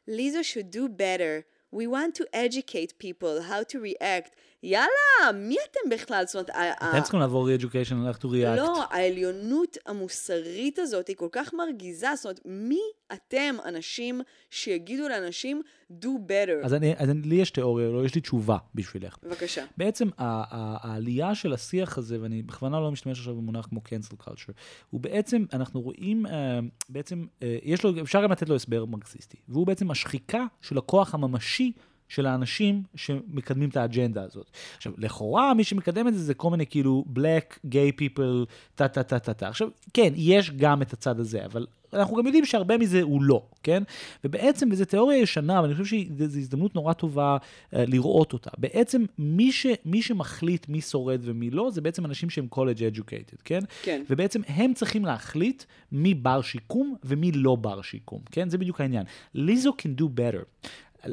ליזה 0.08 0.40
should 0.40 0.74
do 0.74 0.88
better. 0.98 1.42
We 1.74 1.86
want 1.86 2.14
to 2.20 2.24
educate 2.34 2.92
people 2.98 3.40
how 3.48 3.62
to 3.72 3.78
react. 3.78 4.34
יאללה, 4.62 5.32
מי 5.34 5.56
אתם 5.70 5.90
בכלל? 5.90 6.24
זאת 6.26 6.34
אומרת, 6.34 6.50
אתם 6.90 7.02
צריכים 7.02 7.20
לעבור 7.20 7.48
re-education 7.50 8.08
איך 8.08 8.16
to 8.16 8.24
react. 8.24 8.56
לא, 8.56 8.84
העליונות 8.90 9.76
המוסרית 9.86 10.78
הזאת 10.78 11.08
היא 11.08 11.16
כל 11.16 11.28
כך 11.32 11.54
מרגיזה. 11.54 12.06
זאת 12.16 12.24
אומרת, 12.24 12.40
מי 12.44 12.80
אתם, 13.12 13.54
אנשים, 13.64 14.20
שיגידו 14.50 15.08
לאנשים 15.08 15.62
do 15.90 16.06
better? 16.28 16.64
אז, 16.64 16.74
אני, 16.74 16.94
אז 16.96 17.10
אני, 17.10 17.22
לי 17.22 17.34
יש 17.34 17.50
תיאוריה, 17.50 17.88
לא, 17.88 18.04
יש 18.04 18.14
לי 18.14 18.20
תשובה 18.20 18.56
בשבילך. 18.74 19.16
בבקשה. 19.22 19.64
בעצם 19.76 20.08
העלייה 20.18 21.34
של 21.34 21.52
השיח 21.52 21.98
הזה, 21.98 22.20
ואני 22.20 22.42
בכוונה 22.42 22.80
לא 22.80 22.92
משתמש 22.92 23.18
עכשיו 23.18 23.34
במונח 23.34 23.66
כמו 23.66 23.80
cancel 23.86 24.28
culture, 24.28 24.52
הוא 24.90 25.00
בעצם, 25.00 25.44
אנחנו 25.52 25.80
רואים, 25.80 26.26
אה, 26.26 26.58
בעצם, 26.88 27.26
אה, 27.42 27.58
יש 27.62 27.84
לו, 27.84 28.00
אפשר 28.02 28.22
גם 28.22 28.32
לתת 28.32 28.48
לו 28.48 28.54
הסבר 28.54 28.84
מרקסיסטי, 28.84 29.36
והוא 29.48 29.66
בעצם 29.66 29.90
השחיקה 29.90 30.44
של 30.60 30.78
הכוח 30.78 31.14
הממשי 31.14 31.72
של 32.12 32.26
האנשים 32.26 32.82
שמקדמים 32.94 33.68
את 33.68 33.76
האג'נדה 33.76 34.22
הזאת. 34.22 34.50
עכשיו, 34.76 34.92
לכאורה, 34.98 35.54
מי 35.54 35.64
שמקדם 35.64 36.08
את 36.08 36.14
זה 36.14 36.24
זה 36.24 36.34
כל 36.34 36.50
מיני 36.50 36.66
כאילו 36.66 37.04
black, 37.16 37.66
gay 37.66 38.00
people, 38.00 38.46
טה 38.74 38.88
טה 38.88 39.02
טה 39.02 39.18
טה 39.18 39.34
טה. 39.34 39.48
עכשיו, 39.48 39.68
כן, 39.94 40.12
יש 40.16 40.50
גם 40.50 40.82
את 40.82 40.92
הצד 40.92 41.20
הזה, 41.20 41.44
אבל 41.44 41.66
אנחנו 41.92 42.16
גם 42.16 42.26
יודעים 42.26 42.44
שהרבה 42.44 42.78
מזה 42.78 43.02
הוא 43.02 43.22
לא, 43.22 43.42
כן? 43.62 43.82
ובעצם, 44.24 44.68
וזו 44.72 44.84
תיאוריה 44.84 45.18
ישנה, 45.18 45.62
ואני 45.62 45.74
חושב 45.74 45.96
שזו 45.96 46.38
הזדמנות 46.38 46.74
נורא 46.74 46.92
טובה 46.92 47.36
uh, 47.36 47.76
לראות 47.76 48.32
אותה. 48.32 48.50
בעצם, 48.58 49.04
מי, 49.18 49.52
ש, 49.52 49.66
מי 49.84 50.02
שמחליט 50.02 50.68
מי 50.68 50.80
שורד 50.80 51.20
ומי 51.22 51.50
לא, 51.50 51.70
זה 51.70 51.80
בעצם 51.80 52.04
אנשים 52.04 52.30
שהם 52.30 52.46
college 52.54 52.96
educated, 52.96 53.42
כן? 53.44 53.60
כן. 53.82 54.02
ובעצם 54.10 54.40
הם 54.46 54.74
צריכים 54.74 55.04
להחליט 55.04 55.64
מי 55.92 56.14
בר 56.14 56.42
שיקום 56.42 56.94
ומי 57.04 57.32
לא 57.32 57.56
בר 57.56 57.82
שיקום, 57.82 58.20
כן? 58.30 58.48
זה 58.48 58.58
בדיוק 58.58 58.80
העניין. 58.80 59.04
ליזו 59.34 59.72
can 59.78 60.00
do 60.00 60.04
better. 60.04 60.68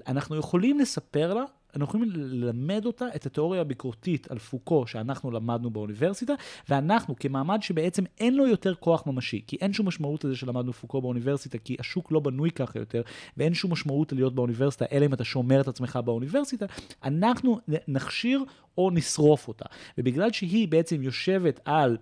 אנחנו 0.08 0.36
יכולים 0.36 0.80
לספר 0.80 1.34
לה, 1.34 1.44
אנחנו 1.76 1.86
יכולים 1.86 2.10
ללמד 2.16 2.86
אותה 2.86 3.06
את 3.16 3.26
התיאוריה 3.26 3.62
הביקורתית 3.62 4.32
על 4.32 4.40
פוקו 4.40 4.88
שאנחנו 4.88 5.32
למדנו 5.32 5.70
באוניברסיטה, 5.70 6.34
ואנחנו 6.70 7.16
כמעמד 7.16 7.62
שבעצם 7.62 8.04
אין 8.20 8.36
לו 8.36 8.48
יותר 8.48 8.76
כוח 8.76 9.08
ממשי, 9.08 9.42
כי 9.48 9.58
אין 9.62 9.74
שום 9.74 9.88
משמעות 9.88 10.24
לזה 10.24 10.36
שלמדנו 10.36 10.74
פוקו 10.74 11.02
באוניברסיטה, 11.02 11.58
כי 11.58 11.76
השוק 11.80 12.12
לא 12.12 12.20
בנוי 12.20 12.52
ככה 12.52 12.80
יותר, 12.80 13.02
ואין 13.38 13.54
שום 13.54 13.72
משמעות 13.72 14.14
להיות 14.14 14.36
באוניברסיטה, 14.36 14.86
אלא 14.92 15.06
אם 15.06 15.14
אתה 15.14 15.24
שומר 15.24 15.62
את 15.62 15.68
עצמך 15.68 16.00
באוניברסיטה, 16.06 16.66
אנחנו 17.04 17.60
נכשיר 17.88 18.44
או 18.78 18.90
נשרוף 18.92 19.48
אותה. 19.48 19.66
ובגלל 19.98 20.32
שהיא 20.32 20.68
בעצם 20.68 21.04
יושבת 21.04 21.60
על 21.66 21.98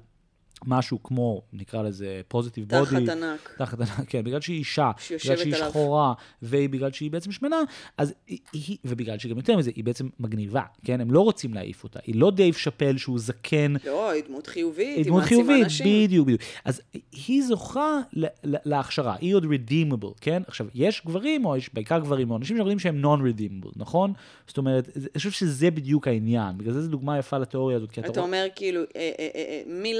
משהו 0.66 1.04
כמו, 1.04 1.42
נקרא 1.54 1.82
לזה 1.82 2.22
פוזיטיב 2.28 2.70
בודי. 2.70 3.06
תחת 3.06 3.10
ענק. 3.10 3.54
תחת 3.58 3.80
ענק, 3.80 4.10
כן, 4.10 4.24
בגלל 4.24 4.42
שהיא 4.42 4.58
אישה, 4.58 4.92
בגלל 5.06 5.38
שהיא 5.38 5.56
עליו. 5.56 5.70
שחורה, 5.70 6.14
ובגלל 6.44 6.92
שהיא 6.92 7.12
בעצם 7.12 7.32
שמנה, 7.32 7.62
אז 7.98 8.14
היא, 8.54 8.78
ובגלל 8.86 9.20
שגם 9.20 9.38
יותר 9.38 9.58
מזה, 9.58 9.72
היא 9.76 9.84
בעצם 9.84 10.10
מגניבה, 10.20 10.62
כן? 10.84 11.02
הם 11.02 11.12
לא 11.12 11.22
רוצים 11.22 11.54
להעיף 11.54 11.84
אותה. 11.84 12.00
היא 12.04 12.16
לא 12.16 12.32
דייב 12.32 12.54
שאפל 12.54 12.98
שהוא 12.98 13.20
זקן. 13.20 13.74
לא, 13.86 14.10
היא 14.10 14.24
דמות 14.28 14.48
חיובית, 14.48 14.98
היא 14.98 15.06
דמות 15.06 15.24
חיובית, 15.24 15.64
אנשים. 15.64 16.06
בדיוק, 16.06 16.28
בדיוק. 16.28 16.42
אז 16.66 16.82
היא 17.28 17.44
זוכה 17.44 18.00
להכשרה, 18.44 19.16
היא 19.22 19.36
עוד 19.36 19.46
redeemable, 19.46 20.14
כן? 20.22 20.44
עכשיו, 20.48 20.68
יש 20.76 21.02
גברים, 21.06 21.46
או 21.46 21.58
יש 21.58 21.74
בעיקר 21.74 22.00
גברים, 22.00 22.32
או 22.32 22.38
אנשים 22.38 22.58
שאומרים 22.58 22.80
שהם 22.80 23.06
non-redeemable, 23.06 23.72
נכון? 23.76 24.14
זאת 24.48 24.58
אומרת, 24.58 24.90
אני 24.98 25.06
חושב 25.18 25.32
שזה 25.32 25.72
בדיוק 25.72 26.08
העניין, 26.08 26.58
בגלל 26.58 26.74
זה 26.74 26.82
זו 26.82 26.90
דוגמה 26.90 27.20
יפה 27.20 27.38
לתיאוריה 27.38 27.78
הזאת. 27.78 28.00
אתה 28.00 28.22
אומר 28.22 28.48
כאילו, 28.56 28.82
אה, 28.82 28.86
אה, 29.20 29.28
אה, 29.36 29.62
מי 29.68 29.94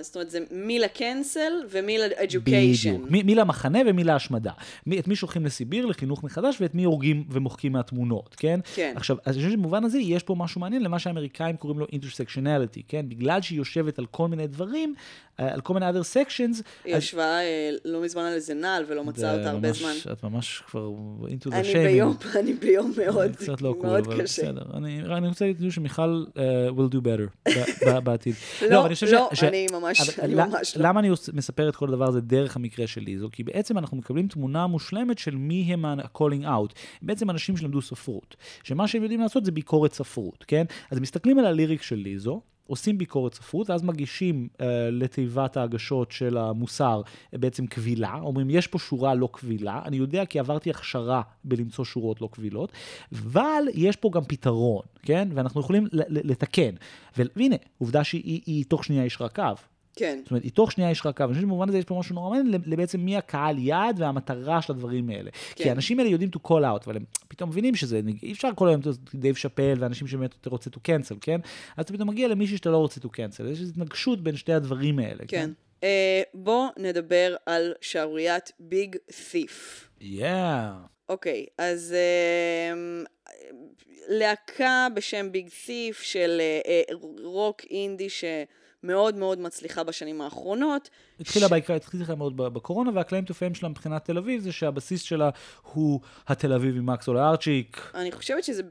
זאת 0.00 0.14
אומרת, 0.16 0.30
זה 0.30 0.38
מי 0.50 0.78
ל 0.78 0.89
cancel 0.89 1.52
ומי 1.70 1.98
ל 1.98 2.07
education. 2.07 2.94
בדיוק. 2.94 3.10
מי, 3.10 3.22
מי 3.22 3.34
למחנה 3.34 3.78
ומי 3.86 4.04
להשמדה. 4.04 4.52
מי, 4.86 5.00
את 5.00 5.08
מי 5.08 5.16
שולחים 5.16 5.46
לסיביר, 5.46 5.86
לחינוך 5.86 6.24
מחדש, 6.24 6.56
ואת 6.60 6.74
מי 6.74 6.84
הורגים 6.84 7.24
ומוחקים 7.30 7.72
מהתמונות, 7.72 8.34
כן? 8.38 8.60
כן. 8.74 8.92
עכשיו, 8.96 9.16
אז 9.24 9.36
אני 9.36 9.44
חושב 9.44 9.56
שבמובן 9.56 9.84
הזה 9.84 9.98
יש 9.98 10.22
פה 10.22 10.34
משהו 10.34 10.60
מעניין 10.60 10.82
למה 10.82 10.98
שהאמריקאים 10.98 11.56
קוראים 11.56 11.78
לו 11.78 11.86
intersectionality, 11.86 12.82
כן? 12.88 13.08
בגלל 13.08 13.42
שהיא 13.42 13.58
יושבת 13.58 13.98
על 13.98 14.06
כל 14.06 14.28
מיני 14.28 14.46
דברים, 14.46 14.94
אה, 15.40 15.54
על 15.54 15.60
כל 15.60 15.74
מיני 15.74 15.90
other 15.90 16.04
sections. 16.14 16.62
היא 16.84 16.94
אז... 16.94 17.02
ישבה 17.02 17.24
אה, 17.24 17.70
לא 17.84 18.02
מזמן 18.02 18.22
על 18.22 18.32
איזה 18.32 18.54
נעל 18.54 18.84
ולא 18.88 19.04
מצאה 19.04 19.38
אותה 19.38 19.50
הרבה 19.50 19.72
זמן. 19.72 19.92
את 20.12 20.24
ממש 20.24 20.62
כבר 20.70 20.90
into 21.26 21.50
the 21.50 21.54
אני 21.54 21.72
ביום, 21.88 22.16
אני 22.36 22.52
ביום 22.52 22.92
מאוד, 23.04 23.36
קצת 23.36 23.62
לא 23.62 23.74
מאוד 23.82 24.04
קול, 24.04 24.22
קשה. 24.22 24.42
בסדר. 24.42 24.62
אני, 24.76 25.02
אני 25.02 25.28
רוצה 25.28 25.44
להגיד 25.46 25.72
שמיכל 25.72 26.24
uh, 26.28 26.38
will 26.76 26.94
do 26.94 26.98
better 26.98 27.52
בעתיד. 28.00 28.34
לא, 28.62 28.68
לא, 28.68 28.88
לא, 29.12 29.28
אני 29.42 29.66
ממש 29.72 29.81
אני 30.18 30.34
ממש 30.34 30.76
לא. 30.76 30.88
למה 30.88 31.00
אני 31.00 31.10
מספר 31.32 31.68
את 31.68 31.76
כל 31.76 31.88
הדבר 31.88 32.08
הזה 32.08 32.20
דרך 32.20 32.56
המקרה 32.56 32.86
של 32.86 33.00
ליזו? 33.00 33.28
כי 33.32 33.44
בעצם 33.44 33.78
אנחנו 33.78 33.96
מקבלים 33.96 34.28
תמונה 34.28 34.66
מושלמת 34.66 35.18
של 35.18 35.36
מי 35.36 35.72
הם 35.72 35.84
ה-calling 35.84 36.44
out. 36.44 36.74
בעצם 37.02 37.30
אנשים 37.30 37.56
שלמדו 37.56 37.82
ספרות. 37.82 38.36
שמה 38.62 38.88
שהם 38.88 39.02
יודעים 39.02 39.20
לעשות 39.20 39.44
זה 39.44 39.52
ביקורת 39.52 39.92
ספרות, 39.92 40.44
כן? 40.48 40.64
אז 40.90 40.98
מסתכלים 40.98 41.38
על 41.38 41.46
הליריק 41.46 41.82
של 41.82 41.96
ליזו, 41.96 42.40
עושים 42.66 42.98
ביקורת 42.98 43.34
ספרות, 43.34 43.70
ואז 43.70 43.82
מגישים 43.82 44.48
uh, 44.52 44.62
לתיבת 44.90 45.56
ההגשות 45.56 46.12
של 46.12 46.36
המוסר 46.36 47.02
בעצם 47.32 47.66
קבילה, 47.66 48.14
אומרים 48.14 48.50
יש 48.50 48.66
פה 48.66 48.78
שורה 48.78 49.14
לא 49.14 49.28
קבילה, 49.32 49.82
אני 49.84 49.96
יודע 49.96 50.24
כי 50.26 50.38
עברתי 50.38 50.70
הכשרה 50.70 51.22
בלמצוא 51.44 51.84
שורות 51.84 52.20
לא 52.20 52.28
קבילות, 52.32 52.72
אבל 53.12 53.62
יש 53.74 53.96
פה 53.96 54.10
גם 54.12 54.24
פתרון, 54.24 54.82
כן? 55.02 55.28
ואנחנו 55.34 55.60
יכולים 55.60 55.86
לתקן. 56.08 56.74
והנה, 57.16 57.56
עובדה 57.78 58.04
שהיא 58.04 58.64
תוך 58.68 58.84
שנייה 58.84 59.04
ישרה 59.04 59.28
קו. 59.28 59.42
כן. 59.96 60.18
זאת 60.22 60.30
אומרת, 60.30 60.44
היא 60.44 60.52
שנייה 60.70 60.90
ישרה 60.90 61.08
קו. 61.16 61.24
אני 61.24 61.28
חושב 61.28 61.40
שבמובן 61.40 61.68
הזה 61.68 61.78
יש 61.78 61.84
פה 61.84 61.98
משהו 61.98 62.14
נורא 62.14 62.36
מעניין 62.36 62.62
לבעצם 62.66 63.00
מי 63.00 63.16
הקהל 63.16 63.58
יעד 63.58 64.00
והמטרה 64.00 64.62
של 64.62 64.72
הדברים 64.72 65.10
האלה. 65.10 65.30
כן. 65.30 65.64
כי 65.64 65.70
האנשים 65.70 65.98
האלה 65.98 66.10
יודעים 66.10 66.30
to 66.36 66.48
call 66.48 66.62
out, 66.62 66.84
אבל 66.86 66.96
הם 66.96 67.04
פתאום 67.28 67.50
מבינים 67.50 67.74
שזה, 67.74 68.00
אי 68.22 68.32
אפשר 68.32 68.48
כל 68.56 68.68
היום 68.68 68.80
דייב 69.14 69.36
שאפל 69.36 69.74
ואנשים 69.78 70.06
שבאמת 70.06 70.34
אתה 70.40 70.50
רוצה 70.50 70.70
to 70.70 70.78
cancel, 70.88 71.14
כן? 71.20 71.40
אז 71.76 71.84
אתה 71.84 71.92
פתאום 71.92 72.08
מגיע 72.08 72.28
למישהו 72.28 72.56
שאתה 72.56 72.70
לא 72.70 72.76
רוצה 72.76 73.00
to 73.00 73.06
cancel. 73.06 73.44
יש 73.52 73.60
התנגשות 73.60 74.22
בין 74.22 74.36
שתי 74.36 74.52
הדברים 74.52 74.98
האלה. 74.98 75.18
כן. 75.18 75.26
כן? 75.28 75.50
Uh, 75.80 75.84
בוא 76.34 76.68
נדבר 76.76 77.36
על 77.46 77.72
שערוריית 77.80 78.52
ביג 78.60 78.96
ת'יף. 79.30 79.88
יאה. 80.00 80.74
אוקיי, 81.08 81.46
אז 81.58 81.94
uh, 81.94 83.08
להקה 84.08 84.86
בשם 84.94 85.32
ביג 85.32 85.48
ת'יף 85.66 86.00
של 86.02 86.40
uh, 86.90 86.94
רוק 87.24 87.62
אינדי 87.70 88.10
ש... 88.10 88.24
מאוד 88.82 89.16
מאוד 89.16 89.38
מצליחה 89.38 89.84
בשנים 89.84 90.20
האחרונות. 90.20 90.90
התחילה 91.20 91.46
ש... 91.46 91.50
בעיקר, 91.50 91.74
התחילה 91.74 92.14
מאוד 92.14 92.36
בקורונה, 92.36 92.90
והקלעים 92.94 93.24
תופעים 93.24 93.54
שלה 93.54 93.68
מבחינת 93.68 94.04
תל 94.04 94.18
אביב, 94.18 94.40
זה 94.40 94.52
שהבסיס 94.52 95.02
שלה 95.02 95.30
הוא 95.62 96.00
התל 96.26 96.52
אביבי 96.52 96.80
מקסול 96.80 97.18
ארצ'יק. 97.18 97.90
אני 97.94 98.12
חושבת 98.12 98.44
שזה 98.44 98.62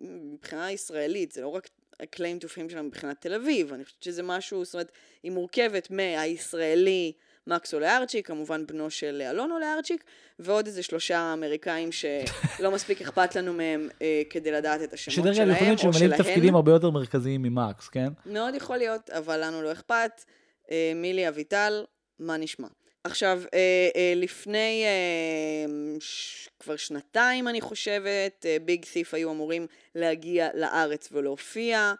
מבחינה 0.00 0.72
ישראלית, 0.72 1.32
זה 1.32 1.40
לא 1.40 1.48
רק 1.48 1.68
הקלעים 2.00 2.38
תופעים 2.38 2.70
שלה 2.70 2.82
מבחינת 2.82 3.20
תל 3.20 3.34
אביב, 3.34 3.72
אני 3.72 3.84
חושבת 3.84 4.02
שזה 4.02 4.22
משהו, 4.22 4.64
זאת 4.64 4.74
אומרת, 4.74 4.92
היא 5.22 5.32
מורכבת 5.32 5.90
מהישראלי. 5.90 7.12
מקס 7.46 7.74
אולארצ'יק, 7.74 8.26
כמובן 8.26 8.66
בנו 8.66 8.90
של 8.90 9.22
אלון 9.30 9.50
אולארצ'יק, 9.52 10.04
ועוד 10.38 10.66
איזה 10.66 10.82
שלושה 10.82 11.32
אמריקאים 11.32 11.92
שלא 11.92 12.70
מספיק 12.74 13.02
אכפת 13.02 13.36
לנו 13.36 13.52
מהם 13.52 13.88
אה, 14.02 14.22
כדי 14.30 14.50
לדעת 14.50 14.82
את 14.82 14.92
השמות 14.92 15.34
שלהם, 15.34 15.50
או 15.50 15.58
שלהם. 15.78 15.92
שדרך 15.92 16.12
אגב, 16.12 16.22
תפקידים 16.22 16.54
הרבה 16.54 16.72
יותר 16.72 16.90
מרכזיים 16.90 17.42
ממקס, 17.42 17.88
כן? 17.88 18.08
מאוד 18.26 18.54
יכול 18.54 18.76
להיות, 18.76 19.10
אבל 19.10 19.44
לנו 19.44 19.62
לא 19.62 19.72
אכפת. 19.72 20.24
אה, 20.70 20.92
מילי 20.94 21.28
אביטל, 21.28 21.84
מה 22.18 22.36
נשמע? 22.36 22.68
עכשיו, 23.04 23.42
אה, 23.54 23.88
אה, 23.96 24.12
לפני 24.16 24.84
אה, 24.84 26.00
ש... 26.00 26.48
כבר 26.60 26.76
שנתיים, 26.76 27.48
אני 27.48 27.60
חושבת, 27.60 28.46
אה, 28.46 28.56
ביג 28.64 28.84
ת'יף 28.92 29.14
היו 29.14 29.30
אמורים 29.30 29.66
להגיע 29.94 30.48
לארץ 30.54 31.08
ולהופיע, 31.12 31.94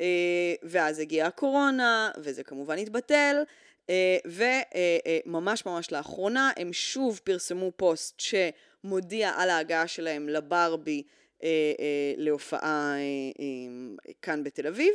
אה, 0.00 0.06
ואז 0.62 0.98
הגיעה 0.98 1.28
הקורונה, 1.28 2.10
וזה 2.18 2.42
כמובן 2.44 2.78
התבטל. 2.78 3.36
Uh, 3.86 4.28
וממש 5.26 5.62
uh, 5.62 5.68
ממש 5.68 5.92
לאחרונה 5.92 6.50
הם 6.56 6.72
שוב 6.72 7.20
פרסמו 7.24 7.72
פוסט 7.76 8.20
מודיע 8.84 9.30
על 9.36 9.50
ההגעה 9.50 9.86
שלהם 9.86 10.28
לברבי 10.28 11.02
אה, 11.42 11.48
אה, 11.80 12.14
להופעה 12.16 12.94
אה, 12.96 13.00
אה, 13.40 14.12
כאן 14.22 14.44
בתל 14.44 14.66
אביב. 14.66 14.92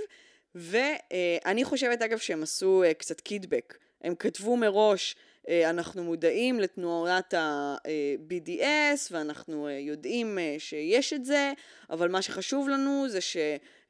ואני 0.56 1.64
חושבת 1.64 2.02
אגב 2.02 2.18
שהם 2.18 2.44
עשו 2.44 2.84
אה, 2.84 2.94
קצת 2.94 3.22
קידבק. 3.22 3.78
הם 4.02 4.16
כתבו 4.16 4.58
מראש 4.58 5.16
אה, 5.50 5.70
אנחנו 5.70 6.04
מודעים 6.04 6.60
לתנועת 6.60 7.34
ה-BDS 7.34 9.08
ואנחנו 9.12 9.68
אה, 9.68 9.72
יודעים 9.72 10.40
אה, 10.40 10.56
שיש 10.58 11.14
את 11.14 11.26
זה, 11.26 11.54
אבל 11.90 12.12
מה 12.12 12.22
שחשוב 12.22 12.70
לנו 12.70 13.06
זה 13.10 13.20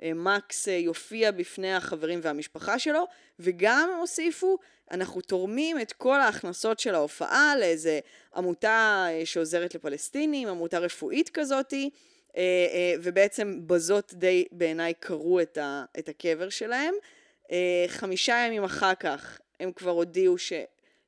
שמקס 0.04 0.68
יופיע 0.68 1.32
בפני 1.32 1.74
החברים 1.74 2.20
והמשפחה 2.24 2.80
שלו, 2.80 3.08
וגם 3.40 3.90
הוסיפו, 4.00 4.58
אנחנו 4.92 5.22
תורמים 5.22 5.80
את 5.80 5.92
כל 5.92 6.20
ההכנסות 6.20 6.80
של 6.80 6.96
ההופעה 6.96 7.56
לאיזה 7.60 8.00
עמותה 8.36 9.08
שעוזרת 9.26 9.76
לפלסטינים, 9.76 10.48
עמותה 10.48 10.80
רפואית 10.80 11.30
כזאתי, 11.30 11.90
ובעצם 13.02 13.60
בזאת 13.68 14.14
די 14.14 14.46
בעיניי 14.52 14.94
קרו 15.00 15.40
את 15.40 16.10
הקבר 16.10 16.50
שלהם. 16.50 16.94
חמישה 17.88 18.44
ימים 18.48 18.64
אחר 18.64 18.96
כך 18.96 19.40
הם 19.60 19.72
כבר 19.72 19.92
הודיעו 19.92 20.38
ש... 20.38 20.54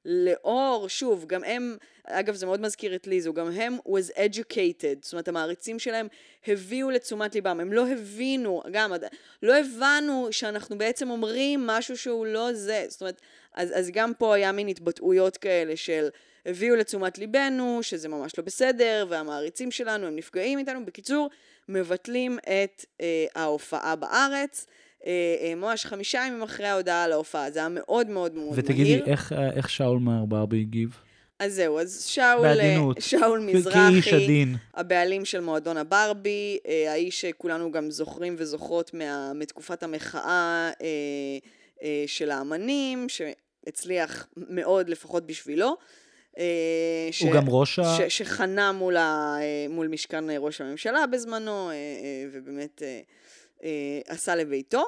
לאור, 0.06 0.90
שוב, 0.90 1.26
גם 1.28 1.44
הם, 1.44 1.78
אגב 2.08 2.36
זה 2.36 2.46
מאוד 2.46 2.62
מזכיר 2.62 2.96
את 2.96 3.08
ליזו, 3.08 3.34
גם 3.34 3.52
הם 3.52 3.78
was 3.88 4.18
educated, 4.18 4.98
זאת 5.02 5.14
אומרת 5.14 5.28
המעריצים 5.28 5.80
שלהם 5.80 6.08
הביאו 6.48 6.90
לתשומת 6.90 7.36
ליבם, 7.36 7.60
הם 7.60 7.74
לא 7.74 7.88
הבינו, 7.88 8.62
גם, 8.72 8.92
לא 9.44 9.56
הבנו 9.58 10.28
שאנחנו 10.32 10.78
בעצם 10.78 11.10
אומרים 11.10 11.68
משהו 11.68 11.98
שהוא 11.98 12.26
לא 12.26 12.54
זה, 12.54 12.86
זאת 12.90 13.02
אומרת, 13.02 13.22
אז, 13.54 13.72
אז 13.76 13.90
גם 13.94 14.14
פה 14.18 14.36
היה 14.36 14.52
מין 14.52 14.68
התבטאויות 14.68 15.38
כאלה 15.38 15.76
של 15.76 16.08
הביאו 16.46 16.76
לתשומת 16.76 17.18
ליבנו, 17.18 17.80
שזה 17.82 18.10
ממש 18.10 18.38
לא 18.38 18.44
בסדר, 18.44 19.06
והמעריצים 19.10 19.72
שלנו 19.72 20.08
הם 20.08 20.16
נפגעים 20.16 20.60
איתנו, 20.60 20.86
בקיצור, 20.86 21.30
מבטלים 21.70 22.38
את 22.40 22.86
אה, 23.02 23.26
ההופעה 23.36 23.96
בארץ. 23.96 24.66
אה, 25.06 25.36
אה, 25.42 25.56
ממש 25.56 25.86
חמישה 25.86 26.24
ימים 26.28 26.42
אחרי 26.42 26.68
ההודעה 26.68 27.04
על 27.04 27.12
ההופעה, 27.12 27.52
זה 27.52 27.60
היה 27.60 27.70
מאוד 27.70 28.10
מאוד 28.10 28.34
מאוד 28.34 28.52
מהיר. 28.52 28.64
ותגידי, 28.66 29.02
איך, 29.06 29.34
אה, 29.34 29.52
איך 29.52 29.70
שאול 29.70 30.00
מהר 30.00 30.26
ברבי 30.26 30.60
הגיב? 30.60 30.98
אז 31.44 31.54
זהו, 31.54 31.80
אז 31.80 32.06
שאול, 32.06 32.42
בעדינות. 32.42 32.98
שאול 33.02 33.40
מזרחי. 33.40 34.46
הבעלים 34.74 35.26
של 35.26 35.40
מועדון 35.40 35.78
הברבי, 35.78 36.58
האיש 36.88 37.22
שכולנו 37.22 37.72
גם 37.72 37.92
זוכרים 37.92 38.36
וזוכרות 38.38 38.94
מה, 38.94 39.34
מתקופת 39.34 39.84
המחאה 39.84 40.72
של 42.08 42.32
האמנים, 42.32 43.08
שהצליח 43.10 44.28
מאוד 44.38 44.90
לפחות 44.90 45.28
בשבילו. 45.28 45.78
ש, 47.12 47.22
הוא 47.22 47.32
גם 47.34 47.50
ראש 47.50 47.80
ה... 47.80 47.84
ש, 47.98 48.18
שחנה 48.18 48.72
מול, 48.72 48.98
ה, 48.98 49.38
מול 49.70 49.88
משכן 49.88 50.26
ראש 50.40 50.62
הממשלה 50.62 51.08
בזמנו, 51.08 51.72
ובאמת 52.32 52.82
אה, 53.64 53.70
עשה 54.08 54.36
לביתו. 54.36 54.84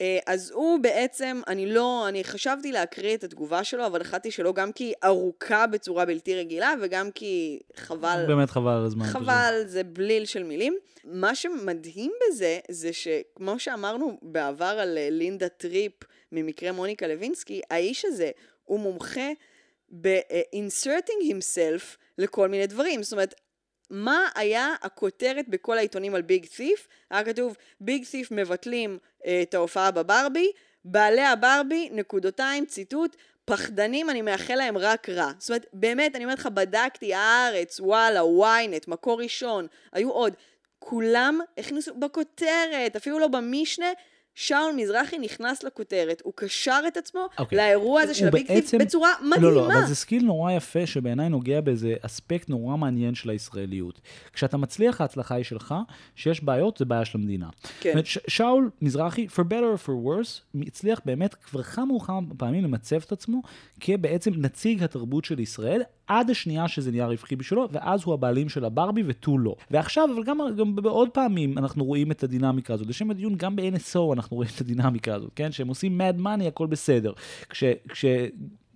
אה, 0.00 0.18
אז 0.26 0.50
הוא 0.50 0.78
בעצם, 0.80 1.40
אני 1.46 1.66
לא, 1.66 2.08
אני 2.08 2.24
חשבתי 2.24 2.72
להקריא 2.72 3.16
את 3.16 3.24
התגובה 3.24 3.64
שלו, 3.64 3.86
אבל 3.86 4.00
החלטתי 4.00 4.30
שלא, 4.30 4.52
גם 4.52 4.72
כי 4.72 4.84
היא 4.84 4.94
ארוכה 5.04 5.66
בצורה 5.66 6.04
בלתי 6.04 6.36
רגילה, 6.36 6.74
וגם 6.80 7.10
כי 7.10 7.60
חבל... 7.76 8.24
באמת 8.28 8.50
חבל 8.50 8.72
על 8.72 8.84
הזמן. 8.84 9.04
חבל, 9.04 9.52
פשוט. 9.58 9.68
זה 9.68 9.84
בליל 9.84 10.24
של 10.24 10.42
מילים. 10.42 10.76
מה 11.04 11.34
שמדהים 11.34 12.12
בזה, 12.28 12.58
זה 12.70 12.92
שכמו 12.92 13.58
שאמרנו 13.58 14.18
בעבר 14.22 14.64
על 14.64 14.98
אה, 14.98 15.08
לינדה 15.10 15.48
טריפ 15.48 15.92
ממקרה 16.32 16.72
מוניקה 16.72 17.06
לוינסקי, 17.06 17.60
האיש 17.70 18.04
הזה 18.04 18.30
הוא 18.64 18.80
מומחה 18.80 19.30
ב-inserting 20.00 21.32
himself 21.32 21.96
לכל 22.18 22.48
מיני 22.48 22.66
דברים. 22.66 23.02
זאת 23.02 23.12
אומרת, 23.12 23.34
מה 23.90 24.28
היה 24.34 24.74
הכותרת 24.82 25.48
בכל 25.48 25.78
העיתונים 25.78 26.14
על 26.14 26.22
ביג 26.22 26.46
ת'יף? 26.46 26.88
היה 27.10 27.24
כתוב, 27.24 27.56
ביג 27.80 28.04
ת'יף 28.10 28.30
מבטלים 28.30 28.98
את 29.42 29.54
ההופעה 29.54 29.90
בברבי, 29.90 30.52
בעלי 30.84 31.22
הברבי, 31.22 31.88
נקודותיים, 31.92 32.66
ציטוט, 32.66 33.16
פחדנים, 33.44 34.10
אני 34.10 34.22
מאחל 34.22 34.54
להם 34.54 34.78
רק 34.78 35.08
רע. 35.08 35.32
זאת 35.38 35.50
אומרת, 35.50 35.66
באמת, 35.72 36.16
אני 36.16 36.24
אומרת 36.24 36.38
לך, 36.38 36.46
בדקתי, 36.46 37.14
הארץ, 37.14 37.80
וואלה, 37.80 38.20
ynet, 38.20 38.84
מקור 38.88 39.20
ראשון, 39.22 39.66
היו 39.92 40.10
עוד. 40.10 40.34
כולם 40.78 41.40
הכניסו 41.58 41.94
בכותרת, 41.94 42.96
אפילו 42.96 43.18
לא 43.18 43.28
במשנה, 43.28 43.86
שאול 44.40 44.72
מזרחי 44.76 45.18
נכנס 45.18 45.62
לכותרת, 45.62 46.22
הוא 46.24 46.32
קשר 46.36 46.80
את 46.88 46.96
עצמו 46.96 47.26
okay. 47.30 47.40
אוקיי. 47.40 47.58
לאירוע 47.58 48.00
הזה 48.00 48.14
של 48.14 48.28
הביג 48.28 48.48
בעצם... 48.48 48.78
בצורה 48.78 49.10
מדהימה. 49.20 49.46
לא, 49.46 49.54
לא, 49.54 49.66
אבל 49.66 49.86
זה 49.86 49.94
skill 49.94 50.24
נורא 50.24 50.52
יפה 50.52 50.86
שבעיניי 50.86 51.28
נוגע 51.28 51.60
באיזה 51.60 51.94
אספקט 52.02 52.48
נורא 52.48 52.76
מעניין 52.76 53.14
של 53.14 53.30
הישראליות. 53.30 54.00
כשאתה 54.32 54.56
מצליח, 54.56 55.00
ההצלחה 55.00 55.34
היא 55.34 55.44
שלך, 55.44 55.74
שיש 56.14 56.44
בעיות, 56.44 56.76
זה 56.76 56.84
בעיה 56.84 57.04
של 57.04 57.18
המדינה. 57.18 57.48
כן. 57.80 57.90
אומרת, 57.90 58.06
ש- 58.06 58.18
שאול 58.28 58.70
מזרחי, 58.82 59.26
for 59.26 59.42
better 59.42 59.76
or 59.76 59.86
for 59.86 59.90
worse, 60.06 60.60
הצליח 60.66 61.00
באמת 61.04 61.34
כבר 61.34 61.62
כמה 61.62 61.94
וכמה 61.94 62.20
פעמים 62.36 62.64
למצב 62.64 62.96
את 63.06 63.12
עצמו 63.12 63.42
כבעצם 63.80 64.30
נציג 64.36 64.82
התרבות 64.82 65.24
של 65.24 65.40
ישראל, 65.40 65.82
עד 66.10 66.30
השנייה 66.30 66.68
שזה 66.68 66.90
נהיה 66.90 67.06
רווחי 67.06 67.36
בשבילו, 67.36 67.68
ואז 67.72 68.00
הוא 68.04 68.14
הבעלים 68.14 68.48
של 68.48 68.64
הברבי 68.64 69.02
ותו 69.06 69.38
לא. 69.38 69.54
ועכשיו, 69.70 70.08
אבל 70.14 70.24
גם, 70.24 70.38
גם 70.56 70.76
בעוד 70.76 71.08
פעמים 71.08 71.58
אנחנו 71.58 71.84
רואים 71.84 72.10
את 72.10 72.22
הדינמיקה 72.22 72.74
הזאת. 72.74 72.86
לשם 72.86 73.10
הדיון, 73.10 73.34
גם 73.36 73.56
ב-NSO 73.56 74.12
אנחנו 74.12 74.36
רואים 74.36 74.50
את 74.56 74.60
הדינמיקה 74.60 75.14
הזאת, 75.14 75.30
כן? 75.36 75.52
שהם 75.52 75.68
עושים 75.68 76.00
mad 76.00 76.20
money, 76.20 76.44
הכל 76.46 76.66
בסדר. 76.66 77.12
כש... 77.48 77.64
כש 77.88 78.04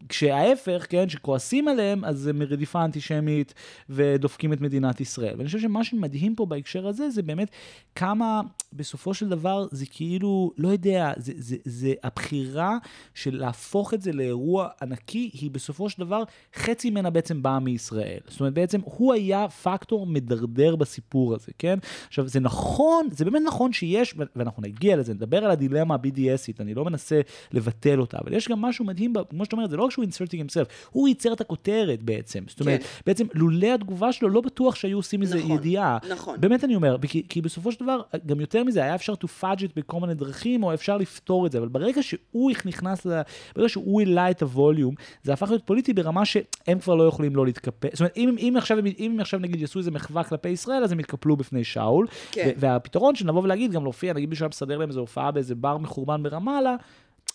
כשההפך, 0.08 0.86
כן, 0.88 1.08
שכועסים 1.08 1.68
עליהם, 1.68 2.04
אז 2.04 2.18
זה 2.18 2.32
מרדיפה 2.32 2.84
אנטישמית 2.84 3.54
ודופקים 3.88 4.52
את 4.52 4.60
מדינת 4.60 5.00
ישראל. 5.00 5.34
ואני 5.36 5.46
חושב 5.46 5.60
שמה 5.60 5.84
שמדהים 5.84 6.34
פה 6.34 6.46
בהקשר 6.46 6.86
הזה, 6.86 7.10
זה 7.10 7.22
באמת 7.22 7.48
כמה, 7.94 8.40
בסופו 8.72 9.14
של 9.14 9.28
דבר, 9.28 9.66
זה 9.70 9.86
כאילו, 9.90 10.52
לא 10.58 10.68
יודע, 10.68 11.12
זה, 11.16 11.32
זה, 11.36 11.56
זה 11.64 11.92
הבחירה 12.02 12.78
של 13.14 13.36
להפוך 13.36 13.94
את 13.94 14.02
זה 14.02 14.12
לאירוע 14.12 14.68
ענקי, 14.82 15.30
היא 15.32 15.50
בסופו 15.50 15.90
של 15.90 16.02
דבר, 16.02 16.22
חצי 16.54 16.90
ממנה 16.90 17.10
בעצם 17.10 17.42
באה 17.42 17.60
מישראל. 17.60 18.20
זאת 18.28 18.40
אומרת, 18.40 18.54
בעצם 18.54 18.80
הוא 18.84 19.12
היה 19.12 19.48
פקטור 19.48 20.06
מדרדר 20.06 20.76
בסיפור 20.76 21.34
הזה, 21.34 21.52
כן? 21.58 21.78
עכשיו, 22.08 22.28
זה 22.28 22.40
נכון, 22.40 23.08
זה 23.10 23.24
באמת 23.24 23.42
נכון 23.46 23.72
שיש, 23.72 24.14
ואנחנו 24.36 24.62
נגיע 24.62 24.96
לזה, 24.96 25.14
נדבר 25.14 25.44
על 25.44 25.50
הדילמה 25.50 25.94
ה-BDSית, 25.94 26.60
אני 26.60 26.74
לא 26.74 26.84
מנסה 26.84 27.20
לבטל 27.52 28.00
אותה, 28.00 28.18
אבל 28.18 28.32
יש 28.32 28.48
גם 28.48 28.62
משהו 28.62 28.84
מדהים, 28.84 29.12
כמו 29.30 29.44
שאת 29.44 29.52
אומרת, 29.52 29.70
זה 29.70 29.76
לא 29.76 29.90
שהוא 29.94 30.04
inserting 30.04 30.50
himself, 30.50 30.88
הוא 30.90 31.08
ייצר 31.08 31.32
את 31.32 31.40
הכותרת 31.40 32.02
בעצם. 32.02 32.44
זאת 32.48 32.60
אומרת, 32.60 32.82
כן. 32.82 32.86
בעצם 33.06 33.26
לולא 33.34 33.74
התגובה 33.74 34.12
שלו, 34.12 34.28
לא 34.28 34.40
בטוח 34.40 34.74
שהיו 34.74 34.96
עושים 34.96 35.20
מזה 35.20 35.38
נכון, 35.38 35.50
ידיעה. 35.50 35.98
נכון. 36.10 36.40
באמת 36.40 36.64
אני 36.64 36.76
אומר, 36.76 36.96
כי, 37.08 37.22
כי 37.28 37.40
בסופו 37.40 37.72
של 37.72 37.84
דבר, 37.84 38.00
גם 38.26 38.40
יותר 38.40 38.64
מזה, 38.64 38.82
היה 38.82 38.94
אפשר 38.94 39.12
to 39.12 39.26
fudge 39.42 39.60
it 39.60 39.72
בכל 39.76 40.00
מיני 40.00 40.14
דרכים, 40.14 40.62
או 40.62 40.74
אפשר 40.74 40.96
לפתור 40.96 41.46
את 41.46 41.52
זה, 41.52 41.58
אבל 41.58 41.68
ברגע 41.68 42.02
שהוא 42.02 42.52
נכנס, 42.64 43.06
ל... 43.06 43.20
ברגע 43.56 43.68
שהוא 43.68 44.00
העלה 44.00 44.30
את 44.30 44.42
הווליום, 44.42 44.94
זה 45.22 45.32
הפך 45.32 45.50
להיות 45.50 45.62
פוליטי 45.66 45.92
ברמה 45.92 46.24
שהם 46.24 46.78
כבר 46.78 46.94
לא 46.94 47.04
יכולים 47.04 47.36
לא 47.36 47.46
להתקפל. 47.46 47.88
זאת 47.92 48.00
אומרת, 48.00 48.16
אם, 48.16 48.36
אם, 48.38 48.54
עכשיו, 48.56 48.78
אם 48.98 49.16
עכשיו 49.20 49.40
נגיד 49.40 49.60
יעשו 49.60 49.78
איזה 49.78 49.90
מחווה 49.90 50.24
כלפי 50.24 50.48
ישראל, 50.48 50.84
אז 50.84 50.92
הם 50.92 51.00
יתקפלו 51.00 51.36
בפני 51.36 51.64
שאול. 51.64 52.06
כן. 52.30 52.50
והפתרון 52.56 53.14
של 53.14 53.28
לבוא 53.28 53.42
ולהגיד, 53.42 53.72
גם 53.72 53.82
להופיע, 53.82 54.12
נגיד 54.12 54.28
מישהו 54.28 54.44
היה 54.44 54.48
מסדר 54.48 54.78
להם 54.78 54.88
איזו 54.88 55.00
הופעה 55.00 55.30
באיזה 55.30 55.54
בר 55.54 55.78
מחורבן 55.78 56.22
ברמאללה, 56.22 56.76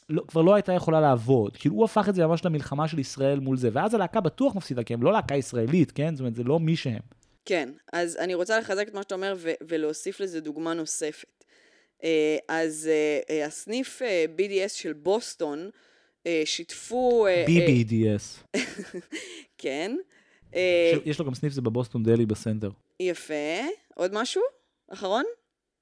לא, 0.09 0.23
כבר 0.27 0.41
לא 0.41 0.53
הייתה 0.53 0.73
יכולה 0.73 1.01
לעבוד. 1.01 1.57
כאילו 1.57 1.75
הוא 1.75 1.85
הפך 1.85 2.09
את 2.09 2.15
זה 2.15 2.27
ממש 2.27 2.45
למלחמה 2.45 2.87
של 2.87 2.99
ישראל 2.99 3.39
מול 3.39 3.57
זה, 3.57 3.69
ואז 3.73 3.93
הלהקה 3.93 4.21
בטוח 4.21 4.55
מפסידה, 4.55 4.83
כי 4.83 4.93
הם 4.93 5.03
לא 5.03 5.13
להקה 5.13 5.35
ישראלית, 5.35 5.91
כן? 5.91 6.15
זאת 6.15 6.19
אומרת, 6.19 6.35
זה 6.35 6.43
לא 6.43 6.59
מי 6.59 6.75
שהם. 6.75 7.01
כן, 7.45 7.69
אז 7.93 8.17
אני 8.17 8.33
רוצה 8.33 8.59
לחזק 8.59 8.87
את 8.87 8.93
מה 8.93 9.01
שאתה 9.01 9.15
אומר 9.15 9.33
ו- 9.37 9.51
ולהוסיף 9.67 10.19
לזה 10.19 10.41
דוגמה 10.41 10.73
נוספת. 10.73 11.43
אה, 12.03 12.37
אז 12.47 12.89
אה, 12.91 13.19
אה, 13.29 13.45
הסניף 13.45 14.01
BDS 14.37 14.69
של 14.69 14.93
בוסטון 14.93 15.69
שיתפו... 16.45 17.27
BBDS. 17.47 18.57
כן. 19.57 19.95
יש 21.05 21.19
לו 21.19 21.25
גם 21.25 21.35
סניף 21.35 21.53
זה 21.53 21.61
בבוסטון 21.61 22.03
דלי 22.03 22.25
בסנטר. 22.25 22.69
יפה. 22.99 23.33
עוד 23.95 24.11
משהו? 24.13 24.41
אחרון? 24.93 25.23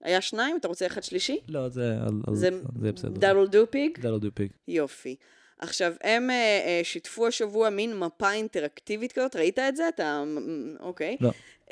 היה 0.03 0.21
שניים? 0.21 0.57
אתה 0.57 0.67
רוצה 0.67 0.85
אחד 0.85 1.03
שלישי? 1.03 1.39
לא, 1.47 1.69
זה, 1.69 1.93
זה, 2.33 2.49
זה 2.81 2.91
בסדר. 2.91 3.09
דאבל 3.09 3.47
דו 3.47 3.71
פיג? 3.71 3.99
דאבל 3.99 4.19
דו 4.19 4.27
פיג. 4.33 4.51
יופי. 4.67 5.15
עכשיו, 5.59 5.93
הם 6.03 6.29
uh, 6.29 6.33
uh, 6.33 6.85
שיתפו 6.85 7.27
השבוע 7.27 7.69
מין 7.69 7.99
מפה 7.99 8.31
אינטראקטיבית 8.31 9.11
כזאת, 9.11 9.35
ראית 9.35 9.59
את 9.59 9.75
זה? 9.75 9.89
אתה... 9.89 10.23
אוקיי. 10.79 11.17
לא. 11.21 11.29
Uh, 11.29 11.69
uh, 11.69 11.71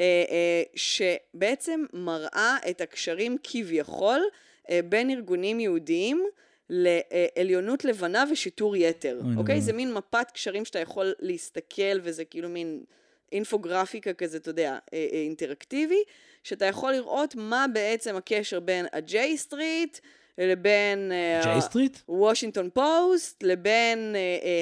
שבעצם 0.76 1.86
מראה 1.94 2.58
את 2.70 2.82
הקשרים 2.82 3.38
כביכול 3.44 4.22
uh, 4.64 4.70
בין 4.90 5.10
ארגונים 5.10 5.60
יהודיים 5.60 6.26
לעליונות 6.70 7.86
לבנה 7.86 8.24
ושיטור 8.32 8.76
יתר, 8.76 9.20
אוקיי? 9.38 9.62
זה 9.62 9.74
מין 9.74 9.94
מפת 9.94 10.32
קשרים 10.34 10.66
שאתה 10.66 10.80
יכול 10.80 11.14
להסתכל, 11.20 12.00
וזה 12.04 12.26
כאילו 12.26 12.50
מין 12.50 12.84
אינפוגרפיקה 13.32 14.14
כזה, 14.14 14.38
אתה 14.38 14.50
יודע, 14.50 14.78
אינטראקטיבי. 14.94 16.04
שאתה 16.46 16.66
יכול 16.66 16.92
לראות 16.92 17.36
מה 17.36 17.66
בעצם 17.74 18.16
הקשר 18.16 18.60
בין 18.60 18.86
ה-J 18.94 19.16
Street 19.36 19.98
לבין... 20.38 21.12
J 21.44 21.60
Street? 21.60 21.98
וושינגטון 22.10 22.70
פוסט, 22.74 23.44
לבין 23.44 24.16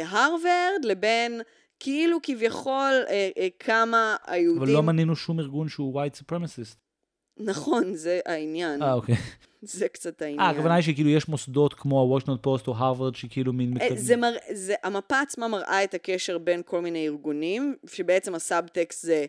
הרווארד, 0.03 0.85
לבין 0.85 1.41
כאילו 1.79 2.17
כביכול 2.23 3.03
אה, 3.09 3.29
אה, 3.37 3.47
כמה 3.59 4.15
היהודים... 4.27 4.61
אבל 4.61 4.71
לא 4.71 4.83
מנינו 4.83 5.15
שום 5.15 5.39
ארגון 5.39 5.69
שהוא 5.69 6.01
white 6.01 6.15
supremacist. 6.15 6.75
נכון, 7.37 7.95
זה 7.95 8.19
העניין. 8.25 8.83
אה, 8.83 8.93
אוקיי. 8.93 9.15
זה 9.61 9.87
קצת 9.87 10.21
העניין. 10.21 10.39
אה, 10.39 10.49
הכוונה 10.49 10.75
היא 10.75 10.83
שכאילו 10.83 11.09
יש 11.09 11.27
מוסדות 11.27 11.73
כמו 11.73 11.99
הוושינגטון 11.99 12.37
פוסט 12.41 12.67
או 12.67 12.75
הרווארד 12.75 13.15
שכאילו 13.15 13.53
מין 13.53 13.69
אה, 13.69 13.73
מתקדמים. 13.75 13.97
זה 13.97 14.15
מר... 14.15 14.35
זה... 14.51 14.75
המפה 14.83 15.19
עצמה 15.19 15.47
מראה 15.47 15.83
את 15.83 15.93
הקשר 15.93 16.37
בין 16.37 16.61
כל 16.65 16.81
מיני 16.81 17.07
ארגונים, 17.07 17.75
שבעצם 17.87 18.35
הסאבטקסט 18.35 19.05
זה 19.05 19.25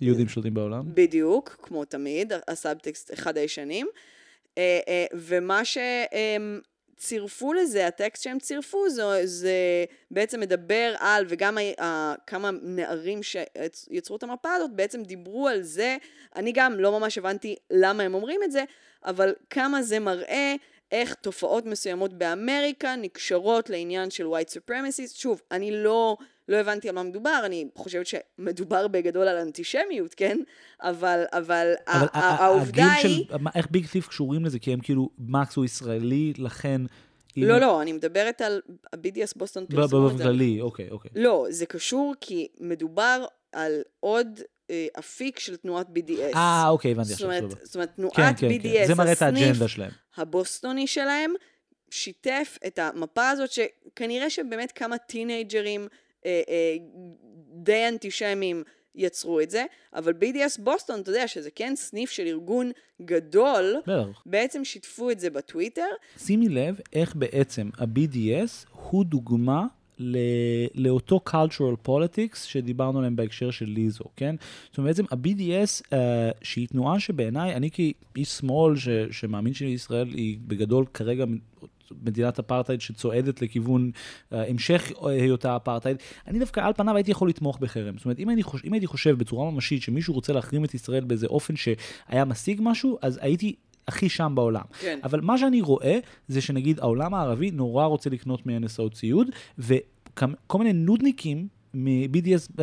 יהודים 0.00 0.28
שולטים 0.28 0.54
בעולם. 0.54 0.82
בדיוק, 0.94 1.56
כמו 1.62 1.84
תמיד, 1.84 2.32
הסאבטקסט 2.48 3.12
אחד 3.12 3.36
הישנים. 3.36 3.86
אה, 4.58 4.80
אה, 4.88 5.06
ומה 5.12 5.64
שהם 5.64 6.60
צירפו 6.96 7.52
לזה, 7.52 7.86
הטקסט 7.86 8.22
שהם 8.22 8.38
צירפו, 8.38 8.90
זה, 8.90 9.02
זה 9.24 9.84
בעצם 10.10 10.40
מדבר 10.40 10.94
על, 10.98 11.24
וגם 11.28 11.58
כמה 12.26 12.50
נערים 12.62 13.20
שיצרו 13.22 14.16
את 14.16 14.22
המפה 14.22 14.52
הזאת 14.52 14.70
בעצם 14.70 15.02
דיברו 15.02 15.48
על 15.48 15.62
זה. 15.62 15.96
אני 16.36 16.52
גם 16.54 16.80
לא 16.80 16.98
ממש 16.98 17.18
הבנתי 17.18 17.56
למה 17.70 18.02
הם 18.02 18.14
אומרים 18.14 18.40
את 18.44 18.52
זה, 18.52 18.64
אבל 19.04 19.34
כמה 19.50 19.82
זה 19.82 19.98
מראה 19.98 20.54
איך 20.92 21.14
תופעות 21.14 21.66
מסוימות 21.66 22.12
באמריקה 22.12 22.96
נקשרות 22.96 23.70
לעניין 23.70 24.10
של 24.10 24.26
white 24.26 24.50
supremacy. 24.50 25.08
שוב, 25.14 25.40
אני 25.50 25.70
לא, 25.70 26.16
לא 26.48 26.56
הבנתי 26.56 26.88
על 26.88 26.94
מה 26.94 27.02
מדובר, 27.02 27.42
אני 27.44 27.68
חושבת 27.74 28.06
שמדובר 28.06 28.88
בגדול 28.88 29.28
על 29.28 29.36
אנטישמיות, 29.36 30.14
כן? 30.14 30.38
אבל, 30.82 31.24
אבל, 31.32 31.72
אבל 31.86 32.06
העובדה 32.12 32.92
היא... 32.92 33.24
של, 33.28 33.34
איך 33.54 33.66
ביג 33.70 33.86
ת'יף 33.86 34.08
קשורים 34.08 34.44
לזה? 34.44 34.58
כי 34.58 34.72
הם 34.72 34.80
כאילו, 34.80 35.10
מקס 35.18 35.56
הוא 35.56 35.64
ישראלי, 35.64 36.32
לכן... 36.38 36.80
לא, 37.36 37.58
לא, 37.58 37.82
אני 37.82 37.92
מדברת 37.92 38.40
על 38.40 38.60
ה-BDS 38.92 39.32
בוסטון 39.36 39.66
פרסומות. 39.66 40.12
באופן 40.12 40.24
כללי, 40.24 40.60
אוקיי, 40.60 40.90
אוקיי. 40.90 41.10
לא, 41.14 41.46
זה 41.50 41.66
קשור 41.66 42.14
כי 42.20 42.48
מדובר 42.60 43.24
על 43.52 43.82
עוד 44.00 44.40
אפיק 44.98 45.38
של 45.38 45.56
תנועת 45.56 45.86
BDS. 45.88 46.36
אה, 46.36 46.68
אוקיי, 46.68 46.92
הבנתי 46.92 47.12
עכשיו. 47.12 47.30
זאת 47.62 47.74
אומרת, 47.74 47.94
תנועת 47.96 48.14
כן, 48.16 48.34
כן, 48.36 48.48
BDS, 48.48 48.62
כן. 48.62 48.86
זה 48.86 48.94
מראה 48.94 49.12
את 49.12 49.22
האג'נדה 49.22 49.68
שלהם. 49.68 49.90
הבוסטוני 50.16 50.86
שלהם, 50.86 51.32
שיתף 51.90 52.58
את 52.66 52.78
המפה 52.78 53.28
הזאת, 53.28 53.50
שכנראה 53.50 54.30
שבאמת 54.30 54.72
כמה 54.72 54.98
teenagers 54.98 55.88
אה, 56.26 56.42
אה, 56.48 56.76
די 57.54 57.88
אנטישמים 57.88 58.62
יצרו 58.94 59.40
את 59.40 59.50
זה, 59.50 59.64
אבל 59.94 60.12
BDS 60.12 60.60
בוסטון, 60.62 61.00
אתה 61.00 61.10
יודע 61.10 61.28
שזה 61.28 61.50
כן 61.50 61.72
סניף 61.76 62.10
של 62.10 62.26
ארגון 62.26 62.70
גדול, 63.02 63.76
בטח. 63.86 64.22
בעצם 64.26 64.64
שיתפו 64.64 65.10
את 65.10 65.20
זה 65.20 65.30
בטוויטר. 65.30 65.86
שימי 66.18 66.48
לב 66.48 66.80
איך 66.92 67.16
בעצם 67.16 67.70
ה-BDS 67.78 68.68
הוא 68.72 69.04
דוגמה 69.04 69.66
לאותו 70.74 71.20
cultural 71.28 71.88
politics 71.88 72.36
שדיברנו 72.36 72.98
עליהם 72.98 73.16
בהקשר 73.16 73.50
של 73.50 73.66
ליזו, 73.68 74.04
כן? 74.16 74.34
זאת 74.68 74.78
אומרת, 74.78 74.96
בעצם 74.96 75.04
ה-BDS, 75.10 75.80
uh, 75.80 75.86
אה, 75.92 76.30
שהיא 76.42 76.68
תנועה 76.68 77.00
שבעיניי, 77.00 77.56
אני 77.56 77.70
כאיש 77.70 78.28
שמאל 78.28 78.76
ש, 78.76 78.88
שמאמין 79.10 79.54
שישראל 79.54 80.08
היא 80.08 80.38
בגדול 80.46 80.84
כרגע 80.94 81.24
מדינת 82.02 82.38
אפרטהייד 82.38 82.80
שצועדת 82.80 83.42
לכיוון 83.42 83.90
uh, 83.94 84.36
המשך 84.36 84.92
היותה 85.02 85.56
אפרטהייד, 85.56 85.96
אני 86.26 86.38
דווקא 86.38 86.60
על 86.60 86.72
פניו 86.72 86.96
הייתי 86.96 87.10
יכול 87.10 87.28
לתמוך 87.28 87.58
בחרם. 87.58 87.96
זאת 87.96 88.04
אומרת, 88.04 88.18
אם, 88.18 88.30
אני 88.30 88.42
חושב, 88.42 88.66
אם 88.66 88.72
הייתי 88.72 88.86
חושב 88.86 89.18
בצורה 89.18 89.50
ממשית 89.50 89.82
שמישהו 89.82 90.14
רוצה 90.14 90.32
להחרים 90.32 90.64
את 90.64 90.74
ישראל 90.74 91.04
באיזה 91.04 91.26
אופן 91.26 91.54
שהיה 91.56 92.24
משיג 92.24 92.60
משהו, 92.62 92.98
אז 93.02 93.18
הייתי 93.22 93.54
הכי 93.88 94.08
שם 94.08 94.32
בעולם. 94.34 94.64
כן. 94.80 94.98
אבל 95.04 95.20
מה 95.20 95.38
שאני 95.38 95.60
רואה, 95.60 95.98
זה 96.28 96.40
שנגיד 96.40 96.80
העולם 96.80 97.14
הערבי 97.14 97.50
נורא 97.50 97.84
רוצה 97.84 98.10
לקנות 98.10 98.46
מ-NSO 98.46 98.94
ציוד, 98.94 99.28
וכל 99.58 100.58
מיני 100.58 100.72
נודניקים 100.72 101.48
מ-BDS 101.74 102.50
uh, 102.58 102.62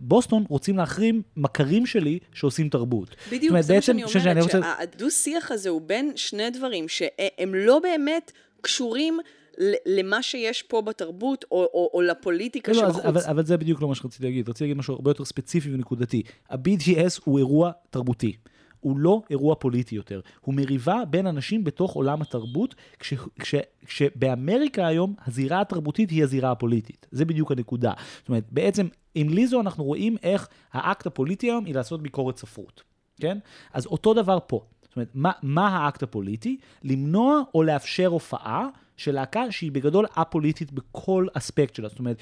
בוסטון 0.00 0.44
רוצים 0.48 0.76
להחרים 0.76 1.22
מכרים 1.36 1.86
שלי 1.86 2.18
שעושים 2.32 2.68
תרבות. 2.68 3.16
בדיוק, 3.32 3.50
אומרת, 3.50 3.64
זה 3.64 3.74
מה 3.74 3.82
שאני 3.82 4.04
אומרת, 4.04 4.22
שאני 4.22 4.40
רוצה... 4.40 4.60
שהדו-שיח 4.62 5.50
הזה 5.50 5.68
הוא 5.68 5.80
בין 5.80 6.12
שני 6.16 6.50
דברים 6.50 6.88
שהם 6.88 7.54
לא 7.54 7.78
באמת 7.78 8.32
קשורים 8.60 9.18
למה 9.86 10.22
שיש 10.22 10.62
פה 10.62 10.82
בתרבות, 10.82 11.44
או, 11.50 11.68
או, 11.74 11.90
או 11.94 12.02
לפוליטיקה 12.02 12.72
לא, 12.72 12.78
שבחוץ. 12.78 13.04
לא, 13.04 13.08
אבל, 13.08 13.20
אבל 13.20 13.44
זה 13.44 13.56
בדיוק 13.56 13.82
לא 13.82 13.88
מה 13.88 13.94
שרציתי 13.94 14.24
להגיד. 14.24 14.48
רציתי 14.48 14.64
להגיד 14.64 14.76
משהו 14.76 14.94
הרבה 14.94 15.10
יותר 15.10 15.24
ספציפי 15.24 15.74
ונקודתי. 15.74 16.22
ה-BDS 16.50 17.20
הוא 17.24 17.38
אירוע 17.38 17.70
תרבותי. 17.90 18.36
הוא 18.82 18.98
לא 18.98 19.22
אירוע 19.30 19.54
פוליטי 19.54 19.94
יותר, 19.94 20.20
הוא 20.40 20.54
מריבה 20.54 21.02
בין 21.10 21.26
אנשים 21.26 21.64
בתוך 21.64 21.92
עולם 21.92 22.22
התרבות, 22.22 22.74
כש, 22.98 23.14
כש, 23.40 23.54
כשבאמריקה 23.86 24.86
היום 24.86 25.14
הזירה 25.26 25.60
התרבותית 25.60 26.10
היא 26.10 26.22
הזירה 26.22 26.50
הפוליטית. 26.50 27.06
זה 27.10 27.24
בדיוק 27.24 27.52
הנקודה. 27.52 27.92
זאת 28.18 28.28
אומרת, 28.28 28.44
בעצם 28.50 28.88
עם 29.14 29.28
ליזו 29.28 29.60
אנחנו 29.60 29.84
רואים 29.84 30.16
איך 30.22 30.48
האקט 30.72 31.06
הפוליטי 31.06 31.46
היום 31.46 31.64
היא 31.64 31.74
לעשות 31.74 32.02
ביקורת 32.02 32.36
ספרות, 32.36 32.82
כן? 33.20 33.38
אז 33.72 33.86
אותו 33.86 34.14
דבר 34.14 34.38
פה. 34.46 34.60
זאת 34.82 34.96
אומרת, 34.96 35.10
מה, 35.14 35.32
מה 35.42 35.68
האקט 35.68 36.02
הפוליטי? 36.02 36.58
למנוע 36.84 37.42
או 37.54 37.62
לאפשר 37.62 38.06
הופעה 38.06 38.68
של 38.96 39.12
להקה 39.14 39.50
שהיא 39.50 39.72
בגדול 39.72 40.06
א-פוליטית 40.14 40.72
בכל 40.72 41.26
אספקט 41.34 41.74
שלה. 41.74 41.88
זאת 41.88 41.98
אומרת, 41.98 42.16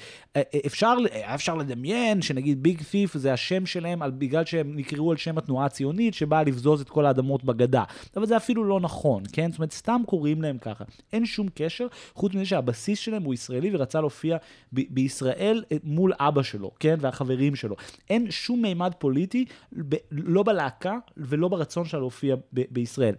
אפשר, 0.65 0.97
אפשר 1.35 1.55
לדמיין 1.55 2.21
שנגיד 2.21 2.63
ביג 2.63 2.81
ת'יף 2.91 3.17
זה 3.17 3.33
השם 3.33 3.65
שלהם 3.65 4.01
על, 4.01 4.11
בגלל 4.11 4.45
שהם 4.45 4.75
נקראו 4.75 5.11
על 5.11 5.17
שם 5.17 5.37
התנועה 5.37 5.65
הציונית 5.65 6.13
שבאה 6.13 6.43
לבזוז 6.43 6.81
את 6.81 6.89
כל 6.89 7.05
האדמות 7.05 7.43
בגדה. 7.43 7.83
אבל 8.15 8.25
זה 8.25 8.37
אפילו 8.37 8.63
לא 8.63 8.79
נכון, 8.79 9.23
כן? 9.33 9.51
זאת 9.51 9.57
אומרת, 9.59 9.71
סתם 9.71 10.01
קוראים 10.05 10.41
להם 10.41 10.57
ככה. 10.57 10.83
אין 11.13 11.25
שום 11.25 11.47
קשר, 11.55 11.87
חוץ 12.13 12.33
מזה 12.33 12.45
שהבסיס 12.45 12.99
שלהם 12.99 13.23
הוא 13.23 13.33
ישראלי 13.33 13.75
ורצה 13.75 13.99
להופיע 13.99 14.37
ב- 14.73 14.81
בישראל 14.89 15.63
אה, 15.71 15.77
מול 15.83 16.13
אבא 16.19 16.43
שלו, 16.43 16.71
כן? 16.79 16.95
והחברים 17.01 17.55
שלו. 17.55 17.75
אין 18.09 18.31
שום 18.31 18.61
מימד 18.61 18.91
פוליטי, 18.99 19.45
ב- 19.89 19.95
לא 20.11 20.43
בלהקה 20.43 20.97
ולא 21.17 21.47
ברצון 21.47 21.85
שלה 21.85 21.99
להופיע 21.99 22.35
ב- 22.53 22.61
בישראל. 22.71 23.15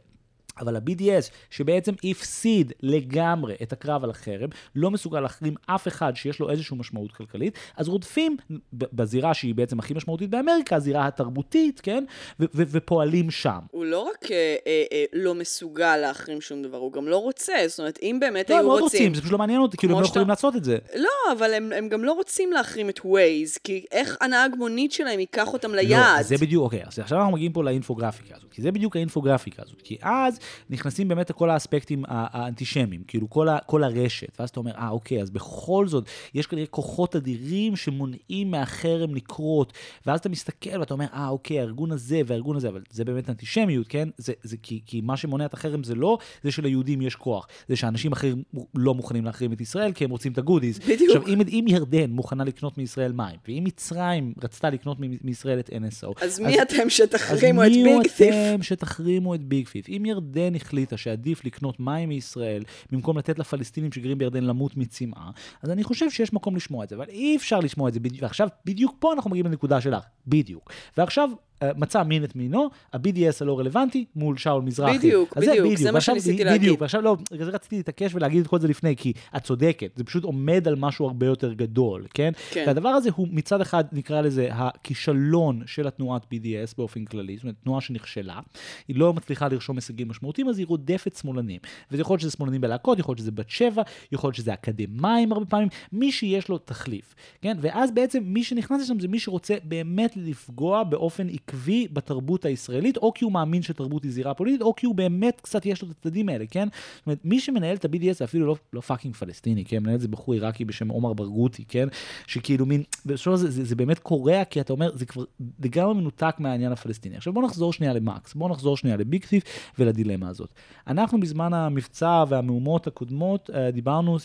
אבל 0.61 0.77
ה-BDS, 0.77 1.31
שבעצם 1.51 1.93
הפסיד 2.05 2.73
לגמרי 2.83 3.55
את 3.63 3.73
הקרב 3.73 4.05
על 4.05 4.11
החרם, 4.11 4.49
לא 4.77 4.91
מסוגל 4.91 5.21
להחרים 5.21 5.55
אף 5.67 5.89
אחד 5.89 6.17
שיש 6.17 6.41
לו 6.41 6.51
איזושהי 6.51 6.77
משמעות 6.77 7.13
כלכלית, 7.13 7.59
אז 7.77 7.89
רודפים 7.89 8.37
בזירה 8.73 9.35
שהיא 9.35 9.55
בעצם 9.55 9.79
הכי 9.79 9.95
משמעותית 9.95 10.31
באמריקה, 10.31 10.77
הזירה 10.77 11.07
התרבותית, 11.07 11.81
כן? 11.81 12.05
ו- 12.41 12.45
ו- 12.55 12.63
ופועלים 12.69 13.31
שם. 13.31 13.59
הוא 13.71 13.85
לא 13.85 13.99
רק 13.99 14.33
אה, 14.33 14.57
אה, 14.67 14.85
אה, 14.93 15.05
לא 15.13 15.35
מסוגל 15.35 15.97
להחרים 15.97 16.41
שום 16.41 16.63
דבר, 16.63 16.79
הוא 16.79 16.93
גם 16.93 17.09
לא 17.09 17.17
רוצה. 17.17 17.53
זאת 17.67 17.79
אומרת, 17.79 17.99
אם 18.03 18.19
באמת 18.21 18.51
לא, 18.51 18.59
היו 18.59 18.69
רוצים... 18.69 18.69
לא, 18.69 18.75
הם 18.75 18.81
מאוד 18.81 18.83
רוצים, 18.83 19.15
זה 19.15 19.21
פשוט 19.21 19.33
לא 19.33 19.39
מעניין 19.39 19.61
אותי, 19.61 19.77
כאילו 19.77 19.97
הם 19.97 20.03
לא 20.03 20.07
יכולים 20.07 20.29
לעשות 20.29 20.57
את 20.57 20.65
זה. 20.65 20.79
לא, 20.95 21.33
אבל 21.33 21.55
הם, 21.55 21.73
הם 21.77 21.89
גם 21.89 22.05
לא 22.05 22.13
רוצים 22.13 22.53
להחרים 22.53 22.89
את 22.89 23.01
ווייז, 23.05 23.59
כי 23.59 23.85
איך 23.93 24.17
הנהג 24.21 24.55
מונית 24.59 24.93
שלהם 24.93 25.21
ייקח 25.21 25.53
אותם 25.53 25.75
ליעד? 25.75 26.17
לא, 26.17 26.23
זה 26.23 26.37
בדיוק, 26.37 26.65
אוקיי, 26.65 26.83
אז 26.87 26.99
עכשיו 26.99 27.19
אנחנו 27.19 27.33
מגיעים 27.33 27.53
פה 27.53 27.65
לאינפוגרפיקה 27.65 28.37
הזאת, 28.37 28.53
כי 28.53 28.63
זה 28.63 28.73
בדיוק 28.73 28.97
האינפוגרפיקה 28.97 29.63
הזאת, 29.63 29.83
כי 29.83 29.99
אז 30.03 30.39
נכנסים 30.70 31.09
באמת 31.09 31.30
לכל 31.30 31.51
האספקטים 31.51 32.05
האנטישמיים, 32.09 33.03
כאילו 33.07 33.30
כל, 33.30 33.49
ה, 33.49 33.59
כל 33.66 33.84
הרשת, 33.84 34.40
ואז 34.40 34.49
אתה 34.49 34.61
אומר, 34.61 34.72
אה, 34.72 34.88
אוקיי, 34.88 35.22
אז 35.22 35.30
בכל 35.30 35.86
זאת, 35.88 36.05
יש 36.34 36.47
כנראה 36.47 36.66
כוחות 36.66 37.16
אדירים 37.16 37.76
שמונעים 37.76 38.51
מהחרם 38.51 39.14
לקרות, 39.14 39.72
ואז 40.07 40.20
אתה 40.20 40.28
מסתכל 40.28 40.80
ואתה 40.80 40.95
אומר, 40.95 41.07
אה, 41.14 41.28
אוקיי, 41.28 41.61
הארגון 41.61 41.93
הזה 41.93 42.20
והארגון 42.26 42.57
הזה, 42.57 42.68
אבל 42.68 42.82
זה 42.90 43.05
באמת 43.05 43.30
אנטישמיות, 43.30 43.88
כן? 43.88 44.09
זה, 44.16 44.32
זה 44.43 44.57
כי, 44.62 44.80
כי 44.86 45.01
מה 45.01 45.16
שמונע 45.16 45.45
את 45.45 45.55
החרם 45.55 45.84
זה 45.84 45.95
לא 45.95 46.18
זה 46.43 46.51
שליהודים 46.51 47.03
יש 47.03 47.14
כוח, 47.14 47.49
זה 47.68 47.76
שאנשים 47.76 48.12
אחרים 48.12 48.43
לא 48.74 48.95
מוכנים 48.95 49.24
להחרים 49.24 49.53
את 49.53 49.61
ישראל 49.61 49.93
כי 49.93 50.05
הם 50.05 50.11
רוצים 50.11 50.32
את 50.32 50.38
הגודיז. 50.38 50.78
בדיוק. 50.78 51.16
עכשיו, 51.16 51.26
אם, 51.26 51.40
אם 51.49 51.64
ירדן 51.68 52.11
מוכנה 52.11 52.45
לקנות 52.45 52.78
מישראל 52.78 53.12
מים, 53.12 53.36
ואם 53.49 53.64
מצרים 53.64 54.34
רצתה 54.43 54.70
לקנות 54.70 54.97
מישראל 55.24 55.59
את 55.59 55.68
NSO, 55.68 56.12
אז, 56.20 56.30
אז 56.32 56.40
מי 56.40 56.62
אתם 56.62 56.90
שתחרימו 56.90 57.64
את 57.64 57.72
ביג 57.72 58.03
פיף? 58.03 58.20
אז 58.20 58.20
מי 58.20 58.55
אתם 58.55 58.62
שתחרימו 58.62 59.34
את 59.34 59.45
ביג 59.45 59.68
פיף? 59.68 59.88
אם 59.88 60.03
ירדן 60.37 60.55
החליטה 60.55 60.97
שעדיף 60.97 61.45
לקנות 61.45 61.80
מים 61.80 62.09
מישראל, 62.09 62.62
במקום 62.93 63.18
לתת 63.18 63.39
לפלסטינים 63.39 63.93
שגרים 63.93 64.18
בירדן 64.18 64.45
למות 64.45 64.76
מצמאה, 64.76 65.30
אז 65.62 65.70
אני 65.70 65.85
חושב 65.85 66.11
שיש 66.11 66.33
מקום 66.33 66.57
לשמוע 66.57 66.85
את 66.85 66.89
זה, 66.89 66.97
אבל 66.97 67.09
אי 67.09 67.37
אפשר 67.37 67.61
לשמוע 67.61 67.89
את 67.89 67.95
זה. 67.95 68.01
ועכשיו, 68.20 68.49
בדיוק 68.64 68.97
פה 68.99 69.12
אנחנו 69.12 69.30
מגיעים 69.30 69.47
לנקודה 69.47 69.80
שלך, 69.80 70.05
בדיוק. 70.26 70.72
ועכשיו, 70.97 71.30
מצא 71.77 72.03
מין 72.03 72.25
את 72.25 72.37
מינו, 72.37 72.69
ה-BDS 72.93 73.37
הלא 73.41 73.59
רלוונטי 73.59 74.05
מול 74.17 74.37
שאול 74.37 74.63
מזרחי. 74.63 74.99
בדיוק, 74.99 75.37
בדיוק, 75.37 75.55
זה, 75.55 75.63
בדיוק. 75.63 75.79
זה 75.79 75.93
מה 75.93 76.01
שניסיתי 76.01 76.45
להגיד. 76.45 76.61
בדיוק, 76.61 76.81
ועכשיו 76.81 77.03
לא, 77.03 77.17
בגלל 77.33 77.45
זה 77.45 77.51
רציתי 77.51 77.77
להתעקש 77.77 78.15
ולהגיד 78.15 78.41
את 78.41 78.47
כל 78.47 78.61
זה 78.61 78.69
לפני, 78.69 78.97
כי 78.97 79.13
את 79.37 79.43
צודקת, 79.43 79.93
זה 79.97 80.05
פשוט 80.05 80.25
עומד 80.25 80.69
על 80.69 80.75
משהו 80.75 81.07
הרבה 81.07 81.27
יותר 81.27 81.53
גדול, 81.53 82.07
כן? 82.15 82.33
כן. 82.51 82.65
והדבר 82.67 82.89
הזה 82.89 83.11
הוא 83.15 83.29
מצד 83.31 83.61
אחד, 83.61 83.85
נקרא 83.93 84.21
לזה, 84.21 84.49
הכישלון 84.53 85.63
של 85.67 85.87
התנועת 85.87 86.23
BDS 86.23 86.75
באופן 86.79 87.05
כללי, 87.05 87.37
זאת 87.37 87.43
אומרת, 87.45 87.57
תנועה 87.63 87.81
שנכשלה, 87.81 88.41
היא 88.89 88.97
לא 88.97 89.13
מצליחה 89.13 89.49
לרשום 89.49 89.77
הישגים 89.77 90.09
משמעותיים, 90.09 90.49
אז 90.49 90.59
היא 90.59 90.67
רודפת 90.67 91.17
שמאלנים. 91.17 91.61
וזה 91.91 92.01
יכול 92.01 92.15
להיות 92.15 92.21
שזה 92.21 92.31
שמאלנים 92.31 92.61
בלהקות, 92.61 92.99
יכול 92.99 93.13
להיות 93.13 93.19
שזה 93.19 93.31
בת 93.31 93.51
שבע, 93.51 93.83
יכול 94.13 94.29
להיות 94.29 94.37
שזה 94.37 94.55
אקדמאים 94.55 95.33
הרבה 95.33 95.47
פעמים, 95.47 95.69
מי 95.93 96.13
שיש 96.13 96.49
לו 96.49 96.59
תחליף, 96.59 97.15
כן? 97.43 97.57
ואז 97.61 97.91
בעצם 97.91 98.23
מי 98.27 98.45
שנכנס 98.45 98.83
לשם 98.83 99.01
זה 99.01 99.09
מי 99.09 99.19
שרוצה 99.19 99.55
באמת 99.65 100.17
לפגוע 100.17 100.85
באופן 100.85 101.29
עיקר 101.29 101.52
עקבי 101.53 101.89
בתרבות 101.93 102.45
הישראלית, 102.45 102.97
או 102.97 103.13
כי 103.15 103.25
הוא 103.25 103.33
מאמין 103.33 103.63
שתרבות 103.63 104.03
היא 104.05 104.13
זירה 104.13 104.35
פוליטית, 104.35 104.63
או 104.63 104.75
כי 104.75 104.87
הוא 104.87 104.95
באמת 104.95 105.41
קצת 105.41 105.67
יש 105.67 105.83
לו 105.83 105.91
את 105.91 105.97
הצדדים 105.99 106.29
האלה, 106.29 106.45
כן? 106.51 106.69
זאת 106.97 107.07
אומרת, 107.07 107.19
מי 107.25 107.41
שמנהל 107.41 107.77
את 107.77 107.85
ה-BDS 107.85 108.13
זה 108.13 108.25
אפילו 108.25 108.47
לא, 108.47 108.57
לא 108.73 108.81
fucking 108.81 109.16
פלסטיני, 109.17 109.65
כן? 109.65 109.79
מנהל 109.83 109.95
את 109.95 110.01
זה 110.01 110.09
בחור 110.09 110.35
עיראקי 110.35 110.65
בשם 110.65 110.89
עומר 110.89 111.13
ברגותי, 111.13 111.65
כן? 111.69 111.89
שכאילו 112.27 112.67
מין, 112.67 112.83
בסופו 113.07 113.39
של 113.39 113.51
זה, 113.51 113.65
זה 113.65 113.77
באמת 113.77 113.99
קורע, 113.99 114.45
כי 114.45 114.61
אתה 114.61 114.73
אומר, 114.73 114.97
זה 114.97 115.07
כבר 115.07 115.25
לגמרי 115.65 115.95
מנותק 115.95 116.35
מהעניין 116.39 116.73
הפלסטיני. 116.73 117.17
עכשיו 117.17 117.33
בוא 117.33 117.43
נחזור 117.43 117.73
שנייה 117.73 117.93
למקס, 117.93 118.35
בוא 118.35 118.51
נחזור 118.51 118.77
שנייה 118.77 118.97
לביג 118.97 119.25
טיף 119.25 119.45
ולדילמה 119.79 120.29
הזאת. 120.29 120.55
אנחנו 120.87 121.21
בזמן 121.21 121.55
המבצע 121.55 122.25
והמהומות 122.29 122.87
הקודמות 122.87 123.51
אה, 123.55 123.71
דיברנו, 123.71 124.19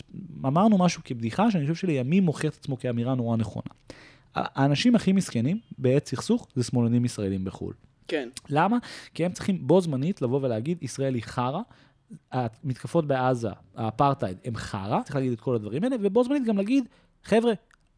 אמרנו 0.44 0.78
משהו 0.78 1.02
כבדיחה, 1.04 1.50
שאני 1.50 1.62
חושב 1.62 1.74
שלימים 1.74 2.22
מוכיח 2.22 2.54
את 2.54 2.58
עצמו 2.60 2.78
כאמירה 2.78 3.14
נורא 3.14 3.36
נכונה. 3.36 3.70
האנשים 4.34 4.94
הכי 4.94 5.12
מסכנים 5.12 5.58
בעת 5.78 6.06
סכסוך 6.06 6.46
זה 6.54 6.64
שמאלנים 6.64 7.04
ישראלים 7.04 7.44
בחו"ל. 7.44 7.72
כן. 8.08 8.28
למה? 8.48 8.78
כי 9.14 9.24
הם 9.24 9.32
צריכים 9.32 9.66
בו 9.66 9.80
זמנית 9.80 10.22
לבוא 10.22 10.40
ולהגיד, 10.42 10.78
ישראל 10.82 11.14
היא 11.14 11.22
חרא, 11.22 11.60
המתקפות 12.32 13.06
בעזה, 13.06 13.50
האפרטהייד, 13.76 14.38
הם 14.44 14.56
חרא, 14.56 15.02
צריך 15.02 15.16
להגיד 15.16 15.32
את 15.32 15.40
כל 15.40 15.54
הדברים 15.54 15.84
האלה, 15.84 15.96
ובו 16.00 16.24
זמנית 16.24 16.44
גם 16.44 16.56
להגיד, 16.56 16.84
חבר'ה, 17.24 17.52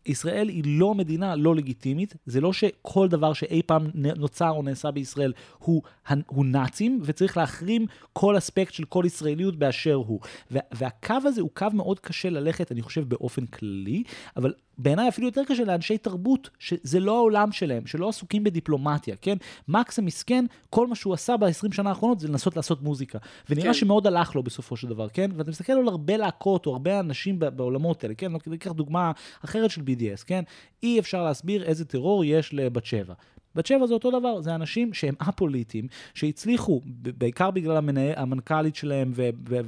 ישראל 0.06 0.48
היא 0.48 0.62
לא 0.66 0.94
מדינה 0.94 1.36
לא 1.36 1.56
לגיטימית, 1.56 2.14
זה 2.26 2.40
לא 2.40 2.52
שכל 2.52 3.08
דבר 3.08 3.32
שאי 3.32 3.62
פעם 3.66 3.90
נוצר 3.94 4.50
או 4.50 4.62
נעשה 4.62 4.90
בישראל 4.90 5.32
הוא, 5.58 5.82
הוא 6.26 6.44
נאצים, 6.44 7.00
וצריך 7.02 7.36
להחרים 7.36 7.86
כל 8.12 8.38
אספקט 8.38 8.72
של 8.72 8.84
כל 8.84 9.02
ישראליות 9.06 9.56
באשר 9.56 9.94
הוא. 9.94 10.20
והקו 10.50 11.14
הזה 11.24 11.40
הוא 11.40 11.50
קו 11.54 11.66
מאוד 11.72 12.00
קשה 12.00 12.30
ללכת, 12.30 12.72
אני 12.72 12.82
חושב, 12.82 13.08
באופן 13.08 13.46
כללי, 13.46 14.02
אבל 14.36 14.52
בעיניי 14.82 15.08
אפילו 15.08 15.26
יותר 15.26 15.42
קשה 15.46 15.64
לאנשי 15.64 15.98
תרבות, 15.98 16.50
שזה 16.58 17.00
לא 17.00 17.16
העולם 17.16 17.52
שלהם, 17.52 17.86
שלא 17.86 18.08
עסוקים 18.08 18.44
בדיפלומטיה, 18.44 19.16
כן? 19.16 19.36
מקס 19.68 19.98
המסכן, 19.98 20.44
כל 20.70 20.86
מה 20.86 20.94
שהוא 20.94 21.14
עשה 21.14 21.36
ב-20 21.36 21.72
שנה 21.72 21.88
האחרונות 21.88 22.20
זה 22.20 22.28
לנסות 22.28 22.56
לעשות 22.56 22.82
מוזיקה. 22.82 23.18
ונראה 23.50 23.66
כן. 23.66 23.74
שמאוד 23.74 24.06
הלך 24.06 24.34
לו 24.34 24.42
בסופו 24.42 24.76
של 24.76 24.88
דבר, 24.88 25.08
כן? 25.08 25.30
ואתה 25.36 25.50
מסתכל 25.50 25.72
על 25.72 25.88
הרבה 25.88 26.16
להקות 26.16 26.66
או 26.66 26.72
הרבה 26.72 27.00
אנשים 27.00 27.38
בעולמות 27.38 28.04
האלה, 28.04 28.14
כן? 28.14 28.32
ניקח 28.46 28.72
דוגמה 28.72 29.12
אחרת 29.44 29.70
של 29.70 29.80
BDS, 29.80 30.24
כן? 30.26 30.42
אי 30.82 30.98
אפשר 30.98 31.24
להסביר 31.24 31.62
איזה 31.62 31.84
טרור 31.84 32.24
יש 32.24 32.54
לבת 32.54 32.84
שבע. 32.84 33.14
בת 33.54 33.66
שבע 33.66 33.86
זה 33.86 33.94
אותו 33.94 34.10
דבר, 34.20 34.40
זה 34.40 34.54
אנשים 34.54 34.94
שהם 34.94 35.14
א-פוליטיים, 35.18 35.86
שהצליחו, 36.14 36.80
בעיקר 37.18 37.50
בגלל 37.50 37.76
המנהל, 37.76 38.12
המנכ"לית 38.16 38.76
שלהם 38.76 39.12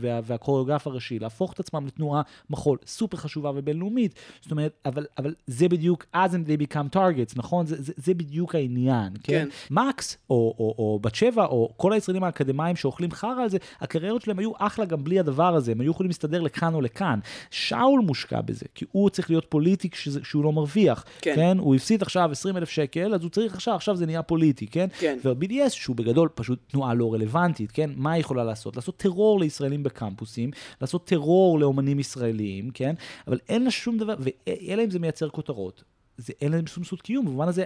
והקוריאוגרף 0.02 0.86
הראשי, 0.86 1.18
להפוך 1.18 1.52
את 1.52 1.60
עצמם 1.60 1.86
לתנועה 1.86 2.22
מחול 2.50 2.78
סופר 2.86 3.16
חשובה 3.16 3.50
ובינלאומית. 3.54 4.14
זאת 4.40 4.50
אומרת, 4.50 4.72
אבל, 4.84 5.06
אבל 5.18 5.34
זה 5.46 5.68
בדיוק, 5.68 6.06
אז 6.12 6.34
הם 6.34 6.44
they 6.46 6.62
become 6.62 6.96
targets, 6.96 7.32
נכון? 7.36 7.66
זה, 7.66 7.82
זה, 7.82 7.92
זה 7.96 8.14
בדיוק 8.14 8.54
העניין, 8.54 9.12
כן? 9.22 9.32
כן. 9.32 9.48
מקס, 9.70 10.16
או, 10.30 10.54
או, 10.58 10.74
או 10.78 10.98
בת 11.02 11.14
שבע, 11.14 11.44
או 11.44 11.72
כל 11.76 11.92
הישראלים 11.92 12.24
האקדמאים 12.24 12.76
שאוכלים 12.76 13.10
חרא 13.10 13.42
על 13.42 13.48
זה, 13.48 13.58
הקריירות 13.80 14.22
שלהם 14.22 14.38
היו 14.38 14.52
אחלה 14.58 14.84
גם 14.84 15.04
בלי 15.04 15.20
הדבר 15.20 15.54
הזה, 15.54 15.72
הם 15.72 15.80
היו 15.80 15.90
יכולים 15.90 16.10
להסתדר 16.10 16.40
לכאן 16.40 16.74
או 16.74 16.80
לכאן. 16.80 17.18
שאול 17.50 18.00
מושקע 18.00 18.40
בזה, 18.40 18.66
כי 18.74 18.84
הוא 18.92 19.10
צריך 19.10 19.30
להיות 19.30 19.46
פוליטי 19.48 19.90
כשהוא 19.90 20.44
לא 20.44 20.52
מרוויח, 20.52 21.04
כן? 21.20 21.34
כן? 21.36 21.58
הוא 21.58 21.74
הפסיד 21.74 22.02
עכשיו 22.02 22.30
20 22.30 22.56
אלף 22.56 22.70
שקל, 22.70 23.14
אז 23.14 23.22
הוא 23.22 23.30
צריך 23.30 23.54
עכשיו 23.54 23.71
עכשיו, 23.74 23.92
עכשיו 23.92 23.96
זה 23.96 24.06
נהיה 24.06 24.22
פוליטי, 24.22 24.66
כן? 24.66 24.86
כן. 24.98 25.18
וה-BDS, 25.24 25.70
שהוא 25.70 25.96
בגדול 25.96 26.28
פשוט 26.34 26.58
תנועה 26.66 26.94
לא 26.94 27.14
רלוונטית, 27.14 27.72
כן? 27.72 27.90
מה 27.96 28.12
היא 28.12 28.20
יכולה 28.20 28.44
לעשות? 28.44 28.76
לעשות 28.76 28.96
טרור 28.96 29.40
לישראלים 29.40 29.82
בקמפוסים, 29.82 30.50
לעשות 30.80 31.06
טרור 31.06 31.60
לאומנים 31.60 31.98
ישראליים, 31.98 32.70
כן? 32.70 32.94
אבל 33.26 33.38
אין 33.48 33.64
לה 33.64 33.70
שום 33.70 33.98
דבר, 33.98 34.14
ואלא 34.18 34.84
אם 34.84 34.90
זה 34.90 34.98
מייצר 34.98 35.28
כותרות. 35.28 35.84
זה, 36.16 36.32
אין 36.40 36.52
להם 36.52 36.66
שום 36.66 36.84
זכות 36.84 37.02
קיום, 37.02 37.26
במובן 37.26 37.48
הזה, 37.48 37.64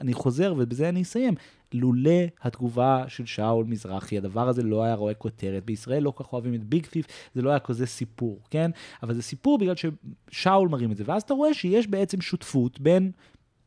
אני 0.00 0.14
חוזר 0.14 0.54
ובזה 0.58 0.88
אני 0.88 1.02
אסיים, 1.02 1.34
לולא 1.72 2.20
התגובה 2.42 3.04
של 3.08 3.26
שאול 3.26 3.64
מזרחי, 3.64 4.18
הדבר 4.18 4.48
הזה 4.48 4.62
לא 4.62 4.82
היה 4.82 4.94
רואה 4.94 5.14
כותרת. 5.14 5.64
בישראל 5.64 6.02
לא 6.02 6.10
כל 6.10 6.24
כך 6.24 6.32
אוהבים 6.32 6.54
את 6.54 6.64
ביג 6.64 6.86
טיף, 6.86 7.06
זה 7.34 7.42
לא 7.42 7.50
היה 7.50 7.58
כזה 7.58 7.86
סיפור, 7.86 8.40
כן? 8.50 8.70
אבל 9.02 9.14
זה 9.14 9.22
סיפור 9.22 9.58
בגלל 9.58 9.74
ששאול 9.76 10.68
מרים 10.68 10.92
את 10.92 10.96
זה, 10.96 11.04
ואז 11.06 11.22
אתה 11.22 11.34
רואה 11.34 11.54
שיש 11.54 11.86
בעצם 11.86 12.20
שותפות 12.20 12.80
בין 12.80 13.10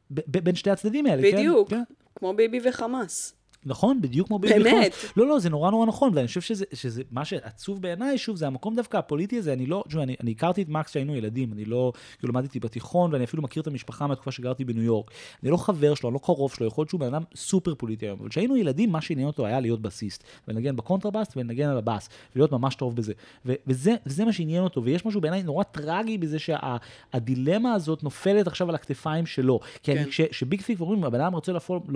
בין 0.09 0.55
שתי 0.55 0.69
הצדדים 0.69 1.05
האלה, 1.05 1.17
בדיוק, 1.17 1.33
כן? 1.35 1.39
בדיוק, 1.39 1.69
כן. 1.69 1.83
כמו 2.15 2.33
ביבי 2.33 2.59
וחמאס. 2.63 3.36
נכון, 3.67 4.01
בדיוק 4.01 4.27
כמו 4.27 4.39
ביבי 4.39 4.63
באמת. 4.63 4.95
לא, 5.17 5.27
לא, 5.27 5.39
זה 5.39 5.49
נורא 5.49 5.71
נורא 5.71 5.85
נכון, 5.85 6.11
ואני 6.15 6.27
חושב 6.27 6.41
שזה, 6.41 6.65
שזה 6.73 7.01
מה 7.11 7.25
שעצוב 7.25 7.81
בעיניי, 7.81 8.17
שוב, 8.17 8.35
זה 8.35 8.47
המקום 8.47 8.75
דווקא 8.75 8.97
הפוליטי 8.97 9.37
הזה, 9.37 9.53
אני 9.53 9.65
לא, 9.65 9.83
תשמע, 9.87 10.03
אני, 10.03 10.15
אני 10.23 10.31
הכרתי 10.31 10.61
את 10.61 10.69
מקס 10.69 10.89
כשהיינו 10.89 11.15
ילדים, 11.15 11.53
אני 11.53 11.65
לא, 11.65 11.93
כאילו 12.19 12.33
למדתי 12.33 12.59
בתיכון, 12.59 13.13
ואני 13.13 13.23
אפילו 13.23 13.43
מכיר 13.43 13.61
את 13.61 13.67
המשפחה 13.67 14.07
מהתקופה 14.07 14.31
שגרתי 14.31 14.65
בניו 14.65 14.83
יורק. 14.83 15.11
אני 15.43 15.51
לא 15.51 15.57
חבר 15.57 15.95
שלו, 15.95 16.09
אני 16.09 16.13
לא 16.13 16.19
קרוב 16.19 16.53
שלו, 16.53 16.67
יכול 16.67 16.81
להיות 16.81 16.89
שהוא 16.89 16.99
בן 16.99 17.07
אדם 17.07 17.23
סופר 17.35 17.75
פוליטי 17.75 18.05
היום, 18.05 18.19
אבל 18.19 18.29
כשהיינו 18.29 18.57
ילדים, 18.57 18.91
מה 18.91 19.01
שעניין 19.01 19.27
אותו 19.27 19.45
היה 19.45 19.59
להיות 19.59 19.81
בסיסט, 19.81 20.23
ולנגן 20.47 20.75
בקונטרבאסט 20.75 21.37
ולנגן 21.37 21.69
על 21.69 21.77
הבאס, 21.77 22.09
ולהיות 22.35 22.51
ממש 22.51 22.75
טוב 22.75 22.95
בזה. 22.95 23.13
ו- 23.45 23.53
וזה, 23.67 23.95
וזה 24.05 24.25
מה 24.25 24.33
שעניין 24.33 24.63
אותו, 24.63 24.83
ויש 24.83 25.05
משהו 25.05 25.21
בעיניי 25.21 25.43
נורא 25.43 25.63
טרגי 25.63 26.17
בזה 26.17 26.37
שהדילמה 26.39 27.69
שה- 27.69 27.75
הזאת 27.75 28.03
נופלת 28.03 28.47
עכשיו 28.47 28.69
על 28.69 28.75
הכתפיים 28.75 29.25
שלו. 29.25 29.59
כי 29.83 29.93
כן. 29.93 29.97
אני, 29.97 30.11
כשביג 30.29 30.61
פיק 30.61 30.79
אומרים, 30.79 31.03
הבן 31.03 31.21
אדם 31.21 31.33
רוצה 31.33 31.51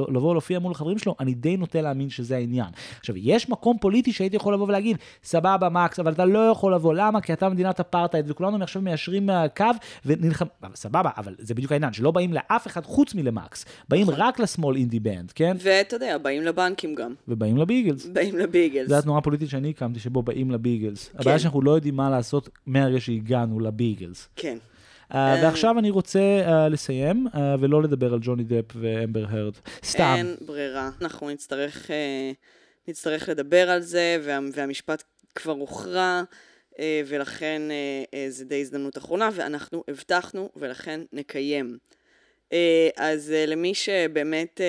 לבוא 0.08 0.34
להופיע 0.34 0.60
מול 0.60 0.72
החברים 0.72 0.98
שלו, 0.98 1.16
אני 1.20 1.34
די 1.34 1.58
נוטה 1.62 1.82
להאמין 1.82 2.10
שזה 2.10 2.36
העניין. 2.36 2.68
עכשיו, 3.00 3.18
יש 3.18 3.50
מקום 3.50 3.78
פוליטי 3.82 4.14
שהייתי 4.14 4.36
יכול 4.36 4.54
לבוא 4.54 4.68
ולהגיד, 4.68 4.98
סבבה, 5.24 5.70
מקס, 5.70 6.00
אבל 6.00 6.12
אתה 6.12 6.26
לא 6.26 6.40
יכול 6.40 6.74
לבוא, 6.74 6.94
למה? 6.94 7.22
כי 7.22 7.34
אתה 7.34 7.50
מדינת 7.50 7.80
אפרטהייד, 7.80 8.32
וכולנו 8.32 8.64
עכשיו 8.64 8.82
מיישרים 8.82 9.26
מהקו 9.26 9.66
ונלחם, 10.06 10.46
סבבה, 10.76 11.10
אבל 11.18 11.36
זה 11.40 11.54
בדיוק 11.54 11.72
העניין, 11.72 11.94
שלא 11.94 12.12
באים 12.12 12.34
לאף 12.34 12.68
אחד 12.68 12.86
חוץ 12.86 13.16
מלמקס, 13.16 13.66
באים 13.90 14.02
נכון. 14.02 14.16
רק 14.18 14.40
לשמאל 14.40 14.76
אינדי 14.76 15.00
בנד, 15.00 15.32
כן? 15.32 15.58
ואתה 15.60 15.96
יודע, 15.96 16.18
באים 16.18 16.44
לבנקים 16.44 16.96
גם. 16.96 17.14
ובאים 17.28 17.58
לביגלס. 17.58 18.06
באים 18.06 18.38
לביגלס. 18.38 18.90
זו 18.90 18.98
התנועה 18.98 19.20
הפוליטית 19.20 19.50
שאני 19.50 19.70
הקמתי, 19.70 20.00
שבו 20.00 20.24
באים 20.24 20.52
לביגלס. 20.52 21.08
כן. 21.08 21.20
הבעיה 21.20 21.40
שאנחנו 21.40 21.62
לא 21.62 21.72
יודעים 21.72 21.96
מה 21.96 22.10
לעשות 22.10 22.50
מהרגע 22.66 23.00
שהגענו 23.00 23.60
לביגלס. 23.60 24.30
כן. 24.36 24.58
Uh, 25.12 25.16
ועכשיו 25.16 25.80
אני 25.80 25.90
רוצה 25.90 26.20
uh, 26.20 26.70
לסיים 26.70 27.28
uh, 27.28 27.38
ולא 27.60 27.84
לדבר 27.84 28.14
על 28.14 28.20
ג'וני 28.22 28.44
דפ 28.44 28.66
ואמבר 28.76 29.26
הרד. 29.30 29.54
סתם. 29.84 30.14
אין 30.18 30.36
ברירה. 30.42 30.90
אנחנו 31.02 31.30
נצטרך, 31.30 31.90
נצטרך 32.88 33.30
לדבר 33.30 33.70
על 33.70 33.82
זה, 33.82 34.18
וה, 34.24 34.40
והמשפט 34.54 35.04
כבר 35.36 35.52
הוכרע, 35.52 36.24
ולכן 37.06 37.62
זה 38.30 38.46
די 38.46 38.62
הזדמנות 38.62 38.98
אחרונה, 38.98 39.30
ואנחנו 39.34 39.84
הבטחנו, 39.88 40.50
ולכן 40.56 41.02
נקיים. 41.14 41.78
אז 42.98 43.34
למי 43.48 43.74
שבאמת 43.76 44.62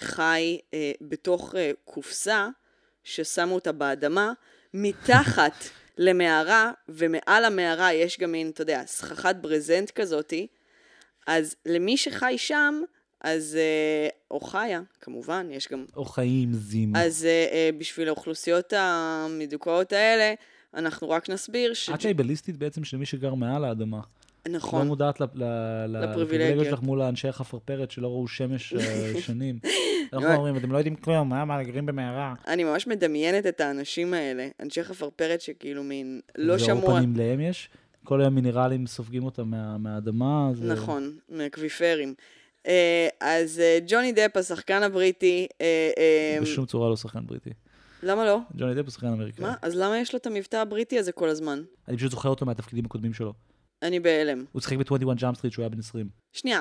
חי 0.00 0.58
בתוך 1.00 1.54
קופסה, 1.84 2.48
ששמו 3.04 3.54
אותה 3.54 3.72
באדמה, 3.72 4.32
מתחת 4.74 5.64
למערה, 5.98 6.72
ומעל 6.88 7.44
המערה 7.44 7.92
יש 7.92 8.18
גם 8.18 8.32
מין, 8.32 8.50
אתה 8.50 8.62
יודע, 8.62 8.82
סככת 8.86 9.36
ברזנט 9.40 9.90
כזאתי, 9.90 10.46
אז 11.26 11.56
למי 11.66 11.96
שחי 11.96 12.34
שם, 12.38 12.82
אז, 13.20 13.56
אה, 13.60 14.08
או 14.30 14.40
חיה, 14.40 14.80
כמובן, 15.00 15.48
יש 15.50 15.68
גם... 15.68 15.84
או 15.96 16.04
חיים 16.04 16.52
זים. 16.52 16.96
אז 16.96 17.24
אה, 17.24 17.46
אה, 17.52 17.70
בשביל 17.78 18.08
האוכלוסיות 18.08 18.72
המדוכאות 18.72 19.92
האלה, 19.92 20.34
אנחנו 20.74 21.10
רק 21.10 21.28
נסביר 21.28 21.74
ש... 21.74 21.90
את 21.90 22.00
שייבליסטית 22.00 22.56
בעצם 22.56 22.84
של 22.84 22.96
מי 22.96 23.06
שגר 23.06 23.34
מעל 23.34 23.64
האדמה. 23.64 24.00
נכון. 24.48 24.80
לא 24.80 24.86
מודעת 24.86 25.20
לפריבילגיה 25.88 26.64
שלך 26.64 26.82
מול 26.82 27.02
האנשי 27.02 27.28
החפרפרת 27.28 27.90
שלא 27.90 28.08
ראו 28.08 28.28
שמש 28.28 28.74
שנים. 29.26 29.58
אנחנו 30.12 30.34
אומרים, 30.34 30.56
אתם 30.56 30.72
לא 30.72 30.78
יודעים 30.78 30.96
כלום, 30.96 31.28
מה, 31.28 31.44
מה, 31.44 31.62
גרים 31.62 31.86
במערה. 31.86 32.34
אני 32.46 32.64
ממש 32.64 32.86
מדמיינת 32.86 33.46
את 33.46 33.60
האנשים 33.60 34.14
האלה, 34.14 34.48
אנשי 34.60 34.84
חפרפרת 34.84 35.40
שכאילו 35.40 35.84
מין, 35.84 36.20
לא 36.38 36.58
שמעו... 36.58 36.80
ואור 36.80 36.96
פנים 36.98 37.16
להם 37.16 37.40
יש? 37.40 37.68
כל 38.04 38.20
היום 38.20 38.34
מינרלים 38.34 38.86
סופגים 38.86 39.24
אותם 39.24 39.52
מהאדמה. 39.78 40.50
נכון, 40.62 41.16
מאקוויפרים. 41.28 42.14
אה, 42.66 43.08
אז 43.20 43.60
אה, 43.60 43.78
ג'וני 43.86 44.12
דפ, 44.12 44.36
השחקן 44.36 44.82
הבריטי... 44.82 45.46
אה, 45.60 46.38
בשום 46.42 46.66
צורה 46.66 46.88
לא 46.90 46.96
שחקן 46.96 47.26
בריטי. 47.26 47.50
למה 48.02 48.24
לא? 48.24 48.38
ג'וני 48.56 48.74
דפ 48.74 48.84
הוא 48.84 48.90
שחקן 48.90 49.06
אמריקאי. 49.06 49.44
מה? 49.44 49.54
אז 49.62 49.76
למה 49.76 49.98
יש 49.98 50.12
לו 50.12 50.18
את 50.18 50.26
המבטא 50.26 50.56
הבריטי 50.56 50.98
הזה 50.98 51.12
כל 51.12 51.28
הזמן? 51.28 51.62
אני 51.88 51.96
פשוט 51.96 52.10
זוכר 52.10 52.28
אותו 52.28 52.46
מהתפקידים 52.46 52.84
הקודמים 52.84 53.14
שלו. 53.14 53.32
אני 53.84 54.00
בהלם. 54.00 54.44
הוא 54.52 54.62
שיחק 54.62 54.76
ב-21 54.76 55.14
Jump 55.14 55.36
Street 55.36 55.52
כשהוא 55.52 55.62
היה 55.62 55.68
בן 55.68 55.78
20. 55.78 56.08
שנייה, 56.32 56.60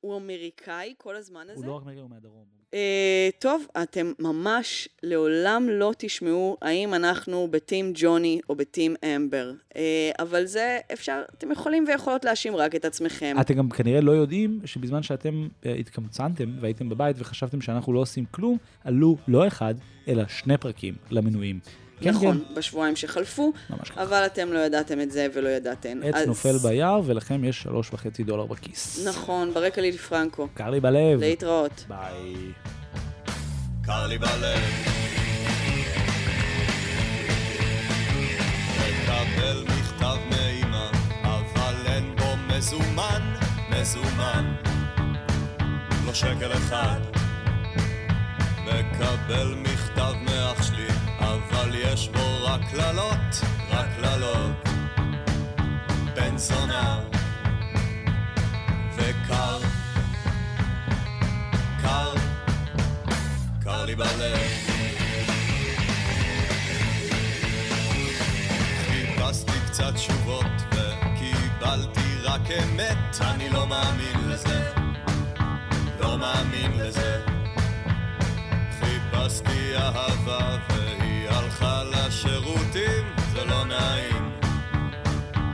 הוא 0.00 0.16
אמריקאי 0.16 0.94
כל 0.98 1.16
הזמן 1.16 1.46
הזה? 1.50 1.60
הוא 1.60 1.66
לא 1.66 1.76
רק 1.76 1.82
אמריקאי, 1.82 2.02
הוא 2.02 2.10
מהדרום. 2.10 2.44
אה, 2.74 3.28
טוב, 3.38 3.66
אתם 3.82 4.12
ממש 4.18 4.88
לעולם 5.02 5.66
לא 5.70 5.92
תשמעו 5.98 6.56
האם 6.62 6.94
אנחנו 6.94 7.48
ב 7.50 7.58
team 7.58 7.92
ג'וני 7.94 8.40
או 8.48 8.56
ב 8.56 8.64
team 8.64 8.94
אמבר. 9.16 9.52
אה, 9.76 10.10
אבל 10.18 10.44
זה 10.44 10.78
אפשר, 10.92 11.22
אתם 11.34 11.50
יכולים 11.50 11.84
ויכולות 11.88 12.24
להאשים 12.24 12.56
רק 12.56 12.74
את 12.74 12.84
עצמכם. 12.84 13.36
אתם 13.40 13.54
גם 13.54 13.70
כנראה 13.70 14.00
לא 14.00 14.12
יודעים 14.12 14.60
שבזמן 14.64 15.02
שאתם 15.02 15.48
אה, 15.66 15.74
התקמצנתם 15.74 16.56
והייתם 16.60 16.88
בבית 16.88 17.16
וחשבתם 17.18 17.60
שאנחנו 17.60 17.92
לא 17.92 18.00
עושים 18.00 18.24
כלום, 18.30 18.58
עלו 18.84 19.16
לא 19.28 19.46
אחד, 19.46 19.74
אלא 20.08 20.28
שני 20.28 20.56
פרקים 20.56 20.94
למנויים. 21.10 21.60
כן, 22.00 22.10
נכון, 22.10 22.44
כן. 22.48 22.54
בשבועיים 22.54 22.96
שחלפו, 22.96 23.52
אבל 23.96 24.26
אתם 24.26 24.52
לא 24.52 24.58
ידעתם 24.58 25.00
את 25.00 25.10
זה 25.10 25.26
ולא 25.34 25.48
ידעתם. 25.48 26.00
עץ 26.04 26.14
אז... 26.14 26.26
נופל 26.26 26.58
ביער, 26.58 27.00
ולכם 27.04 27.44
יש 27.44 27.62
שלוש 27.62 27.92
וחצי 27.92 28.24
דולר 28.24 28.46
בכיס. 28.46 29.06
נכון, 29.06 29.54
ברקע 29.54 29.80
לילי 29.80 29.98
פרנקו. 29.98 30.48
קר 30.54 30.70
לי 30.70 30.80
בלב. 30.80 31.20
להתראות. 31.20 31.84
ביי. 31.88 32.34
קר 33.84 34.06
לי 34.06 34.18
בלב. 34.18 34.58
מקבל 39.08 39.64
מכתב 39.64 40.16
מאמא, 40.30 40.90
אבל 41.22 41.74
אין 41.86 42.16
בו 42.16 42.36
מזומן, 42.48 43.34
מזומן. 43.70 44.54
לא 46.06 46.14
שקל 46.14 46.52
אחד. 46.52 47.00
מקבל 48.64 49.54
מכתב 49.54 50.12
מאח 50.24 50.62
שלי, 50.62 50.86
אבל 51.18 51.70
יש 51.74 52.08
בו 52.08 52.44
רק 52.44 52.60
קללות, 52.70 53.40
רק 53.70 53.86
קללות. 53.96 54.68
בן 56.16 56.36
זונה 56.38 57.00
וקר, 58.96 59.58
קר, 61.82 62.12
קר 63.64 63.84
לי 63.84 63.94
בלב. 63.94 64.38
חיפשתי 68.86 69.52
קצת 69.66 69.94
תשובות 69.94 70.46
וקיבלתי 70.72 72.16
רק 72.22 72.50
אמת, 72.50 73.20
אני 73.20 73.50
לא 73.50 73.66
מאמין 73.66 74.28
לזה, 74.28 74.72
לא 76.00 76.18
מאמין 76.18 76.72
לזה. 76.78 77.20
חיפשתי 78.80 79.76
אהבה 79.76 80.56
והיא 80.68 80.97
הלכה 81.48 81.82
לשירותים, 81.84 83.04
זה 83.32 83.44
לא 83.44 83.64
נעים. 83.64 84.32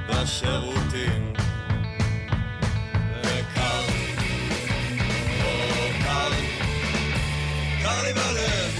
בשירותים. 0.08 1.32
וקר, 3.22 3.80
או 5.44 5.88
קר, 6.04 6.30
קר 7.82 8.02
לי 8.02 8.12
בלב. 8.12 8.73